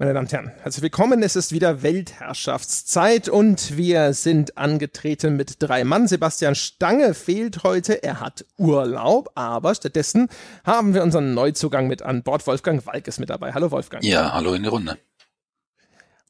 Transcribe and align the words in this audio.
Meine 0.00 0.14
Damen 0.14 0.24
und 0.24 0.32
Herren, 0.32 0.52
herzlich 0.62 0.82
willkommen. 0.82 1.22
Es 1.22 1.36
ist 1.36 1.52
wieder 1.52 1.82
Weltherrschaftszeit 1.82 3.28
und 3.28 3.76
wir 3.76 4.14
sind 4.14 4.56
angetreten 4.56 5.36
mit 5.36 5.56
drei 5.62 5.84
Mann. 5.84 6.08
Sebastian 6.08 6.54
Stange 6.54 7.12
fehlt 7.12 7.64
heute. 7.64 8.02
Er 8.02 8.18
hat 8.18 8.46
Urlaub, 8.56 9.30
aber 9.34 9.74
stattdessen 9.74 10.30
haben 10.64 10.94
wir 10.94 11.02
unseren 11.02 11.34
Neuzugang 11.34 11.86
mit 11.86 12.00
an 12.00 12.22
Bord. 12.22 12.46
Wolfgang 12.46 12.86
Walk 12.86 13.08
ist 13.08 13.20
mit 13.20 13.28
dabei. 13.28 13.52
Hallo 13.52 13.70
Wolfgang. 13.72 14.02
Ja, 14.02 14.32
hallo 14.32 14.54
in 14.54 14.62
die 14.62 14.70
Runde. 14.70 14.96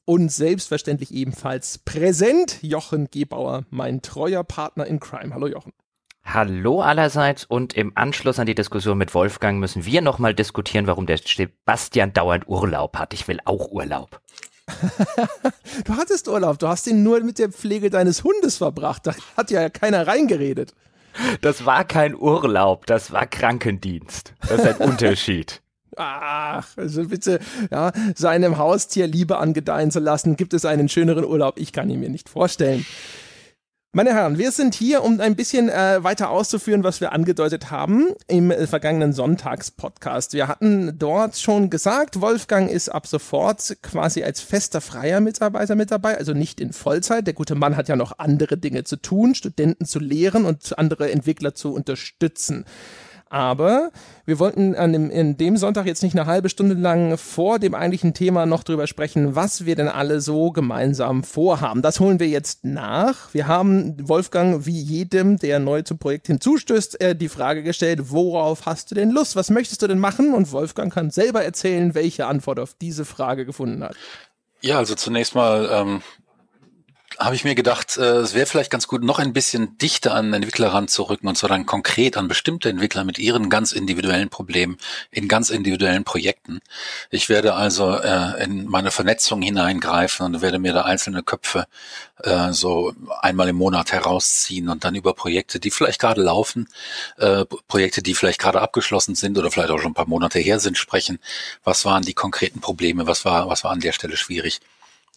Und 0.03 0.33
selbstverständlich 0.33 1.13
ebenfalls 1.13 1.77
präsent 1.77 2.61
Jochen 2.61 3.09
Gebauer, 3.09 3.63
mein 3.69 4.01
treuer 4.01 4.43
Partner 4.43 4.85
in 4.85 4.99
Crime. 4.99 5.33
Hallo 5.33 5.47
Jochen. 5.47 5.71
Hallo 6.23 6.81
allerseits 6.81 7.43
und 7.43 7.73
im 7.73 7.91
Anschluss 7.95 8.39
an 8.39 8.45
die 8.45 8.55
Diskussion 8.55 8.97
mit 8.97 9.13
Wolfgang 9.13 9.59
müssen 9.59 9.85
wir 9.85 10.01
nochmal 10.01 10.33
diskutieren, 10.33 10.87
warum 10.87 11.05
der 11.05 11.17
Sebastian 11.17 12.13
dauernd 12.13 12.47
Urlaub 12.47 12.97
hat. 12.97 13.13
Ich 13.13 13.27
will 13.27 13.39
auch 13.45 13.69
Urlaub. 13.71 14.21
du 15.85 15.97
hattest 15.97 16.27
Urlaub, 16.27 16.59
du 16.59 16.67
hast 16.67 16.87
ihn 16.87 17.03
nur 17.03 17.19
mit 17.21 17.39
der 17.39 17.49
Pflege 17.49 17.89
deines 17.89 18.23
Hundes 18.23 18.57
verbracht. 18.57 19.07
Da 19.07 19.13
hat 19.35 19.51
ja 19.51 19.69
keiner 19.69 20.07
reingeredet. 20.07 20.73
Das 21.41 21.65
war 21.65 21.83
kein 21.83 22.15
Urlaub, 22.15 22.85
das 22.85 23.11
war 23.11 23.25
Krankendienst. 23.25 24.33
Das 24.47 24.63
ist 24.63 24.67
ein 24.67 24.75
Unterschied. 24.89 25.61
Ach, 25.97 26.65
also 26.77 27.07
bitte, 27.09 27.39
ja, 27.69 27.91
seinem 28.15 28.57
Haustier 28.57 29.07
Liebe 29.07 29.37
angedeihen 29.37 29.91
zu 29.91 29.99
lassen, 29.99 30.37
gibt 30.37 30.53
es 30.53 30.63
einen 30.63 30.87
schöneren 30.87 31.25
Urlaub. 31.25 31.59
Ich 31.59 31.73
kann 31.73 31.89
ihn 31.89 31.99
mir 31.99 32.09
nicht 32.09 32.29
vorstellen. 32.29 32.85
Meine 33.93 34.13
Herren, 34.13 34.37
wir 34.37 34.53
sind 34.53 34.73
hier, 34.73 35.03
um 35.03 35.19
ein 35.19 35.35
bisschen 35.35 35.67
äh, 35.67 36.01
weiter 36.01 36.29
auszuführen, 36.29 36.85
was 36.85 37.01
wir 37.01 37.11
angedeutet 37.11 37.71
haben 37.71 38.07
im 38.29 38.49
äh, 38.49 38.65
vergangenen 38.65 39.11
Sonntagspodcast. 39.11 40.31
Wir 40.31 40.47
hatten 40.47 40.97
dort 40.97 41.35
schon 41.35 41.69
gesagt, 41.69 42.21
Wolfgang 42.21 42.71
ist 42.71 42.87
ab 42.87 43.05
sofort 43.05 43.75
quasi 43.81 44.23
als 44.23 44.39
fester 44.39 44.79
freier 44.79 45.19
Mitarbeiter 45.19 45.75
mit 45.75 45.91
dabei, 45.91 46.17
also 46.17 46.31
nicht 46.33 46.61
in 46.61 46.71
Vollzeit. 46.71 47.27
Der 47.27 47.33
gute 47.33 47.55
Mann 47.55 47.75
hat 47.75 47.89
ja 47.89 47.97
noch 47.97 48.17
andere 48.17 48.57
Dinge 48.57 48.85
zu 48.85 48.95
tun, 48.95 49.35
Studenten 49.35 49.83
zu 49.83 49.99
lehren 49.99 50.45
und 50.45 50.79
andere 50.79 51.11
Entwickler 51.11 51.53
zu 51.53 51.73
unterstützen. 51.73 52.63
Aber 53.31 53.91
wir 54.25 54.39
wollten 54.39 54.75
an 54.75 54.91
dem, 54.91 55.09
in 55.09 55.37
dem 55.37 55.55
Sonntag 55.55 55.85
jetzt 55.85 56.03
nicht 56.03 56.19
eine 56.19 56.25
halbe 56.25 56.49
Stunde 56.49 56.75
lang 56.75 57.17
vor 57.17 57.59
dem 57.59 57.73
eigentlichen 57.73 58.13
Thema 58.13 58.45
noch 58.45 58.65
drüber 58.65 58.87
sprechen, 58.87 59.37
was 59.37 59.65
wir 59.65 59.77
denn 59.77 59.87
alle 59.87 60.19
so 60.19 60.51
gemeinsam 60.51 61.23
vorhaben. 61.23 61.81
Das 61.81 62.01
holen 62.01 62.19
wir 62.19 62.27
jetzt 62.27 62.65
nach. 62.65 63.33
Wir 63.33 63.47
haben 63.47 63.95
Wolfgang 64.09 64.65
wie 64.65 64.77
jedem, 64.77 65.37
der 65.37 65.59
neu 65.59 65.81
zum 65.81 65.97
Projekt 65.97 66.27
hinzustößt, 66.27 66.99
äh, 66.99 67.15
die 67.15 67.29
Frage 67.29 67.63
gestellt, 67.63 68.11
worauf 68.11 68.65
hast 68.65 68.91
du 68.91 68.95
denn 68.95 69.11
Lust? 69.11 69.37
Was 69.37 69.49
möchtest 69.49 69.81
du 69.81 69.87
denn 69.87 69.99
machen? 69.99 70.33
Und 70.33 70.51
Wolfgang 70.51 70.93
kann 70.93 71.09
selber 71.09 71.41
erzählen, 71.41 71.95
welche 71.95 72.25
Antwort 72.25 72.59
auf 72.59 72.73
diese 72.81 73.05
Frage 73.05 73.45
gefunden 73.45 73.81
hat. 73.81 73.95
Ja, 74.59 74.77
also 74.77 74.93
zunächst 74.95 75.35
mal 75.35 75.69
ähm, 75.71 76.01
habe 77.19 77.35
ich 77.35 77.43
mir 77.43 77.55
gedacht, 77.55 77.97
äh, 77.97 78.17
es 78.17 78.33
wäre 78.33 78.45
vielleicht 78.45 78.71
ganz 78.71 78.87
gut, 78.87 79.03
noch 79.03 79.19
ein 79.19 79.33
bisschen 79.33 79.77
dichter 79.77 80.13
an 80.13 80.33
Entwickler 80.33 80.73
ranzurücken 80.73 81.27
und 81.27 81.37
zwar 81.37 81.49
dann 81.49 81.65
konkret 81.65 82.17
an 82.17 82.27
bestimmte 82.27 82.69
Entwickler 82.69 83.03
mit 83.03 83.19
ihren 83.19 83.49
ganz 83.49 83.71
individuellen 83.71 84.29
Problemen 84.29 84.77
in 85.11 85.27
ganz 85.27 85.49
individuellen 85.49 86.03
Projekten. 86.03 86.61
Ich 87.09 87.29
werde 87.29 87.53
also 87.53 87.97
äh, 87.97 88.43
in 88.43 88.65
meine 88.67 88.91
Vernetzung 88.91 89.41
hineingreifen 89.41 90.25
und 90.25 90.41
werde 90.41 90.59
mir 90.59 90.73
da 90.73 90.83
einzelne 90.83 91.23
Köpfe 91.23 91.65
äh, 92.23 92.53
so 92.53 92.93
einmal 93.21 93.49
im 93.49 93.55
Monat 93.55 93.91
herausziehen 93.91 94.69
und 94.69 94.83
dann 94.83 94.95
über 94.95 95.13
Projekte, 95.13 95.59
die 95.59 95.71
vielleicht 95.71 95.99
gerade 95.99 96.21
laufen, 96.21 96.67
äh, 97.17 97.45
Projekte, 97.67 98.01
die 98.01 98.15
vielleicht 98.15 98.39
gerade 98.39 98.61
abgeschlossen 98.61 99.15
sind 99.15 99.37
oder 99.37 99.51
vielleicht 99.51 99.71
auch 99.71 99.79
schon 99.79 99.91
ein 99.91 99.95
paar 99.95 100.07
Monate 100.07 100.39
her 100.39 100.59
sind, 100.59 100.77
sprechen. 100.77 101.19
Was 101.63 101.85
waren 101.85 102.03
die 102.03 102.13
konkreten 102.13 102.61
Probleme? 102.61 103.07
Was 103.07 103.25
war, 103.25 103.47
was 103.49 103.63
war 103.63 103.71
an 103.71 103.79
der 103.79 103.91
Stelle 103.91 104.17
schwierig? 104.17 104.61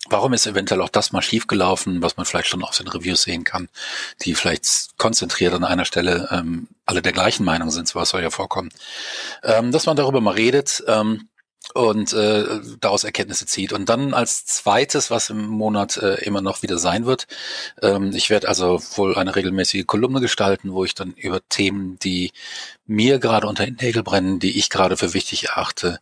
Warum 0.08 0.34
ist 0.34 0.46
eventuell 0.46 0.82
auch 0.82 0.90
das 0.90 1.12
mal 1.12 1.22
schiefgelaufen, 1.22 2.02
was 2.02 2.16
man 2.18 2.26
vielleicht 2.26 2.48
schon 2.48 2.62
aus 2.62 2.76
den 2.76 2.88
Reviews 2.88 3.22
sehen 3.22 3.42
kann, 3.42 3.68
die 4.22 4.34
vielleicht 4.34 4.98
konzentriert 4.98 5.54
an 5.54 5.64
einer 5.64 5.86
Stelle 5.86 6.28
ähm, 6.30 6.68
alle 6.84 7.00
der 7.00 7.12
gleichen 7.12 7.44
Meinung 7.44 7.70
sind, 7.70 7.88
sowas 7.88 8.10
soll 8.10 8.22
ja 8.22 8.30
vorkommen. 8.30 8.68
Ähm, 9.42 9.72
dass 9.72 9.86
man 9.86 9.96
darüber 9.96 10.20
mal 10.20 10.34
redet, 10.34 10.84
ähm, 10.86 11.28
und 11.74 12.12
äh, 12.12 12.60
daraus 12.80 13.02
Erkenntnisse 13.02 13.46
zieht. 13.46 13.72
Und 13.72 13.88
dann 13.88 14.14
als 14.14 14.46
zweites, 14.46 15.10
was 15.10 15.28
im 15.30 15.46
Monat 15.46 15.96
äh, 15.96 16.24
immer 16.24 16.40
noch 16.40 16.62
wieder 16.62 16.78
sein 16.78 17.04
wird, 17.04 17.26
ähm, 17.82 18.12
ich 18.14 18.30
werde 18.30 18.48
also 18.48 18.80
wohl 18.94 19.16
eine 19.16 19.34
regelmäßige 19.34 19.84
Kolumne 19.84 20.20
gestalten, 20.20 20.72
wo 20.72 20.84
ich 20.84 20.94
dann 20.94 21.14
über 21.14 21.40
Themen, 21.48 21.98
die 21.98 22.30
mir 22.86 23.18
gerade 23.18 23.48
unter 23.48 23.64
den 23.64 23.76
Nägel 23.80 24.04
brennen, 24.04 24.38
die 24.38 24.56
ich 24.56 24.70
gerade 24.70 24.96
für 24.96 25.14
wichtig 25.14 25.48
erachte, 25.48 25.98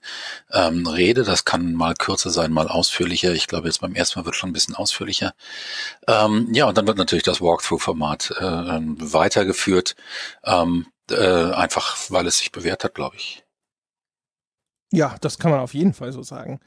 ähm, 0.52 0.86
rede. 0.86 1.22
Das 1.24 1.46
kann 1.46 1.72
mal 1.72 1.94
kürzer 1.94 2.28
sein, 2.30 2.52
mal 2.52 2.68
ausführlicher. 2.68 3.32
Ich 3.32 3.46
glaube, 3.46 3.68
jetzt 3.68 3.80
beim 3.80 3.94
ersten 3.94 4.18
Mal 4.18 4.26
wird 4.26 4.36
schon 4.36 4.50
ein 4.50 4.54
bisschen 4.54 4.74
ausführlicher. 4.74 5.32
Ähm, 6.06 6.48
ja, 6.52 6.66
und 6.66 6.76
dann 6.76 6.86
wird 6.86 6.98
natürlich 6.98 7.24
das 7.24 7.40
Walkthrough-Format 7.40 8.34
äh, 8.38 8.42
weitergeführt, 8.42 9.96
ähm, 10.44 10.86
äh, 11.10 11.16
einfach 11.52 11.96
weil 12.10 12.26
es 12.26 12.38
sich 12.38 12.52
bewährt 12.52 12.84
hat, 12.84 12.94
glaube 12.94 13.16
ich. 13.16 13.41
Ja, 14.92 15.16
das 15.20 15.38
kann 15.38 15.50
man 15.50 15.60
auf 15.60 15.74
jeden 15.74 15.94
Fall 15.94 16.12
so 16.12 16.22
sagen. 16.22 16.60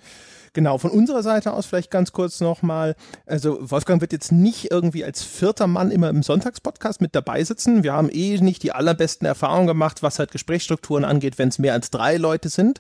Genau, 0.56 0.78
von 0.78 0.90
unserer 0.90 1.22
Seite 1.22 1.52
aus 1.52 1.66
vielleicht 1.66 1.92
ganz 1.92 2.14
kurz 2.14 2.40
nochmal. 2.40 2.96
Also 3.26 3.58
Wolfgang 3.60 4.00
wird 4.00 4.14
jetzt 4.14 4.32
nicht 4.32 4.72
irgendwie 4.72 5.04
als 5.04 5.22
vierter 5.22 5.68
Mann 5.68 5.92
immer 5.92 6.10
im 6.10 6.24
Sonntagspodcast 6.24 7.02
mit 7.02 7.14
dabei 7.14 7.44
sitzen. 7.44 7.84
Wir 7.84 7.92
haben 7.92 8.10
eh 8.10 8.38
nicht 8.38 8.64
die 8.64 8.72
allerbesten 8.72 9.28
Erfahrungen 9.28 9.68
gemacht, 9.68 10.02
was 10.02 10.18
halt 10.18 10.32
Gesprächsstrukturen 10.32 11.04
angeht, 11.04 11.38
wenn 11.38 11.50
es 11.50 11.60
mehr 11.60 11.74
als 11.74 11.92
drei 11.92 12.16
Leute 12.16 12.48
sind. 12.48 12.80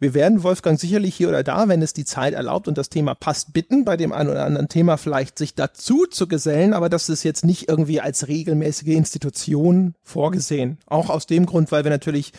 Wir 0.00 0.14
werden 0.14 0.42
Wolfgang 0.42 0.80
sicherlich 0.80 1.14
hier 1.14 1.28
oder 1.28 1.44
da, 1.44 1.68
wenn 1.68 1.80
es 1.80 1.92
die 1.92 2.04
Zeit 2.04 2.34
erlaubt 2.34 2.66
und 2.66 2.76
das 2.76 2.88
Thema 2.88 3.14
passt, 3.14 3.52
bitten, 3.52 3.84
bei 3.84 3.96
dem 3.96 4.12
einen 4.12 4.28
oder 4.28 4.44
anderen 4.44 4.68
Thema 4.68 4.96
vielleicht 4.96 5.38
sich 5.38 5.54
dazu 5.54 6.06
zu 6.06 6.26
gesellen, 6.26 6.74
aber 6.74 6.88
das 6.88 7.08
ist 7.08 7.22
jetzt 7.22 7.44
nicht 7.44 7.68
irgendwie 7.68 8.00
als 8.00 8.26
regelmäßige 8.26 8.88
Institution 8.88 9.94
vorgesehen. 10.02 10.78
Auch 10.86 11.08
aus 11.08 11.26
dem 11.26 11.46
Grund, 11.46 11.70
weil 11.70 11.84
wir 11.84 11.92
natürlich 11.92 12.32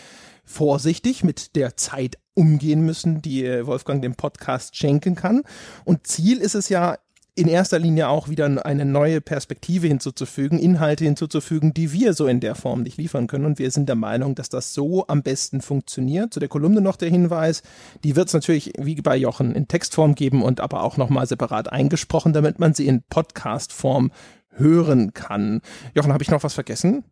vorsichtig 0.44 1.24
mit 1.24 1.56
der 1.56 1.78
Zeit 1.78 2.18
umgehen 2.34 2.82
müssen, 2.82 3.22
die 3.22 3.46
äh, 3.46 3.66
Wolfgang 3.66 4.02
dem 4.02 4.16
Podcast 4.16 4.76
schenken 4.76 5.16
kann. 5.16 5.44
Und 5.86 6.08
Ziel 6.08 6.40
ist 6.40 6.56
es 6.56 6.70
ja 6.70 6.98
in 7.36 7.48
erster 7.48 7.80
Linie 7.80 8.10
auch 8.10 8.30
wieder 8.30 8.66
eine 8.66 8.86
neue 8.86 9.20
Perspektive 9.20 9.88
hinzuzufügen, 9.88 10.60
Inhalte 10.60 11.04
hinzuzufügen, 11.06 11.74
die 11.74 11.92
wir 11.92 12.14
so 12.14 12.28
in 12.28 12.40
der 12.40 12.54
Form 12.54 12.84
nicht 12.84 12.98
liefern 12.98 13.26
können. 13.26 13.46
Und 13.46 13.58
wir 13.58 13.72
sind 13.72 13.90
der 13.90 13.96
Meinung, 13.96 14.36
dass 14.36 14.50
das 14.50 14.74
so 14.74 15.08
am 15.08 15.24
besten 15.24 15.62
funktioniert. 15.62 16.34
Zu 16.34 16.40
der 16.40 16.50
Kolumne 16.50 16.80
noch 16.80 16.96
der 16.96 17.10
Hinweis, 17.10 17.64
die 18.04 18.16
wird 18.16 18.28
es 18.28 18.34
natürlich 18.36 18.74
wie 18.78 18.96
bei 19.02 19.18
Jochen 19.18 19.56
in 19.56 19.68
Textform 19.68 20.14
geben 20.14 20.44
und 20.44 20.60
aber 20.60 20.84
auch 20.84 20.98
nochmal 20.98 21.26
separat 21.26 21.72
eingesprochen, 21.72 22.34
damit 22.34 22.60
man 22.60 22.76
sie 22.76 22.86
in 22.86 23.02
Podcastform 23.02 24.12
hören 24.52 25.14
kann. 25.14 25.62
Jochen, 25.96 26.14
habe 26.14 26.24
ich 26.24 26.30
noch 26.30 26.44
was 26.44 26.54
vergessen? 26.54 27.04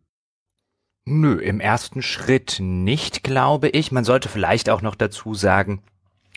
Nö, 1.04 1.40
im 1.40 1.58
ersten 1.58 2.00
Schritt 2.00 2.58
nicht, 2.60 3.24
glaube 3.24 3.68
ich. 3.68 3.90
Man 3.90 4.04
sollte 4.04 4.28
vielleicht 4.28 4.70
auch 4.70 4.82
noch 4.82 4.94
dazu 4.94 5.34
sagen, 5.34 5.82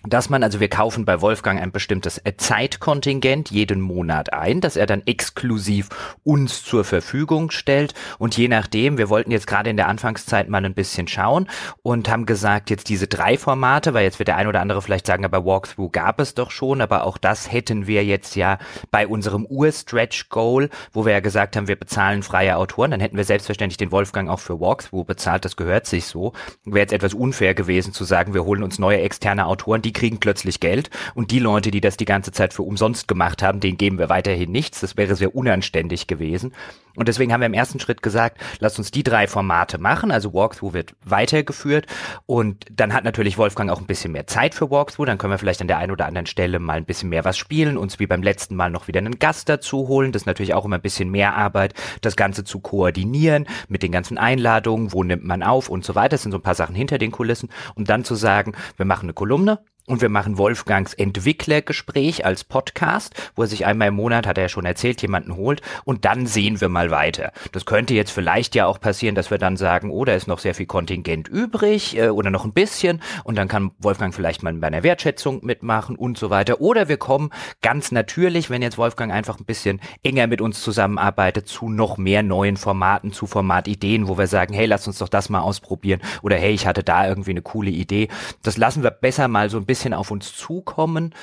dass 0.08 0.30
man, 0.30 0.44
also 0.44 0.60
wir 0.60 0.70
kaufen 0.70 1.06
bei 1.06 1.22
Wolfgang 1.22 1.62
ein 1.62 1.72
bestimmtes 1.72 2.20
äh, 2.20 2.34
Zeitkontingent 2.38 3.52
jeden 3.52 3.82
Monat 3.82 4.34
ein, 4.34 4.62
das 4.62 4.76
er 4.76 4.86
dann 4.86 5.02
exklusiv 5.06 5.90
uns 6.24 6.64
zur 6.64 6.84
Verfügung 6.84 7.52
stellt. 7.52 7.94
Und 8.20 8.38
je 8.38 8.48
nachdem, 8.48 8.98
wir 8.98 9.10
wollten 9.10 9.32
jetzt 9.32 9.48
gerade 9.48 9.70
in 9.70 9.78
der 9.78 9.88
Anfangszeit 9.88 10.50
mal 10.50 10.64
ein 10.64 10.74
bisschen 10.74 11.08
schauen 11.08 11.48
und 11.82 12.10
haben 12.10 12.26
gesagt, 12.26 12.70
jetzt 12.70 12.90
diese 12.90 13.08
drei 13.08 13.38
Formate, 13.38 13.94
weil 13.94 14.04
jetzt 14.04 14.20
wird 14.20 14.28
der 14.28 14.38
ein 14.38 14.48
oder 14.48 14.62
andere 14.62 14.82
vielleicht 14.82 15.08
sagen, 15.08 15.26
aber 15.26 15.46
Walkthrough 15.46 15.92
gab 15.92 16.20
es 16.20 16.34
doch 16.34 16.52
schon, 16.52 16.82
aber 16.82 17.04
auch 17.04 17.18
das 17.18 17.52
hätten 17.52 17.88
wir 17.88 18.04
jetzt 18.04 18.36
ja 18.36 18.58
bei 18.92 19.08
unserem 19.08 19.46
Ur-Stretch-Goal, 19.46 20.70
wo 20.92 21.06
wir 21.06 21.14
ja 21.14 21.20
gesagt 21.20 21.56
haben, 21.56 21.68
wir 21.68 21.76
bezahlen 21.76 22.24
freie 22.24 22.58
Autoren, 22.58 22.92
dann 22.92 23.00
hätten 23.00 23.18
wir 23.18 23.24
selbstverständlich 23.24 23.78
den 23.78 23.92
Wolfgang 23.92 24.30
auch 24.30 24.40
für 24.40 24.60
Walkthrough 24.60 25.06
bezahlt, 25.06 25.46
das 25.46 25.56
gehört 25.56 25.86
sich 25.86 26.06
so. 26.06 26.34
Wäre 26.64 26.80
jetzt 26.80 26.94
etwas 26.94 27.14
unfair 27.14 27.54
gewesen 27.54 27.94
zu 27.94 28.04
sagen, 28.04 28.34
wir 28.34 28.46
holen 28.46 28.64
uns 28.64 28.80
neue 28.80 29.02
externe 29.02 29.46
Autoren, 29.46 29.82
die 29.82 29.94
kriegen 29.96 30.20
plötzlich 30.20 30.60
Geld 30.60 30.92
und 31.16 31.32
die 31.32 31.40
Leute, 31.40 31.72
die 31.72 31.82
das 31.82 31.98
die 31.98 32.06
ganze 32.06 32.32
Zeit 32.32 32.54
für 32.54 32.62
umsonst 32.62 33.08
gemacht 33.08 33.42
haben, 33.42 33.60
denen 33.60 33.78
geben 33.78 33.98
wir 33.98 34.10
weiterhin 34.10 34.52
nichts. 34.52 34.82
Das 34.82 34.96
wäre 34.98 35.16
sehr 35.16 35.36
unanständig 35.36 36.06
gewesen. 36.06 36.54
Und 36.96 37.08
deswegen 37.08 37.34
haben 37.34 37.42
wir 37.42 37.48
im 37.48 37.54
ersten 37.54 37.80
Schritt 37.80 38.02
gesagt, 38.02 38.40
lasst 38.60 38.78
uns 38.78 38.92
die 38.92 39.04
drei 39.04 39.28
Formate 39.28 39.78
machen. 39.78 40.12
Also 40.12 40.34
Walkthrough 40.34 40.74
wird 40.74 40.96
weitergeführt 41.04 41.86
und 42.26 42.66
dann 42.72 42.94
hat 42.94 43.04
natürlich 43.04 43.38
Wolfgang 43.38 43.70
auch 43.70 43.80
ein 43.80 43.88
bisschen 43.88 44.12
mehr 44.12 44.28
Zeit 44.28 44.56
für 44.56 44.72
Walkthrough. 44.72 45.06
Dann 45.06 45.18
können 45.18 45.32
wir 45.32 45.38
vielleicht 45.38 45.62
an 45.62 45.68
der 45.68 45.78
einen 45.78 45.92
oder 45.92 46.06
anderen 46.06 46.28
Stelle 46.28 46.60
mal 46.60 46.78
ein 46.78 46.86
bisschen 46.86 47.10
mehr 47.10 47.26
was 47.26 47.38
spielen, 47.38 47.78
uns 47.78 48.00
wie 48.00 48.08
beim 48.08 48.24
letzten 48.24 48.56
Mal 48.56 48.70
noch 48.70 48.88
wieder 48.88 49.00
einen 49.00 49.20
Gast 49.20 49.50
dazu 49.50 49.88
holen. 49.88 50.12
Das 50.12 50.24
ist 50.24 50.28
natürlich 50.28 50.54
auch 50.54 50.66
immer 50.66 50.78
ein 50.78 50.82
bisschen 50.82 51.10
mehr 51.10 51.36
Arbeit, 51.36 51.74
das 52.02 52.16
Ganze 52.16 52.44
zu 52.44 52.60
koordinieren 52.60 53.46
mit 53.68 53.84
den 53.84 53.92
ganzen 53.92 54.18
Einladungen, 54.18 54.94
wo 54.94 55.04
nimmt 55.04 55.24
man 55.24 55.44
auf 55.44 55.70
und 55.70 55.86
so 55.86 55.96
weiter. 55.96 56.10
Das 56.10 56.24
sind 56.24 56.32
so 56.32 56.38
ein 56.38 56.44
paar 56.44 56.56
Sachen 56.56 56.76
hinter 56.76 56.98
den 56.98 57.12
Kulissen. 57.12 57.50
Und 57.76 57.90
dann 57.90 58.04
zu 58.04 58.16
sagen, 58.16 58.54
wir 58.78 58.86
machen 58.86 59.06
eine 59.06 59.14
Kolumne, 59.14 59.60
und 59.88 60.02
wir 60.02 60.10
machen 60.10 60.38
Wolfgangs 60.38 60.94
Entwicklergespräch 60.94 62.26
als 62.26 62.44
Podcast, 62.44 63.14
wo 63.36 63.44
er 63.44 63.48
sich 63.48 63.66
einmal 63.66 63.90
im 63.90 63.96
Monat, 63.96 64.26
hat 64.26 64.38
er 64.38 64.46
ja 64.46 64.50
schon 64.50 64.66
erzählt, 64.66 65.02
jemanden 65.02 65.36
holt. 65.36 65.62
Und 65.84 66.06
dann 66.06 66.26
sehen 66.26 66.60
wir 66.60 66.70
mal 66.70 66.85
mal 66.86 66.92
weiter. 66.92 67.32
Das 67.52 67.66
könnte 67.66 67.94
jetzt 67.94 68.12
vielleicht 68.12 68.56
ja 68.56 68.66
auch 68.66 68.80
passieren, 68.80 69.16
dass 69.16 69.32
wir 69.32 69.38
dann 69.38 69.58
sagen, 69.58 69.90
oh, 69.92 70.06
da 70.06 70.14
ist 70.14 70.28
noch 70.28 70.40
sehr 70.40 70.56
viel 70.56 70.66
Kontingent 70.66 71.28
übrig 71.28 71.98
äh, 71.98 72.10
oder 72.10 72.30
noch 72.30 72.46
ein 72.46 72.54
bisschen 72.54 73.02
und 73.24 73.38
dann 73.38 73.48
kann 73.48 73.72
Wolfgang 73.80 74.14
vielleicht 74.14 74.44
mal 74.44 74.54
bei 74.54 74.68
einer 74.68 74.84
Wertschätzung 74.84 75.44
mitmachen 75.44 75.96
und 75.96 76.18
so 76.18 76.30
weiter. 76.30 76.62
Oder 76.62 76.88
wir 76.88 76.98
kommen 76.98 77.32
ganz 77.62 77.92
natürlich, 77.92 78.50
wenn 78.50 78.62
jetzt 78.62 78.78
Wolfgang 78.78 79.12
einfach 79.12 79.40
ein 79.40 79.46
bisschen 79.46 79.82
enger 80.04 80.28
mit 80.28 80.42
uns 80.42 80.62
zusammenarbeitet, 80.62 81.48
zu 81.48 81.70
noch 81.70 81.98
mehr 81.98 82.24
neuen 82.24 82.58
Formaten, 82.58 83.12
zu 83.12 83.28
Formatideen, 83.28 84.08
wo 84.08 84.18
wir 84.18 84.28
sagen, 84.28 84.54
hey, 84.54 84.66
lass 84.66 84.88
uns 84.88 85.00
doch 85.00 85.10
das 85.10 85.30
mal 85.30 85.42
ausprobieren 85.42 86.02
oder 86.22 86.38
hey, 86.38 86.54
ich 86.54 86.68
hatte 86.68 86.84
da 86.84 87.08
irgendwie 87.08 87.32
eine 87.32 87.42
coole 87.42 87.72
Idee. 87.72 88.08
Das 88.44 88.58
lassen 88.58 88.84
wir 88.84 88.92
besser 88.92 89.28
mal 89.28 89.50
so 89.50 89.58
ein 89.58 89.66
bisschen 89.66 89.94
auf 89.94 90.12
uns 90.12 90.36
zukommen 90.36 91.14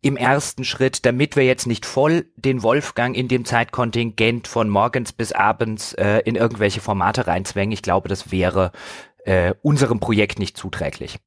im 0.00 0.16
ersten 0.16 0.64
Schritt, 0.64 1.04
damit 1.04 1.36
wir 1.36 1.44
jetzt 1.44 1.66
nicht 1.66 1.84
voll 1.84 2.26
den 2.36 2.62
Wolfgang 2.62 3.16
in 3.16 3.28
dem 3.28 3.44
Zeitkontingent 3.44 4.46
von 4.46 4.68
morgens 4.68 5.12
bis 5.12 5.32
abends 5.32 5.92
äh, 5.94 6.20
in 6.24 6.36
irgendwelche 6.36 6.80
Formate 6.80 7.26
reinzwängen. 7.26 7.72
Ich 7.72 7.82
glaube, 7.82 8.08
das 8.08 8.30
wäre 8.30 8.72
äh, 9.24 9.54
unserem 9.62 9.98
Projekt 9.98 10.38
nicht 10.38 10.56
zuträglich. 10.56 11.18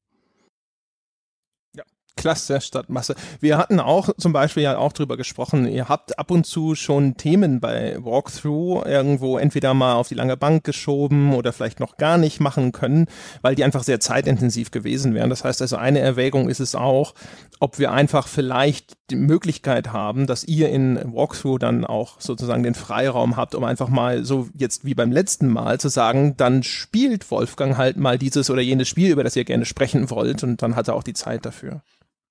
Clusterstadtmasse. 2.22 3.16
Wir 3.40 3.58
hatten 3.58 3.80
auch 3.80 4.10
zum 4.16 4.32
Beispiel 4.32 4.62
ja 4.62 4.78
auch 4.78 4.94
drüber 4.94 5.18
gesprochen, 5.18 5.68
ihr 5.68 5.90
habt 5.90 6.20
ab 6.20 6.30
und 6.30 6.46
zu 6.46 6.76
schon 6.76 7.18
Themen 7.18 7.60
bei 7.60 7.98
Walkthrough 8.00 8.86
irgendwo 8.86 9.40
entweder 9.40 9.74
mal 9.74 9.96
auf 9.96 10.08
die 10.08 10.16
lange 10.16 10.38
Bank 10.38 10.64
geschoben 10.64 11.34
oder 11.34 11.52
vielleicht 11.52 11.80
noch 11.80 11.98
gar 11.98 12.20
nicht 12.20 12.40
machen 12.40 12.74
können, 12.74 13.08
weil 13.42 13.56
die 13.56 13.64
einfach 13.64 13.82
sehr 13.82 14.00
zeitintensiv 14.00 14.70
gewesen 14.70 15.16
wären. 15.16 15.32
Das 15.32 15.44
heißt 15.44 15.64
also, 15.64 15.78
eine 15.78 16.00
Erwägung 16.00 16.48
ist 16.48 16.60
es 16.60 16.76
auch, 16.76 17.16
ob 17.60 17.80
wir 17.80 17.92
einfach 17.92 18.28
vielleicht 18.28 18.94
die 19.10 19.16
Möglichkeit 19.16 19.92
haben, 19.92 20.28
dass 20.28 20.44
ihr 20.44 20.70
in 20.70 21.00
Walkthrough 21.14 21.58
dann 21.58 21.86
auch 21.86 22.22
sozusagen 22.22 22.62
den 22.62 22.76
Freiraum 22.76 23.36
habt, 23.36 23.56
um 23.56 23.64
einfach 23.64 23.90
mal 23.90 24.24
so 24.24 24.48
jetzt 24.56 24.86
wie 24.86 24.94
beim 24.94 25.12
letzten 25.12 25.48
Mal 25.48 25.80
zu 25.80 25.90
sagen, 25.90 26.38
dann 26.38 26.62
spielt 26.62 27.30
Wolfgang 27.32 27.78
halt 27.78 27.98
mal 27.98 28.20
dieses 28.20 28.50
oder 28.52 28.62
jenes 28.62 28.88
Spiel, 28.88 29.12
über 29.12 29.24
das 29.24 29.36
ihr 29.36 29.44
gerne 29.44 29.66
sprechen 29.66 30.10
wollt 30.12 30.44
und 30.44 30.62
dann 30.62 30.76
hat 30.76 30.88
er 30.88 30.96
auch 30.96 31.04
die 31.04 31.14
Zeit 31.14 31.46
dafür. 31.46 31.82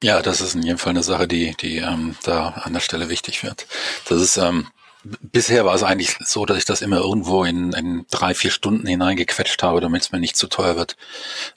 Ja, 0.02 0.22
das 0.22 0.40
ist 0.40 0.54
in 0.54 0.62
jedem 0.62 0.78
Fall 0.78 0.90
eine 0.90 1.02
Sache, 1.02 1.28
die, 1.28 1.54
die 1.60 1.78
ähm, 1.78 2.16
da 2.22 2.48
an 2.48 2.72
der 2.72 2.80
Stelle 2.80 3.08
wichtig 3.10 3.42
wird. 3.42 3.66
Das 4.08 4.20
ist 4.20 4.38
ähm, 4.38 4.68
bisher 5.04 5.64
war 5.64 5.74
es 5.74 5.82
eigentlich 5.82 6.16
so, 6.20 6.46
dass 6.46 6.58
ich 6.58 6.64
das 6.64 6.82
immer 6.82 6.98
irgendwo 6.98 7.44
in, 7.44 7.72
in 7.72 8.06
drei, 8.10 8.34
vier 8.34 8.50
Stunden 8.50 8.86
hineingequetscht 8.86 9.62
habe, 9.62 9.80
damit 9.80 10.02
es 10.02 10.12
mir 10.12 10.20
nicht 10.20 10.36
zu 10.36 10.46
teuer 10.46 10.76
wird. 10.76 10.96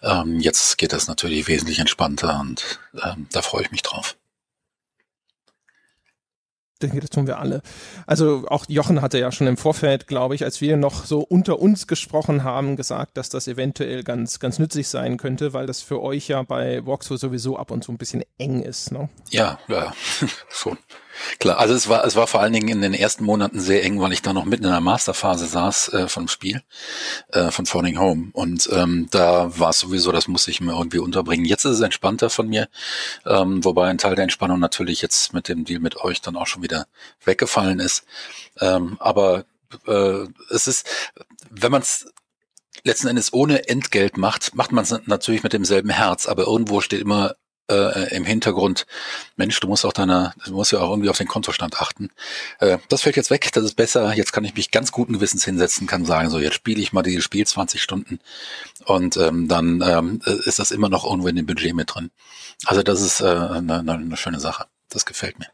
Ähm, 0.01 0.39
jetzt 0.39 0.77
geht 0.77 0.93
das 0.93 1.07
natürlich 1.07 1.47
wesentlich 1.47 1.79
entspannter 1.79 2.39
und 2.39 2.79
ähm, 3.01 3.27
da 3.31 3.41
freue 3.41 3.63
ich 3.63 3.71
mich 3.71 3.81
drauf 3.81 4.15
denke, 6.83 6.99
das 6.99 7.09
tun 7.09 7.27
wir 7.27 7.39
alle. 7.39 7.61
Also 8.05 8.45
auch 8.47 8.65
Jochen 8.67 9.01
hatte 9.01 9.19
ja 9.19 9.31
schon 9.31 9.47
im 9.47 9.57
Vorfeld, 9.57 10.07
glaube 10.07 10.35
ich, 10.35 10.43
als 10.43 10.61
wir 10.61 10.77
noch 10.77 11.05
so 11.05 11.21
unter 11.21 11.59
uns 11.59 11.87
gesprochen 11.87 12.43
haben, 12.43 12.75
gesagt, 12.75 13.17
dass 13.17 13.29
das 13.29 13.47
eventuell 13.47 14.03
ganz, 14.03 14.39
ganz 14.39 14.59
nützlich 14.59 14.87
sein 14.87 15.17
könnte, 15.17 15.53
weil 15.53 15.65
das 15.65 15.81
für 15.81 16.01
euch 16.01 16.27
ja 16.27 16.43
bei 16.43 16.85
Walkthrough 16.85 17.19
sowieso 17.19 17.57
ab 17.57 17.71
und 17.71 17.83
zu 17.83 17.91
ein 17.91 17.97
bisschen 17.97 18.23
eng 18.37 18.61
ist. 18.61 18.91
Ne? 18.91 19.09
Ja, 19.31 19.57
ja, 19.67 19.93
schon. 20.49 20.77
Klar, 21.39 21.59
also 21.59 21.73
es 21.73 21.89
war, 21.89 22.05
es 22.05 22.15
war 22.15 22.27
vor 22.27 22.41
allen 22.41 22.53
Dingen 22.53 22.69
in 22.69 22.81
den 22.81 22.93
ersten 22.93 23.23
Monaten 23.23 23.59
sehr 23.59 23.83
eng, 23.83 23.99
weil 24.01 24.13
ich 24.13 24.21
da 24.21 24.33
noch 24.33 24.45
mitten 24.45 24.65
in 24.65 24.71
der 24.71 24.81
Masterphase 24.81 25.45
saß 25.45 25.89
äh, 25.93 26.07
vom 26.07 26.27
Spiel, 26.27 26.61
äh, 27.29 27.51
von 27.51 27.65
Falling 27.65 27.99
Home. 27.99 28.29
Und 28.33 28.67
ähm, 28.71 29.07
da 29.11 29.57
war 29.57 29.69
es 29.69 29.79
sowieso, 29.79 30.11
das 30.11 30.27
muss 30.27 30.47
ich 30.47 30.61
mir 30.61 30.73
irgendwie 30.73 30.99
unterbringen. 30.99 31.45
Jetzt 31.45 31.65
ist 31.65 31.75
es 31.75 31.81
entspannter 31.81 32.29
von 32.29 32.47
mir, 32.47 32.67
ähm, 33.25 33.63
wobei 33.63 33.89
ein 33.89 33.97
Teil 33.97 34.15
der 34.15 34.23
Entspannung 34.23 34.59
natürlich 34.59 35.01
jetzt 35.01 35.33
mit 35.33 35.47
dem 35.47 35.65
Deal 35.65 35.79
mit 35.79 35.97
euch 35.97 36.21
dann 36.21 36.35
auch 36.35 36.47
schon 36.47 36.63
wieder 36.63 36.87
weggefallen 37.23 37.79
ist. 37.79 38.05
Ähm, 38.59 38.97
aber 38.99 39.45
äh, 39.87 40.25
es 40.49 40.67
ist, 40.67 40.87
wenn 41.49 41.71
man 41.71 41.81
es 41.81 42.07
letzten 42.83 43.07
Endes 43.07 43.33
ohne 43.33 43.67
Entgelt 43.67 44.17
macht, 44.17 44.55
macht 44.55 44.71
man 44.71 44.83
es 44.83 44.95
natürlich 45.05 45.43
mit 45.43 45.53
demselben 45.53 45.89
Herz, 45.89 46.27
aber 46.27 46.43
irgendwo 46.43 46.81
steht 46.81 47.01
immer 47.01 47.35
äh, 47.69 48.15
im 48.15 48.25
Hintergrund, 48.25 48.85
Mensch, 49.35 49.59
du 49.59 49.67
musst 49.67 49.85
auch 49.85 49.93
deiner, 49.93 50.33
du 50.45 50.53
musst 50.53 50.71
ja 50.71 50.79
auch 50.79 50.89
irgendwie 50.89 51.09
auf 51.09 51.17
den 51.17 51.27
Kontostand 51.27 51.81
achten. 51.81 52.09
Äh, 52.59 52.77
das 52.89 53.01
fällt 53.01 53.15
jetzt 53.15 53.29
weg, 53.29 53.49
das 53.53 53.63
ist 53.63 53.75
besser. 53.75 54.13
Jetzt 54.13 54.33
kann 54.33 54.43
ich 54.43 54.55
mich 54.55 54.71
ganz 54.71 54.91
guten 54.91 55.13
Gewissens 55.13 55.45
hinsetzen, 55.45 55.87
kann 55.87 56.05
sagen, 56.05 56.29
so 56.29 56.39
jetzt 56.39 56.55
spiele 56.55 56.81
ich 56.81 56.93
mal 56.93 57.03
dieses 57.03 57.23
Spiel 57.23 57.45
20 57.45 57.81
Stunden 57.81 58.19
und 58.85 59.17
ähm, 59.17 59.47
dann 59.47 59.81
ähm, 59.85 60.21
ist 60.25 60.59
das 60.59 60.71
immer 60.71 60.89
noch 60.89 61.05
irgendwo 61.05 61.27
in 61.27 61.35
dem 61.35 61.45
Budget 61.45 61.73
mit 61.73 61.93
drin. 61.93 62.11
Also 62.65 62.83
das 62.83 63.01
ist 63.01 63.21
äh, 63.21 63.25
eine, 63.25 63.79
eine 63.79 64.17
schöne 64.17 64.39
Sache. 64.39 64.65
Das 64.89 65.05
gefällt 65.05 65.39
mir. 65.39 65.47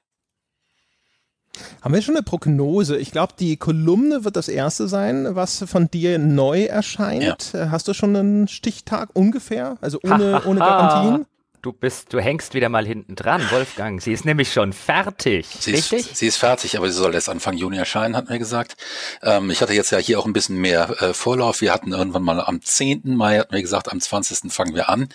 Haben 1.81 1.93
wir 1.93 2.01
schon 2.01 2.15
eine 2.15 2.23
Prognose? 2.23 2.97
Ich 2.97 3.11
glaube, 3.11 3.33
die 3.37 3.57
Kolumne 3.57 4.23
wird 4.23 4.35
das 4.35 4.47
erste 4.47 4.87
sein, 4.87 5.35
was 5.35 5.63
von 5.67 5.89
dir 5.89 6.19
neu 6.19 6.63
erscheint. 6.63 7.53
Ja. 7.53 7.71
Hast 7.71 7.87
du 7.87 7.93
schon 7.93 8.15
einen 8.15 8.47
Stichtag 8.47 9.09
ungefähr? 9.13 9.77
Also 9.81 9.99
ohne, 10.03 10.43
ohne 10.45 10.59
Garantien? 10.59 11.25
Du 11.61 11.73
bist, 11.73 12.13
du 12.13 12.21
hängst 12.21 12.53
wieder 12.53 12.69
mal 12.69 12.85
hinten 12.85 13.15
dran, 13.15 13.41
Wolfgang. 13.51 14.01
Sie 14.01 14.13
ist 14.13 14.23
nämlich 14.23 14.53
schon 14.53 14.71
fertig, 14.71 15.45
sie 15.59 15.71
richtig? 15.71 16.11
Ist, 16.11 16.15
sie 16.15 16.27
ist 16.27 16.37
fertig, 16.37 16.77
aber 16.77 16.89
sie 16.89 16.97
soll 16.97 17.13
erst 17.13 17.27
Anfang 17.27 17.57
Juni 17.57 17.75
erscheinen, 17.75 18.15
hat 18.15 18.29
mir 18.29 18.39
gesagt. 18.39 18.77
Ähm, 19.21 19.49
ich 19.49 19.61
hatte 19.61 19.73
jetzt 19.73 19.91
ja 19.91 19.97
hier 19.97 20.19
auch 20.19 20.25
ein 20.25 20.31
bisschen 20.31 20.55
mehr 20.55 20.89
äh, 21.01 21.13
Vorlauf. 21.13 21.59
Wir 21.59 21.73
hatten 21.73 21.91
irgendwann 21.91 22.23
mal 22.23 22.39
am 22.39 22.61
10. 22.61 23.01
Mai, 23.03 23.39
hat 23.39 23.51
mir 23.51 23.61
gesagt, 23.61 23.91
am 23.91 23.99
20. 23.99 24.53
fangen 24.53 24.73
wir 24.73 24.87
an. 24.87 25.09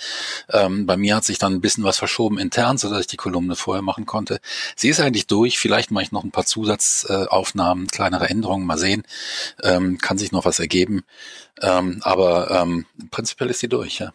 Ähm, 0.52 0.84
bei 0.84 0.98
mir 0.98 1.16
hat 1.16 1.24
sich 1.24 1.38
dann 1.38 1.54
ein 1.54 1.60
bisschen 1.62 1.82
was 1.82 1.96
verschoben 1.96 2.38
intern, 2.38 2.76
sodass 2.76 3.00
ich 3.00 3.06
die 3.06 3.16
Kolumne 3.16 3.56
vorher 3.56 3.82
machen 3.82 4.04
konnte. 4.04 4.38
Sie 4.76 4.90
ist 4.90 5.00
eigentlich 5.00 5.26
durch. 5.26 5.58
Vielleicht 5.58 5.92
mache 5.92 6.04
ich 6.04 6.12
noch 6.12 6.24
ein 6.24 6.30
paar 6.30 6.44
Zusatzaufnahmen, 6.44 7.84
äh, 7.84 7.88
kleinere 7.88 8.28
Änderungen, 8.28 8.66
mal 8.66 8.76
sehen. 8.76 9.04
Ähm, 9.62 9.96
kann 9.96 10.18
sich 10.18 10.30
noch 10.30 10.44
was 10.44 10.58
ergeben. 10.58 11.04
Ähm, 11.62 12.00
aber 12.02 12.50
ähm, 12.50 12.84
prinzipiell 13.10 13.48
ist 13.48 13.60
sie 13.60 13.68
durch, 13.68 14.00
ja. 14.00 14.12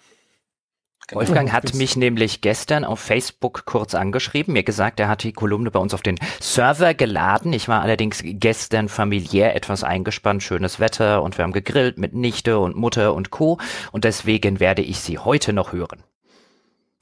Genau. 1.10 1.22
Wolfgang 1.22 1.52
hat 1.52 1.74
mich 1.74 1.96
nämlich 1.96 2.42
gestern 2.42 2.86
auf 2.86 3.00
Facebook 3.00 3.66
kurz 3.66 3.96
angeschrieben, 3.96 4.54
mir 4.54 4.64
gesagt, 4.64 5.00
er 5.00 5.08
hat 5.08 5.24
die 5.24 5.34
Kolumne 5.34 5.72
bei 5.72 5.80
uns 5.80 5.96
auf 5.96 6.04
den 6.04 6.20
Server 6.40 6.94
geladen. 6.94 7.52
Ich 7.52 7.68
war 7.68 7.82
allerdings 7.82 8.22
gestern 8.24 8.90
familiär 8.90 9.56
etwas 9.56 9.84
eingespannt, 9.84 10.44
schönes 10.44 10.80
Wetter 10.80 11.24
und 11.24 11.38
wir 11.38 11.44
haben 11.44 11.52
gegrillt 11.52 11.98
mit 11.98 12.14
Nichte 12.14 12.60
und 12.60 12.76
Mutter 12.76 13.16
und 13.16 13.32
Co. 13.32 13.58
Und 13.92 14.04
deswegen 14.04 14.60
werde 14.60 14.84
ich 14.84 15.00
sie 15.00 15.18
heute 15.18 15.52
noch 15.52 15.74
hören. 15.74 16.04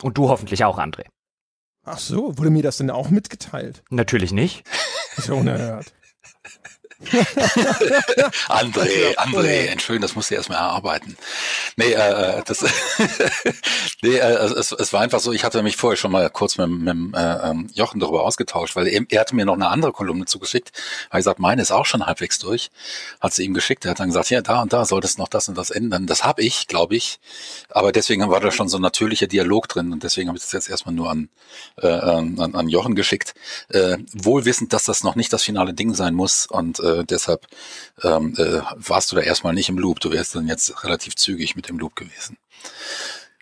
Und 0.01 0.17
du 0.17 0.29
hoffentlich 0.29 0.63
auch, 0.63 0.79
André. 0.79 1.05
Ach 1.83 1.97
so, 1.97 2.37
wurde 2.37 2.49
mir 2.49 2.63
das 2.63 2.77
denn 2.77 2.89
auch 2.89 3.09
mitgeteilt? 3.09 3.83
Natürlich 3.89 4.31
nicht. 4.31 4.63
Ist 5.17 5.27
ja 5.27 5.33
unerhört. 5.33 5.93
André, 8.47 9.15
André, 9.17 9.67
entschuldigen, 9.67 10.01
das 10.01 10.15
musst 10.15 10.31
du 10.31 10.35
erstmal 10.35 10.57
erarbeiten. 10.57 11.15
Nee, 11.75 11.91
äh, 11.91 12.41
das, 12.43 12.65
nee, 14.01 14.15
äh, 14.15 14.33
es, 14.57 14.71
es 14.71 14.93
war 14.93 15.01
einfach 15.01 15.19
so, 15.19 15.31
ich 15.31 15.43
hatte 15.43 15.61
mich 15.61 15.77
vorher 15.77 15.95
schon 15.95 16.11
mal 16.11 16.27
kurz 16.31 16.57
mit, 16.57 16.69
mit 16.69 17.15
äh, 17.15 17.49
ähm, 17.49 17.69
Jochen 17.73 17.99
darüber 17.99 18.23
ausgetauscht, 18.23 18.75
weil 18.75 18.87
er, 18.87 19.03
er 19.09 19.21
hatte 19.21 19.35
mir 19.35 19.45
noch 19.45 19.53
eine 19.53 19.67
andere 19.67 19.91
Kolumne 19.91 20.25
zugeschickt. 20.25 20.71
Er 21.09 21.13
hat 21.13 21.19
gesagt, 21.19 21.39
meine 21.39 21.61
ist 21.61 21.71
auch 21.71 21.85
schon 21.85 22.03
halbwegs 22.03 22.39
durch. 22.39 22.71
Hat 23.21 23.33
sie 23.33 23.45
ihm 23.45 23.53
geschickt. 23.53 23.85
Er 23.85 23.91
hat 23.91 23.99
dann 23.99 24.09
gesagt, 24.09 24.31
ja, 24.31 24.41
da 24.41 24.63
und 24.63 24.73
da 24.73 24.83
solltest 24.83 25.19
noch 25.19 25.27
das 25.27 25.49
und 25.49 25.57
das 25.57 25.69
ändern. 25.69 26.07
Das 26.07 26.23
habe 26.23 26.41
ich, 26.41 26.67
glaube 26.67 26.95
ich. 26.95 27.19
Aber 27.69 27.91
deswegen 27.91 28.27
war 28.27 28.39
da 28.39 28.51
schon 28.51 28.69
so 28.69 28.77
ein 28.79 28.81
natürlicher 28.81 29.27
Dialog 29.27 29.67
drin 29.67 29.93
und 29.93 30.01
deswegen 30.01 30.29
habe 30.29 30.37
ich 30.37 30.43
das 30.43 30.51
jetzt 30.51 30.69
erstmal 30.69 30.95
nur 30.95 31.11
an, 31.11 31.29
äh, 31.77 31.87
an, 31.87 32.39
an 32.39 32.69
Jochen 32.69 32.95
geschickt. 32.95 33.35
Äh, 33.69 33.97
wohl 34.13 34.45
wissend, 34.45 34.73
dass 34.73 34.85
das 34.85 35.03
noch 35.03 35.15
nicht 35.15 35.31
das 35.31 35.43
finale 35.43 35.75
Ding 35.75 35.93
sein 35.93 36.15
muss 36.15 36.47
und 36.47 36.79
äh, 36.87 37.03
deshalb 37.03 37.47
ähm, 38.03 38.35
äh, 38.37 38.61
warst 38.75 39.11
du 39.11 39.15
da 39.15 39.21
erstmal 39.21 39.53
nicht 39.53 39.69
im 39.69 39.77
Loop. 39.77 39.99
Du 39.99 40.11
wärst 40.11 40.35
dann 40.35 40.47
jetzt 40.47 40.83
relativ 40.83 41.15
zügig 41.15 41.55
mit 41.55 41.69
dem 41.69 41.77
Loop 41.79 41.95
gewesen. 41.95 42.37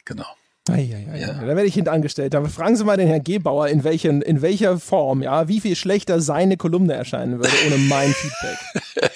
Genau. 0.05 0.27
Eieiei. 0.69 1.19
Ja. 1.19 1.33
Da 1.33 1.47
werde 1.47 1.65
ich 1.65 1.75
hintangestellt. 1.75 2.33
Aber 2.33 2.49
fragen 2.49 2.75
Sie 2.75 2.83
mal 2.83 2.97
den 2.97 3.07
Herrn 3.07 3.23
Gebauer, 3.23 3.67
in, 3.67 3.83
welchen, 3.83 4.21
in 4.21 4.41
welcher 4.41 4.79
Form, 4.79 5.21
ja, 5.21 5.47
wie 5.47 5.61
viel 5.61 5.75
schlechter 5.75 6.21
seine 6.21 6.57
Kolumne 6.57 6.93
erscheinen 6.93 7.39
würde 7.39 7.53
ohne 7.67 7.77
mein 7.77 8.13
Feedback. 8.13 9.11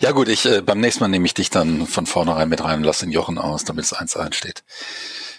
Ja 0.00 0.10
gut, 0.10 0.28
ich 0.28 0.46
äh, 0.46 0.60
beim 0.60 0.80
nächsten 0.80 1.04
Mal 1.04 1.08
nehme 1.08 1.26
ich 1.26 1.34
dich 1.34 1.48
dann 1.48 1.86
von 1.86 2.06
vornherein 2.06 2.48
mit 2.48 2.62
rein 2.62 2.78
und 2.80 2.84
lasse 2.84 3.06
den 3.06 3.12
Jochen 3.12 3.38
aus, 3.38 3.64
damit 3.64 3.84
es 3.84 3.94
1-1 3.94 4.34
steht. 4.34 4.64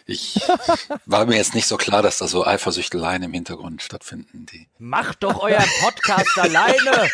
Ich 0.05 0.39
war 1.05 1.25
mir 1.25 1.37
jetzt 1.37 1.55
nicht 1.55 1.67
so 1.67 1.77
klar, 1.77 2.01
dass 2.01 2.17
da 2.17 2.27
so 2.27 2.45
Eifersüchteleien 2.45 3.23
im 3.23 3.33
Hintergrund 3.33 3.81
stattfinden. 3.81 4.45
Die 4.51 4.67
Macht 4.77 5.23
doch 5.23 5.41
euren 5.41 5.69
Podcast 5.81 6.37
alleine! 6.37 7.09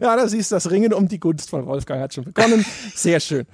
ja, 0.00 0.16
da 0.16 0.28
siehst 0.28 0.50
du, 0.50 0.56
das 0.56 0.70
Ringen 0.70 0.92
um 0.92 1.08
die 1.08 1.20
Gunst 1.20 1.50
von 1.50 1.66
Wolfgang 1.66 2.00
hat 2.00 2.14
schon 2.14 2.24
begonnen. 2.24 2.64
Sehr 2.94 3.20
schön. 3.20 3.46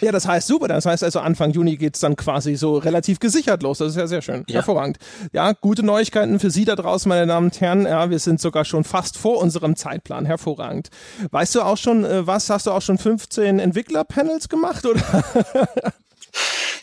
Ja, 0.00 0.12
das 0.12 0.26
heißt 0.26 0.46
super. 0.46 0.68
Das 0.68 0.86
heißt 0.86 1.04
also 1.04 1.20
Anfang 1.20 1.52
Juni 1.52 1.76
geht 1.76 1.94
es 1.94 2.00
dann 2.00 2.16
quasi 2.16 2.56
so 2.56 2.76
relativ 2.76 3.18
gesichert 3.20 3.62
los. 3.62 3.78
Das 3.78 3.88
ist 3.88 3.96
ja 3.96 4.06
sehr 4.06 4.22
schön. 4.22 4.44
Ja. 4.48 4.56
Hervorragend. 4.56 4.98
Ja, 5.32 5.52
gute 5.52 5.82
Neuigkeiten 5.82 6.38
für 6.40 6.50
Sie 6.50 6.64
da 6.64 6.76
draußen, 6.76 7.08
meine 7.08 7.26
Damen 7.26 7.46
und 7.46 7.60
Herren. 7.60 7.86
Ja, 7.86 8.10
wir 8.10 8.18
sind 8.18 8.40
sogar 8.40 8.64
schon 8.64 8.84
fast 8.84 9.16
vor 9.16 9.38
unserem 9.38 9.76
Zeitplan. 9.76 10.26
Hervorragend. 10.26 10.88
Weißt 11.30 11.54
du 11.54 11.62
auch 11.62 11.76
schon, 11.76 12.04
äh, 12.04 12.26
was? 12.26 12.50
Hast 12.50 12.66
du 12.66 12.70
auch 12.70 12.82
schon 12.82 12.98
15 12.98 13.58
Entwicklerpanels 13.58 14.48
gemacht 14.48 14.86
oder? 14.86 15.02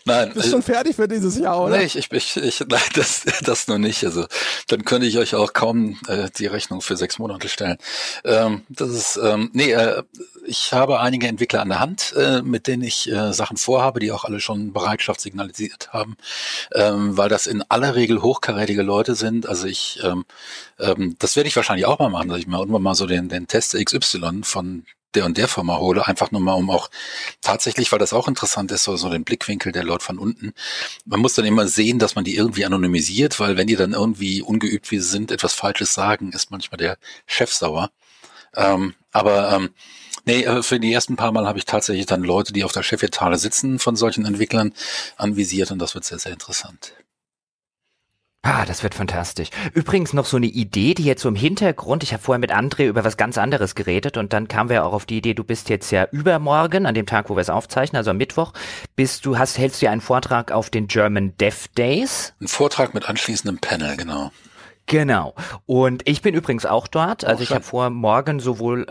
Nein. 0.06 0.32
Bist 0.32 0.50
schon 0.50 0.60
äh, 0.60 0.62
fertig 0.62 0.94
für 0.94 1.08
dieses 1.08 1.36
Jahr, 1.36 1.64
oder? 1.64 1.76
Nee, 1.76 1.84
ich, 1.84 1.96
ich, 1.96 2.36
ich, 2.36 2.60
nein, 2.68 2.80
das, 2.94 3.24
das 3.42 3.66
nur 3.66 3.78
nicht. 3.78 4.04
Also 4.04 4.26
dann 4.68 4.84
könnte 4.84 5.06
ich 5.06 5.18
euch 5.18 5.34
auch 5.34 5.52
kaum 5.52 5.98
äh, 6.06 6.30
die 6.38 6.46
Rechnung 6.46 6.80
für 6.80 6.96
sechs 6.96 7.18
Monate 7.18 7.48
stellen. 7.48 7.76
Ähm, 8.24 8.62
das 8.68 8.90
ist, 8.90 9.20
ähm, 9.22 9.50
nee, 9.52 9.72
äh, 9.72 10.04
ich 10.46 10.72
habe 10.72 11.00
einige 11.00 11.26
Entwickler 11.26 11.60
an 11.60 11.70
der 11.70 11.80
Hand, 11.80 12.14
äh, 12.16 12.40
mit 12.40 12.68
denen 12.68 12.84
ich 12.84 13.10
äh, 13.10 13.32
Sachen 13.32 13.56
vorhabe, 13.56 13.98
die 13.98 14.12
auch 14.12 14.24
alle 14.24 14.38
schon 14.38 14.72
Bereitschaft 14.72 15.20
signalisiert 15.20 15.92
haben, 15.92 16.16
ähm, 16.72 17.16
weil 17.16 17.28
das 17.28 17.48
in 17.48 17.64
aller 17.68 17.96
Regel 17.96 18.22
hochkarätige 18.22 18.82
Leute 18.82 19.16
sind. 19.16 19.48
Also 19.48 19.66
ich, 19.66 20.00
ähm, 20.04 20.24
ähm, 20.78 21.16
das 21.18 21.34
werde 21.34 21.48
ich 21.48 21.56
wahrscheinlich 21.56 21.86
auch 21.86 21.98
mal 21.98 22.10
machen, 22.10 22.28
dass 22.28 22.38
ich 22.38 22.46
mal 22.46 22.60
irgendwann 22.60 22.82
mal 22.82 22.94
so 22.94 23.06
den, 23.06 23.28
den 23.28 23.48
Test 23.48 23.74
XY 23.74 24.42
von 24.44 24.84
der 25.16 25.24
und 25.24 25.36
der 25.36 25.48
Firma 25.48 25.78
hole, 25.78 26.06
einfach 26.06 26.30
nur 26.30 26.40
mal, 26.40 26.54
um 26.54 26.70
auch 26.70 26.90
tatsächlich, 27.40 27.90
weil 27.90 27.98
das 27.98 28.12
auch 28.12 28.28
interessant 28.28 28.70
ist, 28.70 28.84
so, 28.84 28.96
so 28.96 29.10
den 29.10 29.24
Blickwinkel 29.24 29.72
der 29.72 29.84
Leute 29.84 30.04
von 30.04 30.18
unten. 30.18 30.52
Man 31.04 31.20
muss 31.20 31.34
dann 31.34 31.44
immer 31.44 31.66
sehen, 31.66 31.98
dass 31.98 32.14
man 32.14 32.24
die 32.24 32.36
irgendwie 32.36 32.64
anonymisiert, 32.64 33.40
weil 33.40 33.56
wenn 33.56 33.66
die 33.66 33.76
dann 33.76 33.92
irgendwie 33.92 34.42
ungeübt 34.42 34.90
wie 34.90 34.98
sie 34.98 35.08
sind, 35.08 35.32
etwas 35.32 35.54
Falsches 35.54 35.94
sagen, 35.94 36.32
ist 36.32 36.50
manchmal 36.50 36.78
der 36.78 36.98
Chef 37.26 37.52
sauer. 37.52 37.90
Ähm, 38.54 38.94
aber 39.12 39.52
ähm, 39.52 39.70
Nee, 40.28 40.42
äh, 40.42 40.62
für 40.64 40.80
die 40.80 40.92
ersten 40.92 41.14
paar 41.14 41.30
Mal 41.30 41.46
habe 41.46 41.58
ich 41.58 41.66
tatsächlich 41.66 42.06
dann 42.06 42.24
Leute, 42.24 42.52
die 42.52 42.64
auf 42.64 42.72
der 42.72 42.82
Chefetage 42.82 43.38
sitzen 43.38 43.78
von 43.78 43.94
solchen 43.94 44.26
Entwicklern, 44.26 44.72
anvisiert 45.16 45.70
und 45.70 45.78
das 45.78 45.94
wird 45.94 46.04
sehr, 46.04 46.18
sehr 46.18 46.32
interessant. 46.32 46.94
Ah, 48.48 48.64
das 48.64 48.84
wird 48.84 48.94
fantastisch. 48.94 49.48
Übrigens 49.74 50.12
noch 50.12 50.24
so 50.24 50.36
eine 50.36 50.46
Idee, 50.46 50.94
die 50.94 51.02
jetzt 51.02 51.22
so 51.22 51.28
im 51.28 51.34
Hintergrund, 51.34 52.04
ich 52.04 52.12
habe 52.12 52.22
vorher 52.22 52.38
mit 52.38 52.54
André 52.54 52.86
über 52.86 53.04
was 53.04 53.16
ganz 53.16 53.38
anderes 53.38 53.74
geredet 53.74 54.16
und 54.16 54.32
dann 54.32 54.46
kamen 54.46 54.70
wir 54.70 54.84
auch 54.84 54.92
auf 54.92 55.04
die 55.04 55.18
Idee, 55.18 55.34
du 55.34 55.42
bist 55.42 55.68
jetzt 55.68 55.90
ja 55.90 56.06
übermorgen, 56.12 56.86
an 56.86 56.94
dem 56.94 57.06
Tag, 57.06 57.28
wo 57.28 57.34
wir 57.34 57.40
es 57.40 57.50
aufzeichnen, 57.50 57.98
also 57.98 58.12
am 58.12 58.18
Mittwoch, 58.18 58.52
bist 58.94 59.26
du, 59.26 59.36
hast, 59.36 59.58
hältst 59.58 59.82
du 59.82 59.86
ja 59.86 59.92
einen 59.92 60.00
Vortrag 60.00 60.52
auf 60.52 60.70
den 60.70 60.86
German 60.86 61.36
Dev 61.38 61.66
Days. 61.76 62.34
Ein 62.40 62.46
Vortrag 62.46 62.94
mit 62.94 63.08
anschließendem 63.08 63.58
Panel, 63.58 63.96
genau. 63.96 64.30
Genau. 64.86 65.34
Und 65.66 66.08
ich 66.08 66.22
bin 66.22 66.32
übrigens 66.36 66.66
auch 66.66 66.86
dort. 66.86 67.24
Also 67.24 67.42
ich 67.42 67.50
habe 67.50 67.64
vor, 67.64 67.90
morgen 67.90 68.38
sowohl 68.38 68.86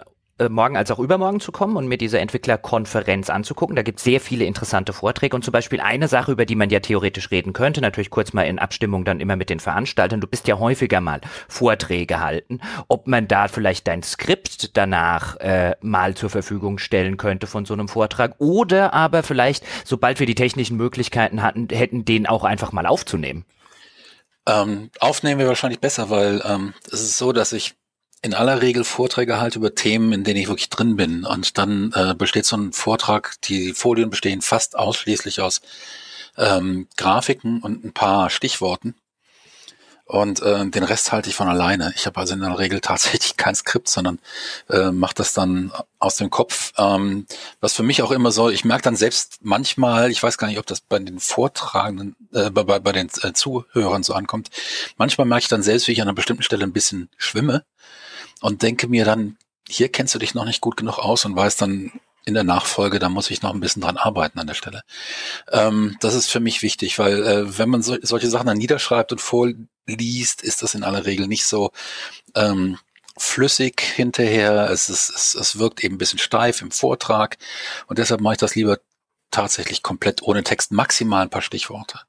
morgen 0.49 0.75
als 0.75 0.91
auch 0.91 0.99
übermorgen 0.99 1.39
zu 1.39 1.53
kommen 1.53 1.77
und 1.77 1.87
mir 1.87 1.97
diese 1.97 2.19
Entwicklerkonferenz 2.19 3.29
anzugucken. 3.29 3.75
Da 3.75 3.83
gibt 3.83 3.99
es 3.99 4.03
sehr 4.03 4.19
viele 4.19 4.43
interessante 4.43 4.91
Vorträge 4.91 5.35
und 5.35 5.43
zum 5.43 5.53
Beispiel 5.53 5.79
eine 5.79 6.09
Sache, 6.09 6.33
über 6.33 6.45
die 6.45 6.55
man 6.55 6.69
ja 6.69 6.81
theoretisch 6.81 7.31
reden 7.31 7.53
könnte, 7.53 7.79
natürlich 7.79 8.09
kurz 8.09 8.33
mal 8.33 8.43
in 8.43 8.59
Abstimmung 8.59 9.05
dann 9.05 9.21
immer 9.21 9.37
mit 9.37 9.49
den 9.49 9.61
Veranstaltern. 9.61 10.19
Du 10.19 10.27
bist 10.27 10.47
ja 10.47 10.59
häufiger 10.59 10.99
mal 10.99 11.21
Vorträge 11.47 12.19
halten, 12.19 12.59
ob 12.89 13.07
man 13.07 13.29
da 13.29 13.47
vielleicht 13.47 13.87
dein 13.87 14.03
Skript 14.03 14.75
danach 14.75 15.37
äh, 15.37 15.75
mal 15.81 16.15
zur 16.15 16.29
Verfügung 16.29 16.79
stellen 16.79 17.15
könnte 17.15 17.47
von 17.47 17.65
so 17.65 17.73
einem 17.73 17.87
Vortrag 17.87 18.35
oder 18.39 18.93
aber 18.93 19.23
vielleicht, 19.23 19.63
sobald 19.85 20.19
wir 20.19 20.27
die 20.27 20.35
technischen 20.35 20.75
Möglichkeiten 20.75 21.41
hatten, 21.43 21.69
hätten 21.69 22.03
den 22.03 22.27
auch 22.27 22.43
einfach 22.43 22.73
mal 22.73 22.85
aufzunehmen. 22.85 23.45
Ähm, 24.47 24.91
aufnehmen 24.99 25.39
wir 25.39 25.47
wahrscheinlich 25.47 25.79
besser, 25.79 26.09
weil 26.09 26.41
ähm, 26.45 26.73
es 26.91 27.01
ist 27.01 27.17
so, 27.17 27.31
dass 27.31 27.51
ich 27.51 27.75
in 28.25 28.33
aller 28.33 28.63
Regel 28.63 28.83
Vorträge 28.83 29.39
halt 29.39 29.55
über 29.55 29.75
Themen, 29.75 30.11
in 30.11 30.23
denen 30.23 30.39
ich 30.39 30.47
wirklich 30.47 30.69
drin 30.69 30.95
bin. 30.95 31.25
Und 31.25 31.59
dann 31.59 31.93
äh, 31.93 32.15
besteht 32.15 32.45
so 32.45 32.57
ein 32.57 32.73
Vortrag, 32.73 33.35
die 33.43 33.73
Folien 33.73 34.09
bestehen 34.09 34.41
fast 34.41 34.75
ausschließlich 34.75 35.41
aus 35.41 35.61
ähm, 36.35 36.87
Grafiken 36.97 37.61
und 37.61 37.85
ein 37.85 37.93
paar 37.93 38.31
Stichworten. 38.31 38.95
Und 40.05 40.41
äh, 40.41 40.67
den 40.67 40.83
Rest 40.83 41.11
halte 41.11 41.29
ich 41.29 41.35
von 41.35 41.47
alleine. 41.47 41.93
Ich 41.95 42.07
habe 42.07 42.19
also 42.19 42.33
in 42.33 42.39
der 42.39 42.57
Regel 42.57 42.79
tatsächlich 42.79 43.37
kein 43.37 43.53
Skript, 43.53 43.89
sondern 43.89 44.17
äh, 44.69 44.89
mache 44.89 45.13
das 45.13 45.33
dann 45.33 45.71
aus 45.99 46.15
dem 46.15 46.31
Kopf. 46.31 46.73
Ähm, 46.79 47.27
was 47.59 47.73
für 47.73 47.83
mich 47.83 48.01
auch 48.01 48.11
immer 48.11 48.31
so, 48.31 48.49
ich 48.49 48.65
merke 48.65 48.83
dann 48.83 48.95
selbst 48.95 49.37
manchmal, 49.41 50.09
ich 50.09 50.21
weiß 50.21 50.39
gar 50.39 50.47
nicht, 50.47 50.57
ob 50.57 50.65
das 50.65 50.81
bei 50.81 50.97
den 50.97 51.19
Vortragenden, 51.19 52.15
äh, 52.33 52.49
bei, 52.49 52.63
bei 52.63 52.91
den 52.91 53.09
äh, 53.21 53.33
Zuhörern 53.33 54.01
so 54.01 54.13
ankommt, 54.13 54.49
manchmal 54.97 55.27
merke 55.27 55.43
ich 55.43 55.47
dann 55.47 55.61
selbst, 55.61 55.87
wie 55.87 55.91
ich 55.91 56.01
an 56.01 56.07
einer 56.07 56.15
bestimmten 56.15 56.43
Stelle 56.43 56.63
ein 56.63 56.73
bisschen 56.73 57.09
schwimme 57.17 57.63
und 58.45 58.61
denke 58.61 58.87
mir 58.87 59.05
dann, 59.05 59.37
hier 59.67 59.89
kennst 59.89 60.13
du 60.13 60.19
dich 60.19 60.35
noch 60.35 60.45
nicht 60.45 60.61
gut 60.61 60.77
genug 60.77 60.99
aus 60.99 61.25
und 61.25 61.35
weißt 61.35 61.59
dann 61.63 61.91
in 62.25 62.35
der 62.35 62.43
Nachfolge, 62.43 62.99
da 62.99 63.09
muss 63.09 63.31
ich 63.31 63.41
noch 63.41 63.51
ein 63.51 63.59
bisschen 63.59 63.81
dran 63.81 63.97
arbeiten 63.97 64.37
an 64.37 64.45
der 64.45 64.53
Stelle. 64.53 64.83
Ähm, 65.51 65.97
das 65.99 66.13
ist 66.13 66.29
für 66.29 66.39
mich 66.39 66.61
wichtig, 66.61 66.99
weil 66.99 67.23
äh, 67.23 67.57
wenn 67.57 67.69
man 67.69 67.81
so, 67.81 67.97
solche 68.03 68.29
Sachen 68.29 68.45
dann 68.45 68.59
niederschreibt 68.59 69.11
und 69.11 69.19
vorliest, 69.19 70.43
ist 70.43 70.61
das 70.61 70.75
in 70.75 70.83
aller 70.83 71.07
Regel 71.07 71.27
nicht 71.27 71.45
so 71.45 71.71
ähm, 72.35 72.77
flüssig 73.17 73.81
hinterher. 73.81 74.69
Es, 74.69 74.89
ist, 74.89 75.09
es, 75.09 75.33
es 75.33 75.57
wirkt 75.57 75.83
eben 75.83 75.95
ein 75.95 75.99
bisschen 75.99 76.19
steif 76.19 76.61
im 76.61 76.69
Vortrag 76.69 77.39
und 77.87 77.97
deshalb 77.97 78.21
mache 78.21 78.33
ich 78.33 78.39
das 78.39 78.53
lieber 78.53 78.77
tatsächlich 79.35 79.83
komplett 79.83 80.23
ohne 80.23 80.43
Text, 80.43 80.71
maximal 80.71 81.23
ein 81.23 81.29
paar 81.29 81.41
Stichworte. 81.41 81.99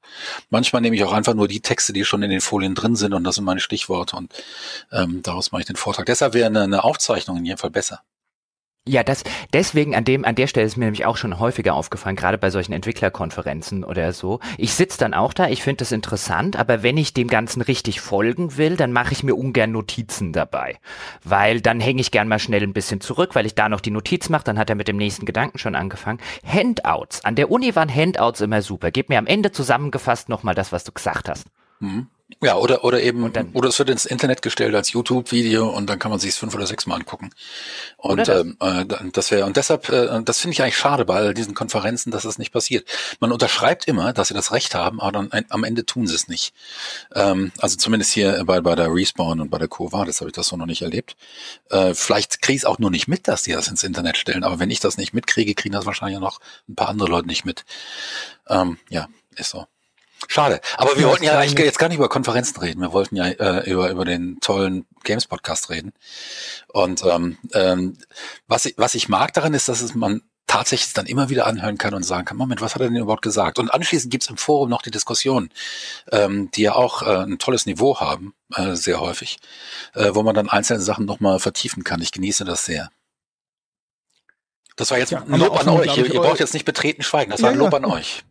Manchmal 0.49 0.81
nehme 0.81 0.95
ich 0.95 1.03
auch 1.03 1.11
einfach 1.11 1.33
nur 1.33 1.47
die 1.47 1.59
Texte, 1.59 1.91
die 1.91 2.05
schon 2.05 2.23
in 2.23 2.29
den 2.29 2.41
Folien 2.41 2.73
drin 2.73 2.95
sind 2.95 3.13
und 3.13 3.23
das 3.23 3.35
sind 3.35 3.43
meine 3.43 3.59
Stichworte 3.59 4.15
und 4.15 4.33
ähm, 4.91 5.21
daraus 5.23 5.51
mache 5.51 5.61
ich 5.61 5.67
den 5.67 5.75
Vortrag. 5.75 6.05
Deshalb 6.05 6.33
wäre 6.33 6.47
eine, 6.47 6.63
eine 6.63 6.83
Aufzeichnung 6.83 7.37
in 7.37 7.45
jedem 7.45 7.57
Fall 7.57 7.71
besser. 7.71 8.01
Ja, 8.87 9.03
das 9.03 9.23
deswegen 9.51 9.95
an 9.95 10.05
dem 10.05 10.23
an 10.23 10.35
der 10.35 10.47
Stelle 10.47 10.65
ist 10.65 10.77
mir 10.77 10.85
nämlich 10.85 11.05
auch 11.05 11.17
schon 11.17 11.39
häufiger 11.39 11.73
aufgefallen, 11.73 12.15
gerade 12.15 12.37
bei 12.37 12.49
solchen 12.49 12.71
Entwicklerkonferenzen 12.71 13.83
oder 13.83 14.13
so. 14.13 14.39
Ich 14.57 14.73
sitze 14.73 14.97
dann 14.97 15.13
auch 15.13 15.33
da, 15.33 15.49
ich 15.49 15.61
finde 15.61 15.79
das 15.79 15.91
interessant, 15.91 16.55
aber 16.55 16.83
wenn 16.83 16.95
ich 16.95 17.13
dem 17.13 17.27
Ganzen 17.27 17.61
richtig 17.61 17.99
folgen 17.99 18.55
will, 18.55 18.77
dann 18.77 18.93
mache 18.93 19.11
ich 19.11 19.23
mir 19.23 19.35
ungern 19.35 19.73
Notizen 19.73 20.31
dabei, 20.31 20.77
weil 21.23 21.59
dann 21.59 21.81
hänge 21.81 21.99
ich 21.99 22.11
gern 22.11 22.29
mal 22.29 22.39
schnell 22.39 22.63
ein 22.63 22.73
bisschen 22.73 23.01
zurück, 23.01 23.35
weil 23.35 23.45
ich 23.45 23.55
da 23.55 23.67
noch 23.67 23.81
die 23.81 23.91
Notiz 23.91 24.29
mache, 24.29 24.45
dann 24.45 24.57
hat 24.57 24.69
er 24.69 24.75
mit 24.77 24.87
dem 24.87 24.97
nächsten 24.97 25.25
Gedanken 25.25 25.57
schon 25.57 25.75
angefangen. 25.75 26.19
Handouts. 26.45 27.25
An 27.25 27.35
der 27.35 27.51
Uni 27.51 27.75
waren 27.75 27.93
Handouts 27.93 28.39
immer 28.39 28.61
super. 28.61 28.91
Gib 28.91 29.09
mir 29.09 29.17
am 29.17 29.27
Ende 29.27 29.51
zusammengefasst 29.51 30.29
nochmal 30.29 30.55
das, 30.55 30.71
was 30.71 30.85
du 30.85 30.93
gesagt 30.93 31.27
hast. 31.27 31.47
Mhm. 31.79 32.07
Ja, 32.43 32.57
oder, 32.57 32.83
oder 32.83 33.01
eben, 33.01 33.31
dann, 33.31 33.51
oder 33.53 33.69
es 33.69 33.79
wird 33.79 33.89
ins 33.89 34.05
Internet 34.05 34.41
gestellt 34.41 34.75
als 34.75 34.91
YouTube-Video 34.91 35.69
und 35.69 35.89
dann 35.89 35.97
kann 35.97 36.11
man 36.11 36.19
sich 36.19 36.31
es 36.31 36.37
fünf 36.37 36.53
oder 36.53 36.67
sechs 36.67 36.85
Mal 36.85 36.95
angucken. 36.95 37.29
Und 37.95 38.27
das? 38.27 38.41
Ähm, 38.41 38.57
äh, 38.59 38.85
das 39.13 39.31
wäre, 39.31 39.45
und 39.45 39.55
deshalb, 39.55 39.87
äh, 39.87 40.21
das 40.23 40.39
finde 40.39 40.51
ich 40.51 40.61
eigentlich 40.61 40.77
schade 40.77 41.05
bei 41.05 41.15
all 41.15 41.33
diesen 41.33 41.53
Konferenzen, 41.53 42.11
dass 42.11 42.23
das 42.23 42.37
nicht 42.37 42.51
passiert. 42.51 42.85
Man 43.21 43.31
unterschreibt 43.31 43.87
immer, 43.87 44.11
dass 44.11 44.27
sie 44.27 44.33
das 44.33 44.51
Recht 44.51 44.75
haben, 44.75 44.99
aber 44.99 45.13
dann 45.13 45.31
ein, 45.31 45.45
am 45.49 45.63
Ende 45.63 45.85
tun 45.85 46.05
sie 46.05 46.15
es 46.15 46.27
nicht. 46.27 46.53
Ähm, 47.15 47.53
also 47.59 47.77
zumindest 47.77 48.11
hier 48.11 48.43
bei, 48.45 48.59
bei 48.59 48.75
der 48.75 48.93
Respawn 48.93 49.39
und 49.39 49.49
bei 49.49 49.57
der 49.57 49.69
Cova, 49.69 50.03
das 50.03 50.19
habe 50.19 50.29
ich 50.29 50.35
das 50.35 50.47
so 50.47 50.57
noch 50.57 50.65
nicht 50.65 50.81
erlebt. 50.81 51.15
Äh, 51.69 51.93
vielleicht 51.93 52.41
kriege 52.41 52.57
ich 52.57 52.63
es 52.63 52.65
auch 52.65 52.77
nur 52.77 52.91
nicht 52.91 53.07
mit, 53.07 53.29
dass 53.29 53.43
die 53.43 53.53
das 53.53 53.69
ins 53.69 53.83
Internet 53.83 54.17
stellen, 54.17 54.43
aber 54.43 54.59
wenn 54.59 54.69
ich 54.69 54.81
das 54.81 54.97
nicht 54.97 55.13
mitkriege, 55.13 55.55
kriegen 55.55 55.73
das 55.73 55.85
wahrscheinlich 55.85 56.19
noch 56.19 56.41
ein 56.67 56.75
paar 56.75 56.89
andere 56.89 57.07
Leute 57.07 57.27
nicht 57.27 57.45
mit. 57.45 57.63
Ähm, 58.49 58.77
ja, 58.89 59.07
ist 59.37 59.51
so. 59.51 59.65
Schade. 60.27 60.61
Aber 60.77 60.95
wir 60.95 61.03
ja, 61.03 61.09
wollten 61.09 61.23
ja 61.23 61.37
eigentlich 61.37 61.65
jetzt 61.65 61.79
gar 61.79 61.87
nicht 61.87 61.97
über 61.97 62.09
Konferenzen 62.09 62.59
reden. 62.59 62.81
Wir 62.81 62.91
wollten 62.91 63.15
ja 63.15 63.27
äh, 63.27 63.69
über, 63.69 63.89
über 63.89 64.05
den 64.05 64.39
tollen 64.41 64.85
Games-Podcast 65.03 65.69
reden. 65.69 65.93
Und 66.67 67.03
ähm, 67.05 67.37
ähm, 67.53 67.97
was, 68.47 68.65
ich, 68.65 68.73
was 68.77 68.95
ich 68.95 69.09
mag 69.09 69.33
daran 69.33 69.53
ist, 69.53 69.69
dass 69.69 69.81
es 69.81 69.95
man 69.95 70.21
tatsächlich 70.47 70.93
dann 70.93 71.05
immer 71.05 71.29
wieder 71.29 71.45
anhören 71.45 71.77
kann 71.77 71.93
und 71.93 72.03
sagen 72.03 72.25
kann, 72.25 72.37
Moment, 72.37 72.61
was 72.61 72.73
hat 72.73 72.81
er 72.81 72.87
denn 72.87 72.97
überhaupt 72.97 73.21
gesagt? 73.21 73.59
Und 73.59 73.69
anschließend 73.69 74.09
gibt's 74.09 74.29
im 74.29 74.37
Forum 74.37 74.69
noch 74.69 74.81
die 74.81 74.91
Diskussion, 74.91 75.49
ähm, 76.11 76.49
die 76.51 76.61
ja 76.63 76.73
auch 76.73 77.01
äh, 77.03 77.23
ein 77.23 77.37
tolles 77.37 77.65
Niveau 77.65 77.99
haben, 77.99 78.33
äh, 78.55 78.75
sehr 78.75 78.99
häufig, 78.99 79.39
äh, 79.93 80.11
wo 80.13 80.23
man 80.23 80.33
dann 80.33 80.49
einzelne 80.49 80.81
Sachen 80.81 81.05
nochmal 81.05 81.39
vertiefen 81.39 81.83
kann. 81.83 82.01
Ich 82.01 82.13
genieße 82.13 82.45
das 82.45 82.65
sehr. 82.65 82.89
Das 84.77 84.91
war 84.91 84.97
jetzt 84.97 85.11
ja, 85.11 85.21
ein 85.21 85.39
Lob 85.39 85.59
an 85.59 85.69
euch. 85.69 85.97
Ihr, 85.97 86.13
ihr 86.13 86.21
braucht 86.21 86.39
jetzt 86.39 86.53
nicht 86.53 86.65
betreten 86.65 87.03
schweigen. 87.03 87.31
Das 87.31 87.41
war 87.41 87.49
ein 87.49 87.57
Lob 87.57 87.73
an 87.73 87.85
euch. 87.85 88.23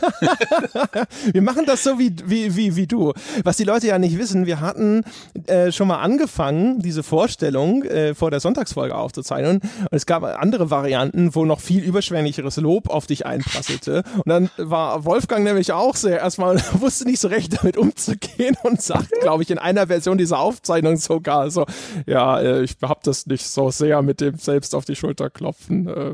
wir 1.32 1.42
machen 1.42 1.64
das 1.66 1.82
so 1.82 1.98
wie, 1.98 2.14
wie, 2.24 2.56
wie, 2.56 2.76
wie 2.76 2.86
du. 2.86 3.12
Was 3.44 3.56
die 3.56 3.64
Leute 3.64 3.86
ja 3.88 3.98
nicht 3.98 4.18
wissen, 4.18 4.46
wir 4.46 4.60
hatten 4.60 5.04
äh, 5.46 5.72
schon 5.72 5.88
mal 5.88 5.98
angefangen, 5.98 6.80
diese 6.80 7.02
Vorstellung 7.02 7.82
äh, 7.84 8.14
vor 8.14 8.30
der 8.30 8.40
Sonntagsfolge 8.40 8.94
aufzuzeichnen. 8.94 9.60
Und 9.60 9.88
es 9.90 10.06
gab 10.06 10.22
andere 10.22 10.70
Varianten, 10.70 11.34
wo 11.34 11.44
noch 11.44 11.60
viel 11.60 11.82
überschwänglicheres 11.82 12.56
Lob 12.58 12.88
auf 12.88 13.06
dich 13.06 13.26
einprasselte. 13.26 14.02
Und 14.16 14.28
dann 14.28 14.50
war 14.56 15.04
Wolfgang 15.04 15.44
nämlich 15.44 15.72
auch 15.72 15.96
sehr 15.96 16.18
erstmal, 16.18 16.60
wusste 16.72 17.04
nicht 17.04 17.20
so 17.20 17.28
recht 17.28 17.58
damit 17.60 17.76
umzugehen 17.76 18.56
und 18.62 18.80
sagt, 18.82 19.10
glaube 19.20 19.42
ich, 19.42 19.50
in 19.50 19.58
einer 19.58 19.86
Version 19.86 20.18
dieser 20.18 20.38
Aufzeichnung 20.38 20.96
sogar 20.96 21.50
so, 21.50 21.66
ja, 22.06 22.40
äh, 22.40 22.62
ich 22.62 22.76
hab 22.82 23.02
das 23.02 23.26
nicht 23.26 23.46
so 23.46 23.70
sehr 23.70 24.02
mit 24.02 24.20
dem 24.20 24.38
selbst 24.38 24.74
auf 24.74 24.84
die 24.84 24.96
Schulter 24.96 25.30
klopfen. 25.30 25.88
Äh. 25.88 26.12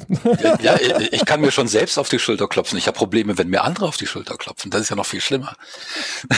Ja, 0.62 0.78
ich 1.10 1.24
kann 1.24 1.40
mir 1.40 1.50
schon 1.50 1.68
selbst 1.68 1.98
auf 1.98 2.08
die 2.08 2.18
Schulter 2.18 2.48
klopfen. 2.48 2.78
Ich 2.78 2.86
habe 2.86 2.96
Probleme, 2.96 3.36
wenn 3.38 3.48
mir 3.48 3.63
andere 3.64 3.86
auf 3.86 3.96
die 3.96 4.06
Schulter 4.06 4.36
klopfen. 4.36 4.70
Das 4.70 4.82
ist 4.82 4.90
ja 4.90 4.96
noch 4.96 5.06
viel 5.06 5.20
schlimmer. 5.20 5.56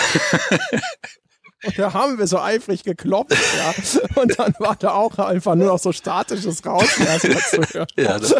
Und 1.64 1.78
da 1.78 1.92
haben 1.94 2.18
wir 2.18 2.26
so 2.26 2.38
eifrig 2.38 2.84
geklopft, 2.84 3.32
ja. 3.32 3.74
Und 4.20 4.38
dann 4.38 4.54
war 4.58 4.76
da 4.76 4.92
auch 4.92 5.18
einfach 5.18 5.54
nur 5.54 5.68
noch 5.68 5.78
so 5.78 5.90
statisches 5.90 6.64
Rauschen 6.64 7.06
ja, 7.96 8.18
das, 8.18 8.34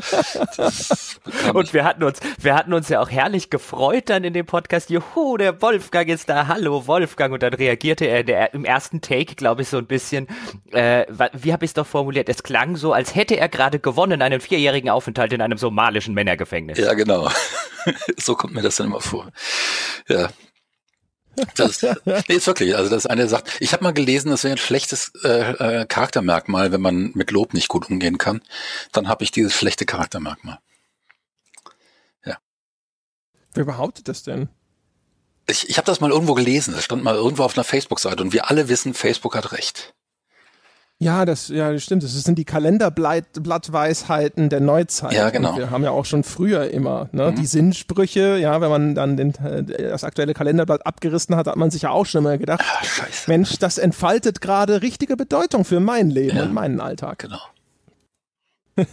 das 0.56 1.20
Und 1.54 1.74
wir 1.74 1.84
hatten 1.84 2.04
uns, 2.04 2.20
wir 2.40 2.54
hatten 2.54 2.72
uns 2.72 2.88
ja 2.88 3.00
auch 3.00 3.10
herrlich 3.10 3.50
gefreut 3.50 4.10
dann 4.10 4.22
in 4.22 4.32
dem 4.32 4.46
Podcast. 4.46 4.90
Juhu, 4.90 5.38
der 5.38 5.60
Wolfgang 5.60 6.08
ist 6.08 6.28
da. 6.28 6.46
Hallo, 6.46 6.86
Wolfgang. 6.86 7.32
Und 7.32 7.42
dann 7.42 7.54
reagierte 7.54 8.04
er 8.04 8.22
der, 8.22 8.54
im 8.54 8.64
ersten 8.64 9.00
Take, 9.00 9.34
glaube 9.34 9.62
ich, 9.62 9.68
so 9.68 9.78
ein 9.78 9.86
bisschen, 9.86 10.28
äh, 10.72 11.06
wie 11.32 11.52
habe 11.52 11.64
ich 11.64 11.70
es 11.70 11.74
doch 11.74 11.86
formuliert? 11.86 12.28
Es 12.28 12.42
klang 12.42 12.76
so, 12.76 12.92
als 12.92 13.14
hätte 13.14 13.36
er 13.36 13.48
gerade 13.48 13.80
gewonnen 13.80 14.22
einen 14.22 14.40
vierjährigen 14.40 14.90
Aufenthalt 14.90 15.32
in 15.32 15.40
einem 15.40 15.58
somalischen 15.58 16.14
Männergefängnis. 16.14 16.78
Ja, 16.78 16.94
genau. 16.94 17.28
so 18.16 18.34
kommt 18.34 18.54
mir 18.54 18.62
das 18.62 18.76
dann 18.76 18.86
immer 18.86 19.00
vor. 19.00 19.30
Ja. 20.08 20.30
Das, 21.54 21.82
nee, 21.82 22.36
ist 22.36 22.46
wirklich, 22.46 22.76
also 22.76 22.88
das 22.88 23.04
ist 23.04 23.10
eine 23.10 23.28
Sache. 23.28 23.44
Ich 23.60 23.74
habe 23.74 23.84
mal 23.84 23.92
gelesen, 23.92 24.30
das 24.30 24.42
wäre 24.44 24.54
ein 24.54 24.58
schlechtes 24.58 25.12
äh, 25.22 25.82
äh, 25.82 25.86
Charaktermerkmal, 25.86 26.72
wenn 26.72 26.80
man 26.80 27.12
mit 27.14 27.30
Lob 27.30 27.52
nicht 27.52 27.68
gut 27.68 27.90
umgehen 27.90 28.16
kann. 28.16 28.40
Dann 28.92 29.08
habe 29.08 29.22
ich 29.22 29.32
dieses 29.32 29.54
schlechte 29.54 29.84
Charaktermerkmal. 29.84 30.58
Ja. 32.24 32.38
Wer 33.52 33.64
behauptet 33.64 34.08
das 34.08 34.22
denn? 34.22 34.48
Ich, 35.46 35.68
ich 35.68 35.76
habe 35.76 35.86
das 35.86 36.00
mal 36.00 36.10
irgendwo 36.10 36.34
gelesen. 36.34 36.72
Das 36.74 36.84
stand 36.84 37.04
mal 37.04 37.14
irgendwo 37.14 37.44
auf 37.44 37.56
einer 37.56 37.64
Facebook-Seite 37.64 38.22
und 38.22 38.32
wir 38.32 38.50
alle 38.50 38.68
wissen, 38.68 38.94
Facebook 38.94 39.36
hat 39.36 39.52
recht. 39.52 39.94
Ja, 40.98 41.26
das, 41.26 41.48
ja, 41.48 41.78
stimmt. 41.78 42.04
Das 42.04 42.12
sind 42.12 42.38
die 42.38 42.46
Kalenderblattweisheiten 42.46 44.48
der 44.48 44.60
Neuzeit. 44.60 45.12
Ja, 45.12 45.28
genau. 45.28 45.50
Und 45.50 45.58
wir 45.58 45.70
haben 45.70 45.84
ja 45.84 45.90
auch 45.90 46.06
schon 46.06 46.22
früher 46.22 46.70
immer 46.70 47.10
ne, 47.12 47.30
mhm. 47.30 47.36
die 47.36 47.44
Sinnsprüche. 47.44 48.38
Ja, 48.38 48.62
wenn 48.62 48.70
man 48.70 48.94
dann 48.94 49.18
den, 49.18 49.34
das 49.78 50.04
aktuelle 50.04 50.32
Kalenderblatt 50.32 50.86
abgerissen 50.86 51.36
hat, 51.36 51.48
hat 51.48 51.56
man 51.56 51.70
sich 51.70 51.82
ja 51.82 51.90
auch 51.90 52.06
schon 52.06 52.24
mal 52.24 52.38
gedacht, 52.38 52.64
Ach, 52.64 52.82
Scheiße. 52.82 53.28
Mensch, 53.28 53.58
das 53.58 53.76
entfaltet 53.76 54.40
gerade 54.40 54.80
richtige 54.80 55.18
Bedeutung 55.18 55.66
für 55.66 55.80
mein 55.80 56.08
Leben 56.08 56.38
ja. 56.38 56.44
und 56.44 56.54
meinen 56.54 56.80
Alltag. 56.80 57.18
Genau. 57.18 57.42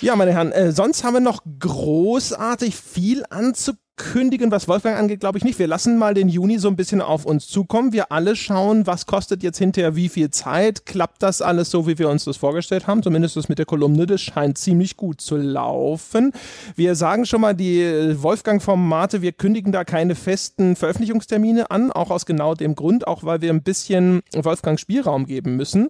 ja, 0.00 0.16
meine 0.16 0.32
Herren, 0.32 0.52
äh, 0.52 0.72
sonst 0.72 1.04
haben 1.04 1.12
wir 1.14 1.20
noch 1.20 1.42
großartig 1.60 2.76
viel 2.76 3.24
anzugucken 3.28 3.81
kündigen, 4.02 4.50
was 4.50 4.68
Wolfgang 4.68 4.98
angeht, 4.98 5.20
glaube 5.20 5.38
ich 5.38 5.44
nicht. 5.44 5.58
Wir 5.58 5.66
lassen 5.66 5.98
mal 5.98 6.14
den 6.14 6.28
Juni 6.28 6.58
so 6.58 6.68
ein 6.68 6.76
bisschen 6.76 7.00
auf 7.00 7.24
uns 7.24 7.48
zukommen. 7.48 7.92
Wir 7.92 8.10
alle 8.10 8.36
schauen, 8.36 8.86
was 8.86 9.06
kostet 9.06 9.42
jetzt 9.42 9.58
hinterher 9.58 9.96
wie 9.96 10.08
viel 10.08 10.30
Zeit. 10.30 10.86
Klappt 10.86 11.22
das 11.22 11.42
alles 11.42 11.70
so, 11.70 11.86
wie 11.86 11.98
wir 11.98 12.08
uns 12.08 12.24
das 12.24 12.36
vorgestellt 12.36 12.86
haben? 12.86 13.02
Zumindest 13.02 13.36
das 13.36 13.48
mit 13.48 13.58
der 13.58 13.66
Kolumne, 13.66 14.06
das 14.06 14.20
scheint 14.20 14.58
ziemlich 14.58 14.96
gut 14.96 15.20
zu 15.20 15.36
laufen. 15.36 16.32
Wir 16.76 16.94
sagen 16.94 17.26
schon 17.26 17.40
mal 17.40 17.54
die 17.54 17.82
Wolfgang-Formate, 18.16 19.22
wir 19.22 19.32
kündigen 19.32 19.72
da 19.72 19.84
keine 19.84 20.14
festen 20.14 20.76
Veröffentlichungstermine 20.76 21.70
an, 21.70 21.92
auch 21.92 22.10
aus 22.10 22.26
genau 22.26 22.54
dem 22.54 22.74
Grund, 22.74 23.06
auch 23.06 23.24
weil 23.24 23.40
wir 23.40 23.50
ein 23.50 23.62
bisschen 23.62 24.22
Wolfgang 24.34 24.78
Spielraum 24.78 25.26
geben 25.26 25.56
müssen. 25.56 25.88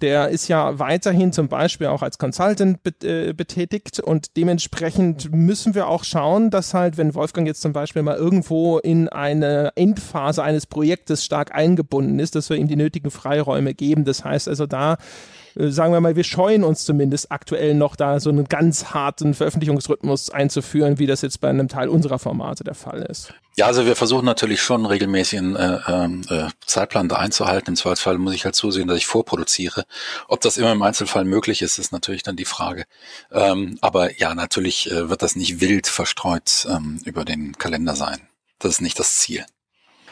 Der 0.00 0.28
ist 0.28 0.48
ja 0.48 0.78
weiterhin 0.78 1.32
zum 1.32 1.48
Beispiel 1.48 1.86
auch 1.88 2.02
als 2.02 2.18
Consultant 2.18 2.80
äh, 3.02 3.32
betätigt 3.32 4.00
und 4.00 4.36
dementsprechend 4.36 5.32
müssen 5.32 5.74
wir 5.74 5.88
auch 5.88 6.04
schauen, 6.04 6.50
dass 6.50 6.74
halt, 6.74 6.96
wenn 6.96 7.14
Wolfgang 7.14 7.34
Wolfgang 7.34 7.48
jetzt 7.54 7.62
zum 7.62 7.72
Beispiel 7.72 8.02
mal 8.02 8.16
irgendwo 8.16 8.78
in 8.78 9.08
eine 9.08 9.70
Endphase 9.76 10.42
eines 10.42 10.66
Projektes 10.66 11.24
stark 11.24 11.54
eingebunden 11.54 12.18
ist, 12.18 12.34
dass 12.34 12.50
wir 12.50 12.56
ihm 12.56 12.66
die 12.66 12.76
nötigen 12.76 13.12
Freiräume 13.12 13.74
geben. 13.74 14.04
Das 14.04 14.24
heißt 14.24 14.48
also 14.48 14.66
da 14.66 14.96
sagen 15.56 15.92
wir 15.92 16.00
mal, 16.00 16.16
wir 16.16 16.24
scheuen 16.24 16.64
uns 16.64 16.84
zumindest 16.84 17.30
aktuell 17.30 17.74
noch 17.74 17.96
da 17.96 18.20
so 18.20 18.30
einen 18.30 18.44
ganz 18.44 18.86
harten 18.86 19.34
Veröffentlichungsrhythmus 19.34 20.30
einzuführen, 20.30 20.98
wie 20.98 21.06
das 21.06 21.22
jetzt 21.22 21.40
bei 21.40 21.48
einem 21.48 21.68
Teil 21.68 21.88
unserer 21.88 22.18
Formate 22.18 22.64
der 22.64 22.74
Fall 22.74 23.02
ist. 23.02 23.32
Ja, 23.56 23.66
also 23.66 23.86
wir 23.86 23.94
versuchen 23.94 24.24
natürlich 24.24 24.60
schon 24.60 24.84
regelmäßig 24.84 25.38
einen 25.38 25.54
äh, 25.54 25.78
ähm, 25.86 26.22
äh, 26.28 26.48
Zeitplan 26.66 27.08
da 27.08 27.16
einzuhalten. 27.16 27.70
Im 27.70 27.76
Zweifelsfall 27.76 28.18
muss 28.18 28.34
ich 28.34 28.44
halt 28.44 28.56
zusehen, 28.56 28.88
dass 28.88 28.98
ich 28.98 29.06
vorproduziere. 29.06 29.84
Ob 30.26 30.40
das 30.40 30.56
immer 30.56 30.72
im 30.72 30.82
Einzelfall 30.82 31.24
möglich 31.24 31.62
ist, 31.62 31.78
ist 31.78 31.92
natürlich 31.92 32.24
dann 32.24 32.34
die 32.34 32.46
Frage. 32.46 32.84
Ähm, 33.30 33.78
aber 33.80 34.18
ja, 34.18 34.34
natürlich 34.34 34.90
äh, 34.90 35.08
wird 35.08 35.22
das 35.22 35.36
nicht 35.36 35.60
wild 35.60 35.86
verstreut 35.86 36.66
ähm, 36.68 37.00
über 37.04 37.24
den 37.24 37.56
Kalender 37.56 37.94
sein. 37.94 38.26
Das 38.58 38.72
ist 38.72 38.80
nicht 38.80 38.98
das 38.98 39.18
Ziel. 39.18 39.44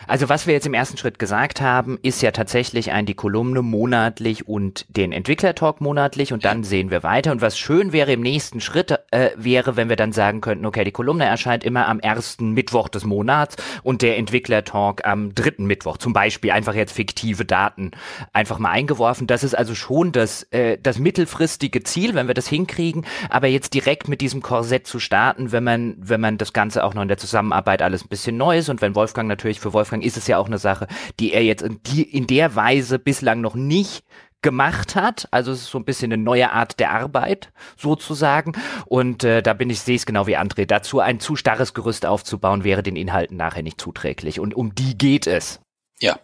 Also 0.06 0.28
was 0.28 0.46
wir 0.46 0.54
jetzt 0.54 0.66
im 0.66 0.74
ersten 0.74 0.96
Schritt 0.96 1.18
gesagt 1.18 1.60
haben, 1.60 1.98
ist 2.02 2.22
ja 2.22 2.30
tatsächlich 2.30 2.92
ein 2.92 3.06
die 3.06 3.14
Kolumne 3.14 3.62
monatlich 3.62 4.48
und 4.48 4.86
den 4.88 5.12
Entwicklertalk 5.12 5.80
monatlich 5.80 6.32
und 6.32 6.44
dann 6.44 6.64
sehen 6.64 6.90
wir 6.90 7.02
weiter. 7.02 7.32
Und 7.32 7.40
was 7.40 7.58
schön 7.58 7.92
wäre 7.92 8.12
im 8.12 8.20
nächsten 8.20 8.60
Schritt 8.60 8.98
äh, 9.10 9.30
wäre, 9.36 9.76
wenn 9.76 9.88
wir 9.88 9.96
dann 9.96 10.12
sagen 10.12 10.40
könnten, 10.40 10.66
okay, 10.66 10.84
die 10.84 10.92
Kolumne 10.92 11.24
erscheint 11.24 11.64
immer 11.64 11.88
am 11.88 12.00
ersten 12.00 12.52
Mittwoch 12.52 12.88
des 12.88 13.04
Monats 13.04 13.56
und 13.82 14.02
der 14.02 14.18
Entwicklertalk 14.18 15.06
am 15.06 15.34
dritten 15.34 15.66
Mittwoch. 15.66 15.96
Zum 15.98 16.12
Beispiel 16.12 16.50
einfach 16.50 16.74
jetzt 16.74 16.92
fiktive 16.92 17.44
Daten 17.44 17.92
einfach 18.32 18.58
mal 18.58 18.70
eingeworfen. 18.70 19.26
Das 19.26 19.44
ist 19.44 19.54
also 19.54 19.74
schon 19.74 20.12
das, 20.12 20.44
äh, 20.50 20.78
das 20.82 20.98
mittelfristige 20.98 21.82
Ziel, 21.82 22.14
wenn 22.14 22.26
wir 22.26 22.34
das 22.34 22.48
hinkriegen. 22.48 23.06
Aber 23.30 23.46
jetzt 23.46 23.74
direkt 23.74 24.08
mit 24.08 24.20
diesem 24.20 24.42
Korsett 24.42 24.86
zu 24.86 24.98
starten, 24.98 25.52
wenn 25.52 25.64
man, 25.64 25.94
wenn 25.98 26.20
man 26.20 26.38
das 26.38 26.52
Ganze 26.52 26.84
auch 26.84 26.94
noch 26.94 27.02
in 27.02 27.08
der 27.08 27.18
Zusammenarbeit 27.18 27.82
alles 27.82 28.04
ein 28.04 28.08
bisschen 28.08 28.36
neu 28.36 28.58
ist 28.58 28.68
und 28.68 28.80
wenn 28.80 28.94
Wolfgang 28.94 29.28
natürlich 29.28 29.60
für 29.60 29.72
Wolfgang 29.72 29.91
Wolfgang 29.92 30.04
ist 30.04 30.16
es 30.16 30.26
ja 30.26 30.38
auch 30.38 30.46
eine 30.46 30.58
Sache, 30.58 30.86
die 31.20 31.32
er 31.32 31.44
jetzt 31.44 31.62
in, 31.62 31.82
die, 31.82 32.02
in 32.02 32.26
der 32.26 32.54
Weise 32.56 32.98
bislang 32.98 33.42
noch 33.42 33.54
nicht 33.54 34.04
gemacht 34.40 34.96
hat. 34.96 35.28
Also 35.30 35.52
es 35.52 35.60
ist 35.60 35.70
so 35.70 35.78
ein 35.78 35.84
bisschen 35.84 36.10
eine 36.10 36.22
neue 36.22 36.50
Art 36.50 36.80
der 36.80 36.92
Arbeit 36.92 37.52
sozusagen. 37.76 38.54
Und 38.86 39.22
äh, 39.22 39.42
da 39.42 39.52
bin 39.52 39.68
ich, 39.68 39.80
sehe 39.80 39.96
es 39.96 40.06
genau 40.06 40.26
wie 40.26 40.38
André. 40.38 40.64
Dazu 40.64 41.00
ein 41.00 41.20
zu 41.20 41.36
starres 41.36 41.74
Gerüst 41.74 42.06
aufzubauen, 42.06 42.64
wäre 42.64 42.82
den 42.82 42.96
Inhalten 42.96 43.36
nachher 43.36 43.62
nicht 43.62 43.80
zuträglich. 43.80 44.40
Und 44.40 44.54
um 44.54 44.74
die 44.74 44.96
geht 44.96 45.26
es. 45.26 45.60
Ja, 46.00 46.18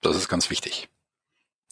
das 0.00 0.16
ist 0.16 0.28
ganz 0.28 0.50
wichtig. 0.50 0.88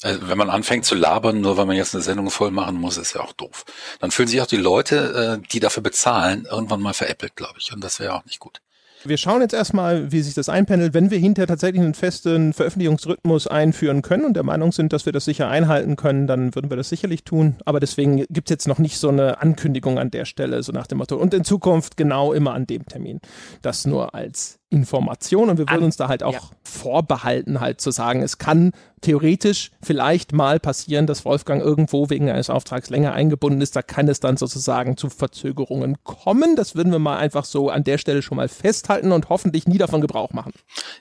Also 0.02 0.28
wenn 0.28 0.38
man 0.38 0.48
anfängt 0.48 0.84
zu 0.84 0.94
labern, 0.94 1.40
nur 1.40 1.56
weil 1.56 1.66
man 1.66 1.76
jetzt 1.76 1.94
eine 1.94 2.02
Sendung 2.02 2.30
voll 2.30 2.52
machen 2.52 2.76
muss, 2.76 2.96
ist 2.96 3.14
ja 3.14 3.20
auch 3.20 3.32
doof. 3.32 3.64
Dann 3.98 4.12
fühlen 4.12 4.28
sich 4.28 4.40
auch 4.40 4.46
die 4.46 4.56
Leute, 4.56 5.40
äh, 5.42 5.48
die 5.52 5.60
dafür 5.60 5.82
bezahlen, 5.82 6.46
irgendwann 6.48 6.80
mal 6.80 6.94
veräppelt, 6.94 7.34
glaube 7.34 7.58
ich. 7.58 7.72
Und 7.72 7.82
das 7.82 7.98
wäre 7.98 8.14
auch 8.14 8.24
nicht 8.24 8.38
gut. 8.38 8.60
Wir 9.04 9.16
schauen 9.16 9.40
jetzt 9.40 9.52
erstmal, 9.52 10.12
wie 10.12 10.22
sich 10.22 10.34
das 10.34 10.48
einpendelt. 10.48 10.94
Wenn 10.94 11.10
wir 11.10 11.18
hinterher 11.18 11.48
tatsächlich 11.48 11.82
einen 11.82 11.94
festen 11.94 12.52
Veröffentlichungsrhythmus 12.52 13.48
einführen 13.48 14.00
können 14.02 14.24
und 14.24 14.34
der 14.34 14.44
Meinung 14.44 14.70
sind, 14.70 14.92
dass 14.92 15.06
wir 15.06 15.12
das 15.12 15.24
sicher 15.24 15.48
einhalten 15.48 15.96
können, 15.96 16.28
dann 16.28 16.54
würden 16.54 16.70
wir 16.70 16.76
das 16.76 16.88
sicherlich 16.88 17.24
tun. 17.24 17.56
Aber 17.64 17.80
deswegen 17.80 18.24
gibt 18.30 18.48
es 18.48 18.50
jetzt 18.50 18.68
noch 18.68 18.78
nicht 18.78 18.98
so 18.98 19.08
eine 19.08 19.40
Ankündigung 19.40 19.98
an 19.98 20.12
der 20.12 20.24
Stelle, 20.24 20.62
so 20.62 20.70
nach 20.70 20.86
dem 20.86 20.98
Motto. 20.98 21.16
Und 21.16 21.34
in 21.34 21.42
Zukunft 21.42 21.96
genau 21.96 22.32
immer 22.32 22.54
an 22.54 22.66
dem 22.66 22.86
Termin. 22.86 23.20
Das 23.60 23.86
nur 23.86 24.14
als 24.14 24.61
Information 24.72 25.50
und 25.50 25.58
wir 25.58 25.68
würden 25.68 25.84
uns 25.84 25.96
da 25.96 26.08
halt 26.08 26.22
auch 26.22 26.32
ja. 26.32 26.40
vorbehalten, 26.64 27.60
halt 27.60 27.80
zu 27.80 27.90
sagen, 27.90 28.22
es 28.22 28.38
kann 28.38 28.72
theoretisch 29.02 29.70
vielleicht 29.82 30.32
mal 30.32 30.58
passieren, 30.58 31.06
dass 31.06 31.24
Wolfgang 31.24 31.62
irgendwo 31.62 32.08
wegen 32.08 32.30
eines 32.30 32.48
Auftrags 32.48 32.88
länger 32.88 33.12
eingebunden 33.12 33.60
ist. 33.60 33.76
Da 33.76 33.82
kann 33.82 34.08
es 34.08 34.20
dann 34.20 34.36
sozusagen 34.36 34.96
zu 34.96 35.10
Verzögerungen 35.10 35.98
kommen. 36.04 36.56
Das 36.56 36.74
würden 36.74 36.90
wir 36.90 36.98
mal 36.98 37.18
einfach 37.18 37.44
so 37.44 37.68
an 37.68 37.84
der 37.84 37.98
Stelle 37.98 38.22
schon 38.22 38.36
mal 38.36 38.48
festhalten 38.48 39.12
und 39.12 39.28
hoffentlich 39.28 39.66
nie 39.66 39.78
davon 39.78 40.00
Gebrauch 40.00 40.32
machen. 40.32 40.54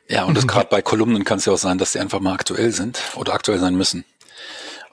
Ja, 0.10 0.26
und 0.26 0.36
das 0.36 0.48
gerade 0.48 0.68
bei 0.70 0.82
Kolumnen 0.82 1.24
kann 1.24 1.38
es 1.38 1.46
ja 1.46 1.54
auch 1.54 1.58
sein, 1.58 1.78
dass 1.78 1.94
die 1.94 2.00
einfach 2.00 2.20
mal 2.20 2.34
aktuell 2.34 2.72
sind 2.72 3.00
oder 3.16 3.34
aktuell 3.34 3.60
sein 3.60 3.76
müssen. 3.76 4.04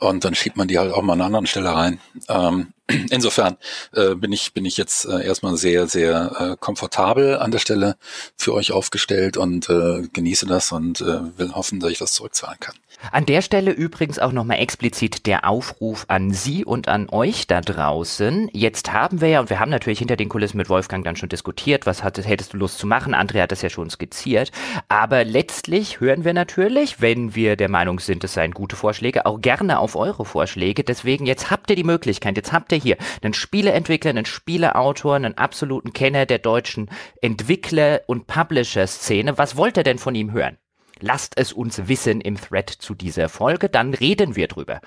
Und 0.01 0.25
dann 0.25 0.35
schiebt 0.35 0.57
man 0.57 0.69
die 0.69 0.79
halt 0.79 0.93
auch 0.93 1.03
mal 1.03 1.15
an 1.15 1.21
einer 1.21 1.27
anderen 1.27 1.47
Stelle 1.47 1.75
rein. 1.75 2.01
Ähm, 2.29 2.73
insofern 3.11 3.57
äh, 3.93 4.15
bin 4.15 4.33
ich 4.33 4.53
bin 4.53 4.65
ich 4.65 4.77
jetzt 4.77 5.05
äh, 5.05 5.25
erstmal 5.25 5.57
sehr 5.57 5.89
sehr 5.89 6.33
äh, 6.39 6.57
komfortabel 6.59 7.39
an 7.39 7.51
der 7.51 7.59
Stelle 7.59 7.97
für 8.37 8.55
euch 8.55 8.73
aufgestellt 8.73 9.37
und 9.37 9.69
äh, 9.69 10.03
genieße 10.13 10.47
das 10.47 10.73
und 10.73 11.01
äh, 11.01 11.39
will 11.39 11.53
hoffen, 11.53 11.81
dass 11.81 11.91
ich 11.91 11.99
das 11.99 12.13
zurückzahlen 12.13 12.59
kann. 12.61 12.75
An 13.13 13.27
der 13.27 13.43
Stelle 13.43 13.71
übrigens 13.71 14.19
auch 14.19 14.33
nochmal 14.33 14.59
explizit 14.59 15.27
der 15.27 15.49
Aufruf 15.49 16.05
an 16.09 16.33
Sie 16.33 16.65
und 16.65 16.89
an 16.89 17.09
euch 17.11 17.47
da 17.47 17.61
draußen. 17.61 18.51
Jetzt 18.53 18.93
haben 18.93 19.21
wir 19.21 19.29
ja, 19.29 19.41
und 19.41 19.51
wir 19.51 19.61
haben 19.61 19.71
natürlich 19.71 20.01
hinter 20.01 20.17
den 20.17 20.29
Kulissen 20.29 20.57
mit 20.57 20.69
Wolfgang 20.69 21.05
dann 21.05 21.17
schon 21.17 21.29
diskutiert, 21.29 21.87
was 21.87 22.03
hattest, 22.03 22.29
hättest 22.29 22.53
du 22.53 22.59
Lust 22.59 22.79
zu 22.79 22.87
machen? 22.87 23.15
Andrea 23.15 23.45
hat 23.45 23.53
das 23.53 23.63
ja 23.63 23.71
schon 23.71 23.89
skizziert. 23.89 24.51
Aber 24.89 25.25
letztlich 25.25 26.01
hören 26.01 26.25
wir 26.25 26.35
natürlich, 26.35 27.01
wenn 27.01 27.35
wir 27.35 27.57
der 27.57 27.69
Meinung 27.69 28.01
sind, 28.01 28.25
es 28.25 28.35
seien 28.35 28.53
gute 28.53 28.77
Vorschläge, 28.77 29.27
auch 29.27 29.41
gerne 29.41 29.79
auf 29.79 29.97
eure 29.97 30.25
Vorschläge. 30.25 30.85
Deswegen 30.85 31.25
jetzt 31.25 31.51
habt 31.51 31.71
ihr 31.71 31.77
die 31.77 31.85
Möglichkeit, 31.85 32.37
jetzt 32.37 32.53
habt 32.53 32.73
ihr 32.73 32.79
hier 32.79 32.97
einen 33.23 33.35
Spieleentwickler, 33.35 34.11
einen 34.11 34.27
Spieleautor, 34.27 35.15
einen 35.15 35.39
absoluten 35.39 35.93
Kenner 35.93 36.27
der 36.27 36.39
deutschen 36.39 36.91
Entwickler- 37.23 38.03
und 38.07 38.27
Publisher-Szene. 38.27 39.39
Was 39.39 39.57
wollt 39.57 39.77
ihr 39.77 39.85
denn 39.85 39.99
von 39.99 40.15
ihm 40.15 40.33
hören? 40.33 40.59
Lasst 41.01 41.35
es 41.37 41.53
uns 41.53 41.89
wissen 41.89 42.21
im 42.21 42.37
Thread 42.37 42.71
zu 42.71 42.95
dieser 42.95 43.29
Folge, 43.29 43.69
dann 43.69 43.95
reden 43.95 44.37
wir 44.37 44.49
drüber. 44.49 44.81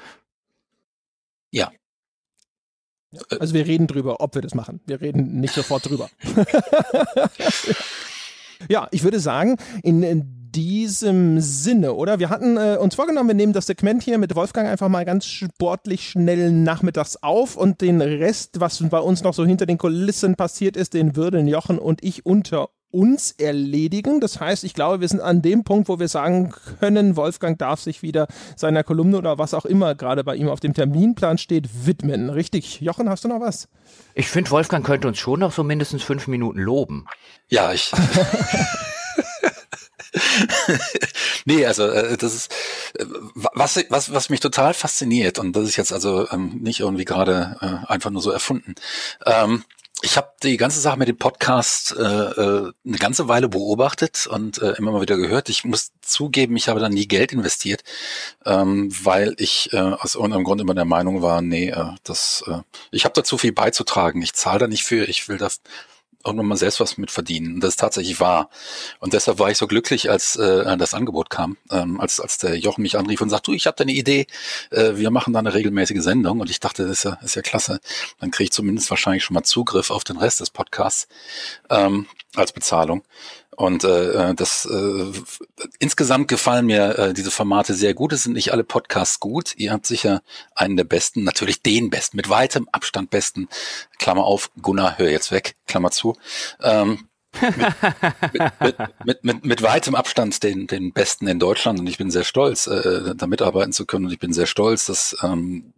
Ja. 1.51 1.71
Also 3.39 3.53
wir 3.53 3.65
reden 3.67 3.87
drüber, 3.87 4.21
ob 4.21 4.35
wir 4.35 4.41
das 4.41 4.55
machen. 4.55 4.79
Wir 4.85 5.01
reden 5.01 5.41
nicht 5.41 5.53
sofort 5.53 5.89
drüber. 5.89 6.09
ja, 8.69 8.87
ich 8.91 9.03
würde 9.03 9.19
sagen, 9.19 9.57
in, 9.83 10.01
in 10.01 10.41
diesem 10.51 11.39
Sinne, 11.39 11.93
oder? 11.93 12.19
Wir 12.19 12.29
hatten 12.29 12.57
äh, 12.57 12.77
uns 12.79 12.95
vorgenommen, 12.95 13.29
wir 13.29 13.35
nehmen 13.35 13.53
das 13.53 13.67
Segment 13.67 14.03
hier 14.03 14.17
mit 14.17 14.35
Wolfgang 14.35 14.67
einfach 14.67 14.89
mal 14.89 15.05
ganz 15.05 15.25
sportlich 15.25 16.09
schnell 16.09 16.51
nachmittags 16.51 17.17
auf 17.17 17.55
und 17.55 17.81
den 17.81 18.01
Rest, 18.01 18.59
was 18.59 18.81
bei 18.89 18.99
uns 18.99 19.23
noch 19.23 19.33
so 19.33 19.45
hinter 19.45 19.65
den 19.65 19.77
Kulissen 19.77 20.35
passiert 20.35 20.77
ist, 20.77 20.93
den 20.93 21.15
würden 21.15 21.47
Jochen 21.47 21.79
und 21.79 22.03
ich 22.03 22.25
unter 22.25 22.69
uns 22.91 23.31
erledigen. 23.31 24.19
Das 24.19 24.39
heißt, 24.39 24.63
ich 24.63 24.73
glaube, 24.73 25.01
wir 25.01 25.07
sind 25.07 25.21
an 25.21 25.41
dem 25.41 25.63
Punkt, 25.63 25.89
wo 25.89 25.99
wir 25.99 26.07
sagen 26.07 26.53
können, 26.79 27.15
Wolfgang 27.15 27.57
darf 27.57 27.79
sich 27.81 28.01
wieder 28.01 28.27
seiner 28.55 28.83
Kolumne 28.83 29.17
oder 29.17 29.37
was 29.37 29.53
auch 29.53 29.65
immer 29.65 29.95
gerade 29.95 30.23
bei 30.23 30.35
ihm 30.35 30.49
auf 30.49 30.59
dem 30.59 30.73
Terminplan 30.73 31.37
steht, 31.37 31.85
widmen. 31.85 32.29
Richtig. 32.29 32.81
Jochen, 32.81 33.09
hast 33.09 33.23
du 33.23 33.27
noch 33.27 33.41
was? 33.41 33.67
Ich 34.13 34.27
finde, 34.27 34.51
Wolfgang 34.51 34.85
könnte 34.85 35.07
uns 35.07 35.17
schon 35.17 35.39
noch 35.39 35.51
so 35.51 35.63
mindestens 35.63 36.03
fünf 36.03 36.27
Minuten 36.27 36.59
loben. 36.59 37.05
Ja, 37.49 37.73
ich. 37.73 37.91
nee, 41.45 41.65
also 41.65 41.87
äh, 41.87 42.17
das 42.17 42.35
ist 42.35 42.51
äh, 42.95 43.05
was, 43.33 43.83
was, 43.89 44.13
was 44.13 44.29
mich 44.29 44.39
total 44.39 44.73
fasziniert 44.73 45.39
und 45.39 45.55
das 45.55 45.63
ist 45.67 45.77
jetzt 45.77 45.93
also 45.93 46.29
ähm, 46.31 46.59
nicht 46.61 46.79
irgendwie 46.79 47.05
gerade 47.05 47.57
äh, 47.61 47.91
einfach 47.91 48.09
nur 48.09 48.21
so 48.21 48.31
erfunden. 48.31 48.75
Ähm, 49.25 49.63
Ich 50.03 50.17
habe 50.17 50.31
die 50.41 50.57
ganze 50.57 50.79
Sache 50.79 50.97
mit 50.97 51.07
dem 51.07 51.17
Podcast 51.17 51.95
äh, 51.95 52.01
äh, 52.01 52.71
eine 52.85 52.97
ganze 52.97 53.27
Weile 53.27 53.47
beobachtet 53.49 54.25
und 54.25 54.59
äh, 54.59 54.71
immer 54.73 54.91
mal 54.91 55.01
wieder 55.01 55.15
gehört. 55.15 55.47
Ich 55.49 55.63
muss 55.63 55.91
zugeben, 56.01 56.57
ich 56.57 56.69
habe 56.69 56.79
da 56.79 56.89
nie 56.89 57.07
Geld 57.07 57.33
investiert, 57.33 57.83
ähm, 58.43 58.89
weil 59.03 59.35
ich 59.37 59.71
äh, 59.73 59.77
aus 59.77 60.15
irgendeinem 60.15 60.43
Grund 60.43 60.59
immer 60.59 60.73
der 60.73 60.85
Meinung 60.85 61.21
war, 61.21 61.43
nee, 61.43 61.69
äh, 61.69 61.85
das, 62.03 62.43
äh, 62.47 62.61
ich 62.89 63.05
habe 63.05 63.13
da 63.13 63.23
zu 63.23 63.37
viel 63.37 63.51
beizutragen. 63.51 64.23
Ich 64.23 64.33
zahle 64.33 64.59
da 64.59 64.67
nicht 64.67 64.83
für. 64.83 65.05
Ich 65.07 65.29
will 65.29 65.37
das 65.37 65.61
irgendwann 66.25 66.47
mal 66.47 66.55
selbst 66.55 66.79
was 66.79 66.97
mit 66.97 67.11
verdienen. 67.11 67.55
Und 67.55 67.61
das 67.61 67.71
ist 67.71 67.79
tatsächlich 67.79 68.19
wahr. 68.19 68.49
Und 68.99 69.13
deshalb 69.13 69.39
war 69.39 69.51
ich 69.51 69.57
so 69.57 69.67
glücklich, 69.67 70.09
als 70.09 70.35
äh, 70.35 70.77
das 70.77 70.93
Angebot 70.93 71.29
kam, 71.29 71.57
ähm, 71.69 71.99
als, 71.99 72.19
als 72.19 72.37
der 72.37 72.57
Jochen 72.57 72.81
mich 72.81 72.97
anrief 72.97 73.21
und 73.21 73.29
sagt, 73.29 73.47
du, 73.47 73.53
ich 73.53 73.67
habe 73.67 73.75
da 73.77 73.83
eine 73.83 73.93
Idee, 73.93 74.27
äh, 74.71 74.95
wir 74.95 75.11
machen 75.11 75.33
da 75.33 75.39
eine 75.39 75.53
regelmäßige 75.53 76.01
Sendung. 76.01 76.39
Und 76.39 76.49
ich 76.49 76.59
dachte, 76.59 76.83
das 76.83 76.99
ist 76.99 77.03
ja, 77.03 77.17
ist 77.23 77.35
ja 77.35 77.41
klasse. 77.41 77.79
Dann 78.19 78.31
kriege 78.31 78.45
ich 78.45 78.51
zumindest 78.51 78.89
wahrscheinlich 78.89 79.23
schon 79.23 79.35
mal 79.35 79.43
Zugriff 79.43 79.91
auf 79.91 80.03
den 80.03 80.17
Rest 80.17 80.39
des 80.39 80.49
Podcasts 80.49 81.07
ähm, 81.69 82.07
als 82.35 82.51
Bezahlung. 82.51 83.03
Und 83.61 83.83
äh, 83.83 84.31
äh, 84.31 84.33
das 84.33 84.65
äh, 84.65 85.11
insgesamt 85.77 86.27
gefallen 86.27 86.65
mir 86.65 86.97
äh, 86.97 87.13
diese 87.13 87.29
Formate 87.29 87.75
sehr 87.75 87.93
gut. 87.93 88.11
Es 88.11 88.23
sind 88.23 88.33
nicht 88.33 88.51
alle 88.51 88.63
Podcasts 88.63 89.19
gut. 89.19 89.53
Ihr 89.55 89.71
habt 89.71 89.85
sicher 89.85 90.23
einen 90.55 90.77
der 90.77 90.83
besten, 90.83 91.23
natürlich 91.23 91.61
den 91.61 91.91
besten, 91.91 92.17
mit 92.17 92.27
weitem 92.27 92.67
Abstand 92.71 93.11
besten. 93.11 93.49
Klammer 93.99 94.23
auf, 94.23 94.49
Gunnar, 94.59 94.97
hör 94.97 95.11
jetzt 95.11 95.31
weg, 95.31 95.57
Klammer 95.67 95.91
zu. 95.91 96.17
Ähm, 96.63 97.07
mit, 97.39 98.51
mit, 98.61 98.77
mit, 99.05 99.23
mit, 99.23 99.45
mit 99.45 99.61
weitem 99.61 99.93
Abstand 99.93 100.41
den, 100.41 100.65
den 100.65 100.91
besten 100.91 101.27
in 101.27 101.37
Deutschland 101.37 101.79
und 101.79 101.85
ich 101.85 101.99
bin 101.99 102.09
sehr 102.09 102.23
stolz, 102.23 102.65
äh, 102.65 103.13
da 103.15 103.27
mitarbeiten 103.27 103.73
zu 103.73 103.85
können 103.85 104.05
und 104.05 104.11
ich 104.11 104.19
bin 104.19 104.33
sehr 104.33 104.47
stolz, 104.47 104.87
dass 104.87 105.15
ähm, 105.21 105.71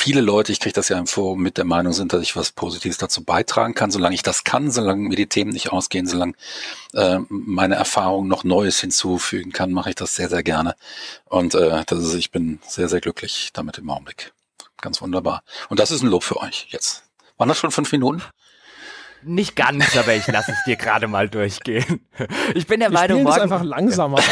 viele 0.00 0.22
Leute, 0.22 0.50
ich 0.50 0.60
kriege 0.60 0.72
das 0.72 0.88
ja 0.88 0.98
im 0.98 1.06
Forum 1.06 1.42
mit 1.42 1.58
der 1.58 1.66
Meinung 1.66 1.92
sind, 1.92 2.14
dass 2.14 2.22
ich 2.22 2.34
was 2.34 2.52
Positives 2.52 2.96
dazu 2.96 3.22
beitragen 3.22 3.74
kann, 3.74 3.90
solange 3.90 4.14
ich 4.14 4.22
das 4.22 4.44
kann, 4.44 4.70
solange 4.70 5.08
mir 5.08 5.16
die 5.16 5.26
Themen 5.28 5.50
nicht 5.52 5.72
ausgehen, 5.72 6.06
solange 6.06 6.32
äh, 6.94 7.18
meine 7.28 7.74
Erfahrung 7.74 8.26
noch 8.26 8.42
Neues 8.42 8.80
hinzufügen 8.80 9.52
kann, 9.52 9.72
mache 9.72 9.90
ich 9.90 9.96
das 9.96 10.14
sehr, 10.14 10.30
sehr 10.30 10.42
gerne. 10.42 10.74
Und 11.26 11.54
äh, 11.54 11.84
das 11.86 11.98
ist, 11.98 12.14
ich 12.14 12.30
bin 12.30 12.60
sehr, 12.66 12.88
sehr 12.88 13.00
glücklich 13.00 13.50
damit 13.52 13.76
im 13.76 13.90
Augenblick. 13.90 14.32
Ganz 14.80 15.02
wunderbar. 15.02 15.42
Und 15.68 15.78
das 15.78 15.90
ist 15.90 16.02
ein 16.02 16.08
Lob 16.08 16.24
für 16.24 16.38
euch 16.38 16.68
jetzt. 16.70 17.02
Waren 17.36 17.50
das 17.50 17.58
schon 17.58 17.70
fünf 17.70 17.92
Minuten? 17.92 18.22
Nicht 19.22 19.54
ganz, 19.54 19.94
aber 19.98 20.14
ich 20.14 20.26
lasse 20.28 20.52
es 20.52 20.64
dir 20.64 20.76
gerade 20.76 21.08
mal 21.08 21.28
durchgehen. 21.28 22.08
Ich 22.54 22.66
bin 22.66 22.80
der 22.80 22.88
Wir 22.88 22.94
Meinung, 22.94 23.18
spielen 23.18 23.24
morgen. 23.24 23.36
es 23.36 23.42
einfach 23.42 23.64
langsamer 23.64 24.18
ab. 24.18 24.24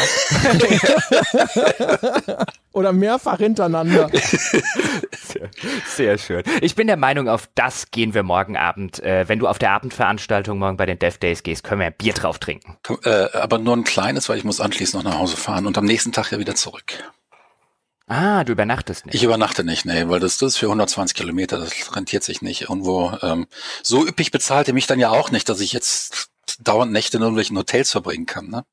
Oder 2.79 2.93
mehrfach 2.93 3.39
hintereinander. 3.39 4.09
Sehr, 5.29 5.49
sehr 5.85 6.17
schön. 6.17 6.43
Ich 6.61 6.75
bin 6.75 6.87
der 6.87 6.95
Meinung, 6.97 7.27
auf 7.27 7.49
das 7.53 7.91
gehen 7.91 8.13
wir 8.13 8.23
morgen 8.23 8.57
Abend. 8.57 9.03
Äh, 9.03 9.27
wenn 9.27 9.37
du 9.37 9.47
auf 9.47 9.59
der 9.59 9.71
Abendveranstaltung 9.71 10.57
morgen 10.57 10.77
bei 10.77 10.85
den 10.85 10.97
Dev 10.97 11.17
Days 11.19 11.43
gehst, 11.43 11.63
können 11.63 11.81
wir 11.81 11.87
ein 11.87 11.93
Bier 11.95 12.13
drauf 12.13 12.39
trinken. 12.39 12.77
Äh, 13.03 13.27
aber 13.33 13.59
nur 13.59 13.75
ein 13.75 13.83
kleines, 13.83 14.27
weil 14.29 14.37
ich 14.37 14.43
muss 14.45 14.59
anschließend 14.59 15.03
noch 15.03 15.11
nach 15.11 15.19
Hause 15.19 15.37
fahren 15.37 15.67
und 15.67 15.77
am 15.77 15.83
nächsten 15.85 16.13
Tag 16.13 16.31
ja 16.31 16.39
wieder 16.39 16.55
zurück. 16.55 16.93
Ah, 18.07 18.45
du 18.45 18.53
übernachtest 18.53 19.05
nicht. 19.05 19.15
Ich 19.15 19.23
übernachte 19.23 19.65
nicht, 19.65 19.85
nee, 19.85 20.07
weil 20.07 20.21
das, 20.21 20.37
das 20.37 20.53
ist 20.53 20.57
für 20.57 20.67
120 20.67 21.15
Kilometer, 21.15 21.59
das 21.59 21.95
rentiert 21.95 22.23
sich 22.23 22.41
nicht. 22.41 22.61
Irgendwo 22.61 23.11
ähm, 23.21 23.45
so 23.83 24.07
üppig 24.07 24.31
bezahlt 24.31 24.69
ihr 24.69 24.73
mich 24.73 24.87
dann 24.87 24.99
ja 24.99 25.09
auch 25.09 25.31
nicht, 25.31 25.49
dass 25.49 25.59
ich 25.59 25.73
jetzt 25.73 26.29
dauernd 26.61 26.93
Nächte 26.93 27.17
in 27.17 27.23
irgendwelchen 27.23 27.57
Hotels 27.57 27.91
verbringen 27.91 28.25
kann, 28.25 28.47
ne? 28.47 28.63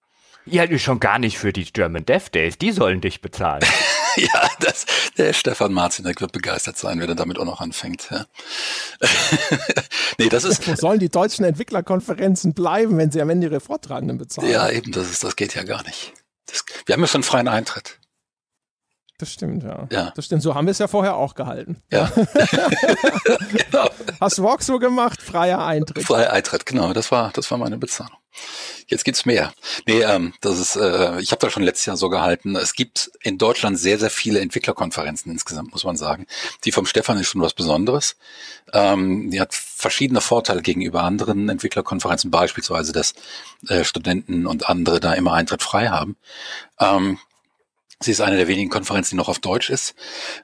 Ja, 0.47 0.79
schon 0.79 1.01
gar 1.01 1.19
nicht 1.19 1.39
für 1.39 1.53
die 1.53 1.65
German 1.65 2.07
Dev 2.07 2.31
Days. 2.31 2.57
Die 2.57 2.71
sollen 2.71 3.01
dich 3.01 3.21
bezahlen. 3.21 3.65
ja, 4.17 4.49
das, 4.61 4.87
der 5.19 5.33
Stefan 5.33 5.73
Marzinek 5.73 6.21
wird 6.21 6.33
begeistert 6.33 6.79
sein, 6.79 7.01
wenn 7.01 7.09
er 7.09 7.17
damit 7.17 7.39
auch 7.39 7.45
noch 7.45 7.61
anfängt. 7.61 8.09
Ja. 8.11 8.27
nee, 10.19 10.29
das 10.29 10.45
ist. 10.45 10.67
Wo 10.69 10.75
sollen 10.77 11.01
die 11.01 11.09
deutschen 11.09 11.45
Entwicklerkonferenzen 11.45 12.55
bleiben, 12.55 12.97
wenn 12.97 13.11
sie 13.11 13.21
am 13.21 13.31
Ende 13.31 13.49
ihre 13.49 13.61
Vortragenden 13.61 14.19
bezahlen? 14.19 14.51
Ja, 14.51 14.71
eben, 14.71 14.93
das 14.93 15.11
ist, 15.11 15.25
das 15.25 15.35
geht 15.35 15.55
ja 15.55 15.65
gar 15.65 15.83
nicht. 15.83 16.13
Das, 16.47 16.65
wir 16.87 16.93
haben 16.93 17.01
ja 17.01 17.09
schon 17.09 17.25
freien 17.25 17.49
Eintritt. 17.49 17.99
Das 19.19 19.33
stimmt, 19.33 19.63
ja. 19.63 19.89
Ja. 19.91 20.13
Das 20.15 20.27
stimmt. 20.27 20.43
So 20.43 20.55
haben 20.55 20.67
wir 20.67 20.73
es 20.73 20.79
ja 20.79 20.89
vorher 20.89 21.17
auch 21.17 21.35
gehalten. 21.35 21.83
Ja. 21.91 22.13
genau. 23.53 23.89
Hast 24.21 24.43
Walk 24.43 24.63
so 24.63 24.79
gemacht, 24.79 25.23
freier 25.23 25.65
Eintritt. 25.65 26.05
Freier 26.05 26.33
Eintritt, 26.33 26.67
genau. 26.67 26.93
Das 26.93 27.11
war, 27.11 27.31
das 27.33 27.51
war 27.51 27.57
meine 27.57 27.79
Bezahlung. 27.79 28.19
Jetzt 28.89 29.05
gibt's 29.05 29.25
mehr. 29.25 29.53
Nee, 29.87 30.03
ähm, 30.03 30.35
das 30.41 30.59
ist, 30.59 30.77
äh, 30.77 31.19
ich 31.21 31.33
habe 31.33 31.41
da 31.41 31.51
schon 31.51 31.63
letztes 31.63 31.87
Jahr 31.87 31.97
so 31.97 32.09
gehalten. 32.09 32.55
Es 32.55 32.75
gibt 32.75 33.11
in 33.23 33.39
Deutschland 33.39 33.79
sehr, 33.79 33.99
sehr 33.99 34.11
viele 34.11 34.41
Entwicklerkonferenzen 34.41 35.33
insgesamt, 35.33 35.73
muss 35.73 35.85
man 35.85 35.97
sagen. 35.97 36.27
Die 36.65 36.73
vom 36.73 36.87
Stefan 36.87 37.19
ist 37.19 37.29
schon 37.29 37.41
was 37.41 37.55
Besonderes. 37.55 38.17
Ähm, 38.73 39.31
die 39.31 39.41
hat 39.41 39.55
verschiedene 39.55 40.21
Vorteile 40.21 40.63
gegenüber 40.63 41.03
anderen 41.03 41.49
Entwicklerkonferenzen, 41.49 42.31
beispielsweise, 42.31 42.93
dass 42.93 43.15
äh, 43.69 43.83
Studenten 43.83 44.47
und 44.47 44.69
andere 44.69 45.01
da 45.01 45.15
immer 45.15 45.33
Eintritt 45.33 45.63
frei 45.63 45.89
haben. 45.89 46.17
Ähm, 46.79 47.19
Sie 48.01 48.11
ist 48.11 48.21
eine 48.21 48.37
der 48.37 48.47
wenigen 48.47 48.69
Konferenzen, 48.69 49.11
die 49.11 49.17
noch 49.17 49.29
auf 49.29 49.39
Deutsch 49.39 49.71
ist. 49.71 49.95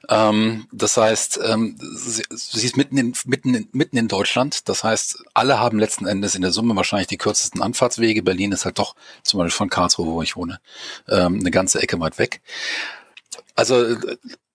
Ähm, 0.09 0.67
das 0.71 0.97
heißt, 0.97 1.39
ähm, 1.45 1.77
sie, 1.79 2.23
sie, 2.31 2.65
ist 2.65 2.77
mitten 2.77 2.97
in, 2.97 3.13
mitten, 3.25 3.53
in, 3.53 3.69
mitten 3.71 3.97
in 3.97 4.07
Deutschland. 4.07 4.67
Das 4.69 4.83
heißt, 4.83 5.23
alle 5.35 5.59
haben 5.59 5.77
letzten 5.77 6.07
Endes 6.07 6.33
in 6.33 6.41
der 6.41 6.51
Summe 6.51 6.75
wahrscheinlich 6.75 7.07
die 7.07 7.17
kürzesten 7.17 7.61
Anfahrtswege. 7.61 8.23
Berlin 8.23 8.53
ist 8.53 8.65
halt 8.65 8.79
doch 8.79 8.95
zum 9.21 9.37
Beispiel 9.37 9.55
von 9.55 9.69
Karlsruhe, 9.69 10.07
wo 10.07 10.21
ich 10.23 10.35
wohne, 10.35 10.59
ähm, 11.07 11.39
eine 11.39 11.51
ganze 11.51 11.79
Ecke 11.79 11.99
weit 11.99 12.17
weg. 12.17 12.41
Also 13.55 13.97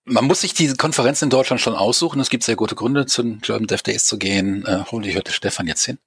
man 0.04 0.24
muss 0.24 0.40
sich 0.40 0.54
diese 0.54 0.76
Konferenz 0.76 1.22
in 1.22 1.30
Deutschland 1.30 1.60
schon 1.60 1.74
aussuchen. 1.74 2.20
Es 2.20 2.30
gibt 2.30 2.42
sehr 2.42 2.56
gute 2.56 2.74
Gründe, 2.74 3.06
zu 3.06 3.22
den 3.22 3.40
German 3.40 3.66
Dev 3.66 3.82
Days 3.82 4.06
zu 4.06 4.18
gehen. 4.18 4.64
Äh, 4.66 4.80
hoffentlich 4.80 5.14
hört 5.14 5.28
der 5.28 5.32
Stefan 5.32 5.66
jetzt 5.66 5.84
hin. 5.84 5.98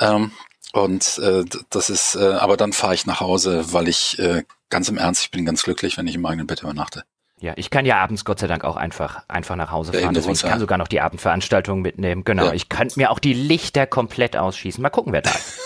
Ähm, 0.00 0.32
und 0.72 1.18
äh, 1.18 1.44
das 1.70 1.88
ist, 1.88 2.16
äh, 2.16 2.34
aber 2.34 2.56
dann 2.56 2.72
fahre 2.72 2.94
ich 2.94 3.06
nach 3.06 3.20
Hause, 3.20 3.72
weil 3.72 3.88
ich 3.88 4.18
äh, 4.18 4.42
ganz 4.70 4.88
im 4.88 4.98
Ernst, 4.98 5.22
ich 5.22 5.30
bin 5.30 5.44
ganz 5.44 5.62
glücklich, 5.62 5.96
wenn 5.96 6.06
ich 6.06 6.14
im 6.14 6.26
eigenen 6.26 6.46
Bett 6.46 6.62
übernachte. 6.62 7.04
Ja, 7.40 7.52
ich 7.56 7.70
kann 7.70 7.86
ja 7.86 7.98
abends 7.98 8.24
Gott 8.24 8.40
sei 8.40 8.48
Dank 8.48 8.64
auch 8.64 8.76
einfach, 8.76 9.22
einfach 9.28 9.54
nach 9.54 9.70
Hause 9.70 9.92
fahren. 9.92 10.12
Deswegen 10.12 10.34
ich 10.34 10.42
kann 10.42 10.58
sogar 10.58 10.76
noch 10.76 10.88
die 10.88 11.00
Abendveranstaltung 11.00 11.82
mitnehmen. 11.82 12.24
Genau. 12.24 12.46
Ja. 12.46 12.52
Ich 12.52 12.68
könnte 12.68 12.98
mir 12.98 13.10
auch 13.10 13.20
die 13.20 13.32
Lichter 13.32 13.86
komplett 13.86 14.36
ausschießen. 14.36 14.82
Mal 14.82 14.90
gucken, 14.90 15.12
wer 15.12 15.22
da 15.22 15.30
ist. 15.30 15.58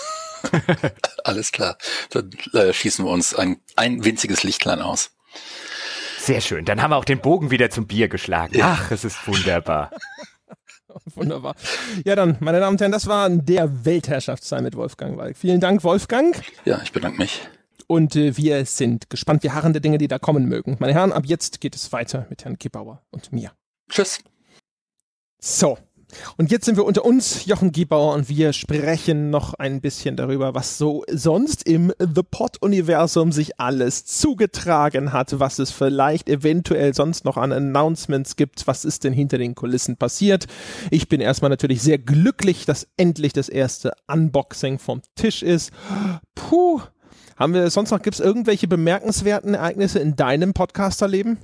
Alles 1.25 1.51
klar. 1.51 1.79
Dann 2.11 2.31
äh, 2.53 2.73
schießen 2.75 3.05
wir 3.05 3.11
uns 3.11 3.35
ein, 3.35 3.59
ein 3.77 4.05
winziges 4.05 4.43
Lichtlein 4.43 4.83
aus. 4.83 5.13
Sehr 6.19 6.43
schön. 6.43 6.67
Dann 6.67 6.83
haben 6.83 6.91
wir 6.91 6.97
auch 6.97 7.07
den 7.07 7.21
Bogen 7.21 7.51
wieder 7.51 7.71
zum 7.71 7.87
Bier 7.87 8.09
geschlagen. 8.09 8.57
Ja. 8.57 8.79
Ach, 8.79 8.91
es 8.91 9.05
ist 9.05 9.27
wunderbar. 9.27 9.91
Wunderbar. 11.15 11.55
Ja, 12.05 12.15
dann, 12.15 12.37
meine 12.41 12.61
Damen 12.61 12.75
und 12.75 12.81
Herren, 12.83 12.93
das 12.93 13.07
war 13.07 13.31
der 13.31 13.87
Weltherrschaftszeit 13.87 14.63
mit 14.63 14.77
Wolfgang 14.77 15.17
Walk. 15.17 15.39
Vielen 15.39 15.59
Dank, 15.59 15.85
Wolfgang. 15.85 16.39
Ja, 16.67 16.83
ich 16.83 16.93
bedanke 16.93 17.17
mich. 17.17 17.41
Und 17.87 18.17
äh, 18.17 18.37
wir 18.37 18.65
sind 18.65 19.11
gespannt. 19.11 19.43
Wir 19.43 19.55
harren 19.55 19.73
der 19.73 19.81
Dinge, 19.81 19.99
die 19.99 20.09
da 20.09 20.19
kommen 20.19 20.47
mögen. 20.47 20.77
Meine 20.79 20.95
Herren, 20.95 21.13
ab 21.13 21.25
jetzt 21.27 21.61
geht 21.61 21.75
es 21.75 21.93
weiter 21.93 22.27
mit 22.31 22.45
Herrn 22.45 22.57
Gebauer 22.59 23.03
und 23.11 23.33
mir. 23.33 23.53
Tschüss. 23.89 24.21
So. 25.41 25.79
Und 26.37 26.51
jetzt 26.51 26.67
sind 26.67 26.77
wir 26.77 26.85
unter 26.85 27.05
uns, 27.05 27.47
Jochen 27.47 27.73
Giebauer, 27.73 28.15
und 28.15 28.29
wir 28.29 28.53
sprechen 28.53 29.31
noch 29.31 29.55
ein 29.55 29.81
bisschen 29.81 30.17
darüber, 30.17 30.55
was 30.55 30.79
so 30.79 31.05
sonst 31.11 31.67
im 31.67 31.93
The 31.99 32.23
Pod-Universum 32.23 33.33
sich 33.33 33.59
alles 33.59 34.05
zugetragen 34.05 35.13
hat, 35.13 35.39
was 35.41 35.59
es 35.59 35.71
vielleicht 35.71 36.29
eventuell 36.29 36.95
sonst 36.95 37.25
noch 37.25 37.37
an 37.37 37.53
Announcements 37.53 38.37
gibt, 38.37 38.67
was 38.67 38.85
ist 38.85 39.05
denn 39.05 39.13
hinter 39.13 39.39
den 39.39 39.55
Kulissen 39.55 39.97
passiert. 39.97 40.47
Ich 40.91 41.09
bin 41.09 41.21
erstmal 41.21 41.51
natürlich 41.51 41.83
sehr 41.83 41.99
glücklich, 41.99 42.67
dass 42.67 42.89
endlich 42.97 43.33
das 43.33 43.49
erste 43.49 43.93
Unboxing 44.07 44.79
vom 44.79 45.03
Tisch 45.15 45.43
ist. 45.43 45.73
Puh. 46.35 46.83
Haben 47.43 47.55
wir 47.55 47.69
sonst 47.71 47.91
noch, 47.91 48.01
gibt 48.01 48.15
es 48.15 48.21
irgendwelche 48.21 48.69
bemerkenswerten 48.69 49.55
Ereignisse 49.55 49.99
in 49.99 50.15
deinem 50.15 50.55
Podcasterleben? 50.55 51.39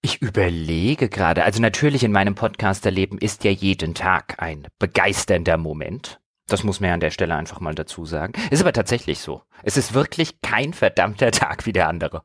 Ich 0.00 0.22
überlege 0.22 1.10
gerade, 1.10 1.44
also 1.44 1.60
natürlich 1.60 2.02
in 2.02 2.12
meinem 2.12 2.34
Podcasterleben 2.34 3.18
ist 3.18 3.44
ja 3.44 3.50
jeden 3.50 3.92
Tag 3.92 4.36
ein 4.38 4.66
begeisternder 4.78 5.58
Moment. 5.58 6.18
Das 6.46 6.64
muss 6.64 6.80
man 6.80 6.88
ja 6.88 6.94
an 6.94 7.00
der 7.00 7.10
Stelle 7.10 7.34
einfach 7.34 7.60
mal 7.60 7.74
dazu 7.74 8.06
sagen. 8.06 8.32
Ist 8.50 8.62
aber 8.62 8.72
tatsächlich 8.72 9.18
so. 9.18 9.42
Es 9.64 9.76
ist 9.76 9.92
wirklich 9.92 10.40
kein 10.40 10.72
verdammter 10.72 11.30
Tag 11.30 11.66
wie 11.66 11.74
der 11.74 11.86
andere. 11.86 12.22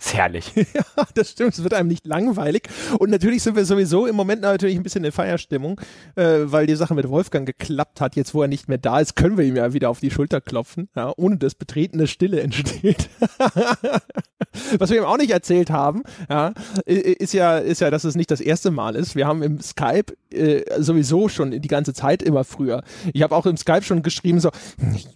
Ist 0.00 0.14
herrlich. 0.14 0.52
Ja, 0.74 1.06
das 1.14 1.30
stimmt. 1.30 1.52
Es 1.52 1.62
wird 1.62 1.74
einem 1.74 1.88
nicht 1.88 2.06
langweilig. 2.06 2.68
Und 2.98 3.10
natürlich 3.10 3.42
sind 3.42 3.56
wir 3.56 3.64
sowieso 3.64 4.06
im 4.06 4.16
Moment 4.16 4.42
natürlich 4.42 4.76
ein 4.76 4.82
bisschen 4.82 5.04
in 5.04 5.12
Feierstimmung, 5.12 5.80
äh, 6.16 6.38
weil 6.44 6.66
die 6.66 6.76
Sache 6.76 6.94
mit 6.94 7.08
Wolfgang 7.08 7.46
geklappt 7.46 8.00
hat. 8.00 8.16
Jetzt, 8.16 8.34
wo 8.34 8.42
er 8.42 8.48
nicht 8.48 8.68
mehr 8.68 8.78
da 8.78 9.00
ist, 9.00 9.14
können 9.14 9.36
wir 9.36 9.44
ihm 9.44 9.56
ja 9.56 9.72
wieder 9.72 9.90
auf 9.90 10.00
die 10.00 10.10
Schulter 10.10 10.40
klopfen, 10.40 10.88
ja, 10.96 11.12
ohne 11.16 11.36
dass 11.36 11.54
betretene 11.54 12.06
Stille 12.06 12.40
entsteht. 12.40 13.10
Was 14.78 14.90
wir 14.90 14.98
ihm 14.98 15.04
auch 15.04 15.16
nicht 15.16 15.30
erzählt 15.30 15.70
haben, 15.70 16.02
ja, 16.28 16.52
ist 16.84 17.32
ja, 17.32 17.58
ist 17.58 17.80
ja, 17.80 17.90
dass 17.90 18.04
es 18.04 18.16
nicht 18.16 18.30
das 18.30 18.40
erste 18.40 18.70
Mal 18.70 18.96
ist. 18.96 19.14
Wir 19.14 19.26
haben 19.26 19.42
im 19.42 19.60
Skype 19.60 20.14
äh, 20.32 20.62
sowieso 20.80 21.28
schon 21.28 21.52
die 21.52 21.68
ganze 21.68 21.94
Zeit 21.94 22.22
immer 22.22 22.44
früher. 22.44 22.82
Ich 23.12 23.22
habe 23.22 23.34
auch 23.36 23.46
im 23.46 23.56
Skype 23.56 23.82
schon 23.82 24.02
geschrieben, 24.02 24.40
so, 24.40 24.50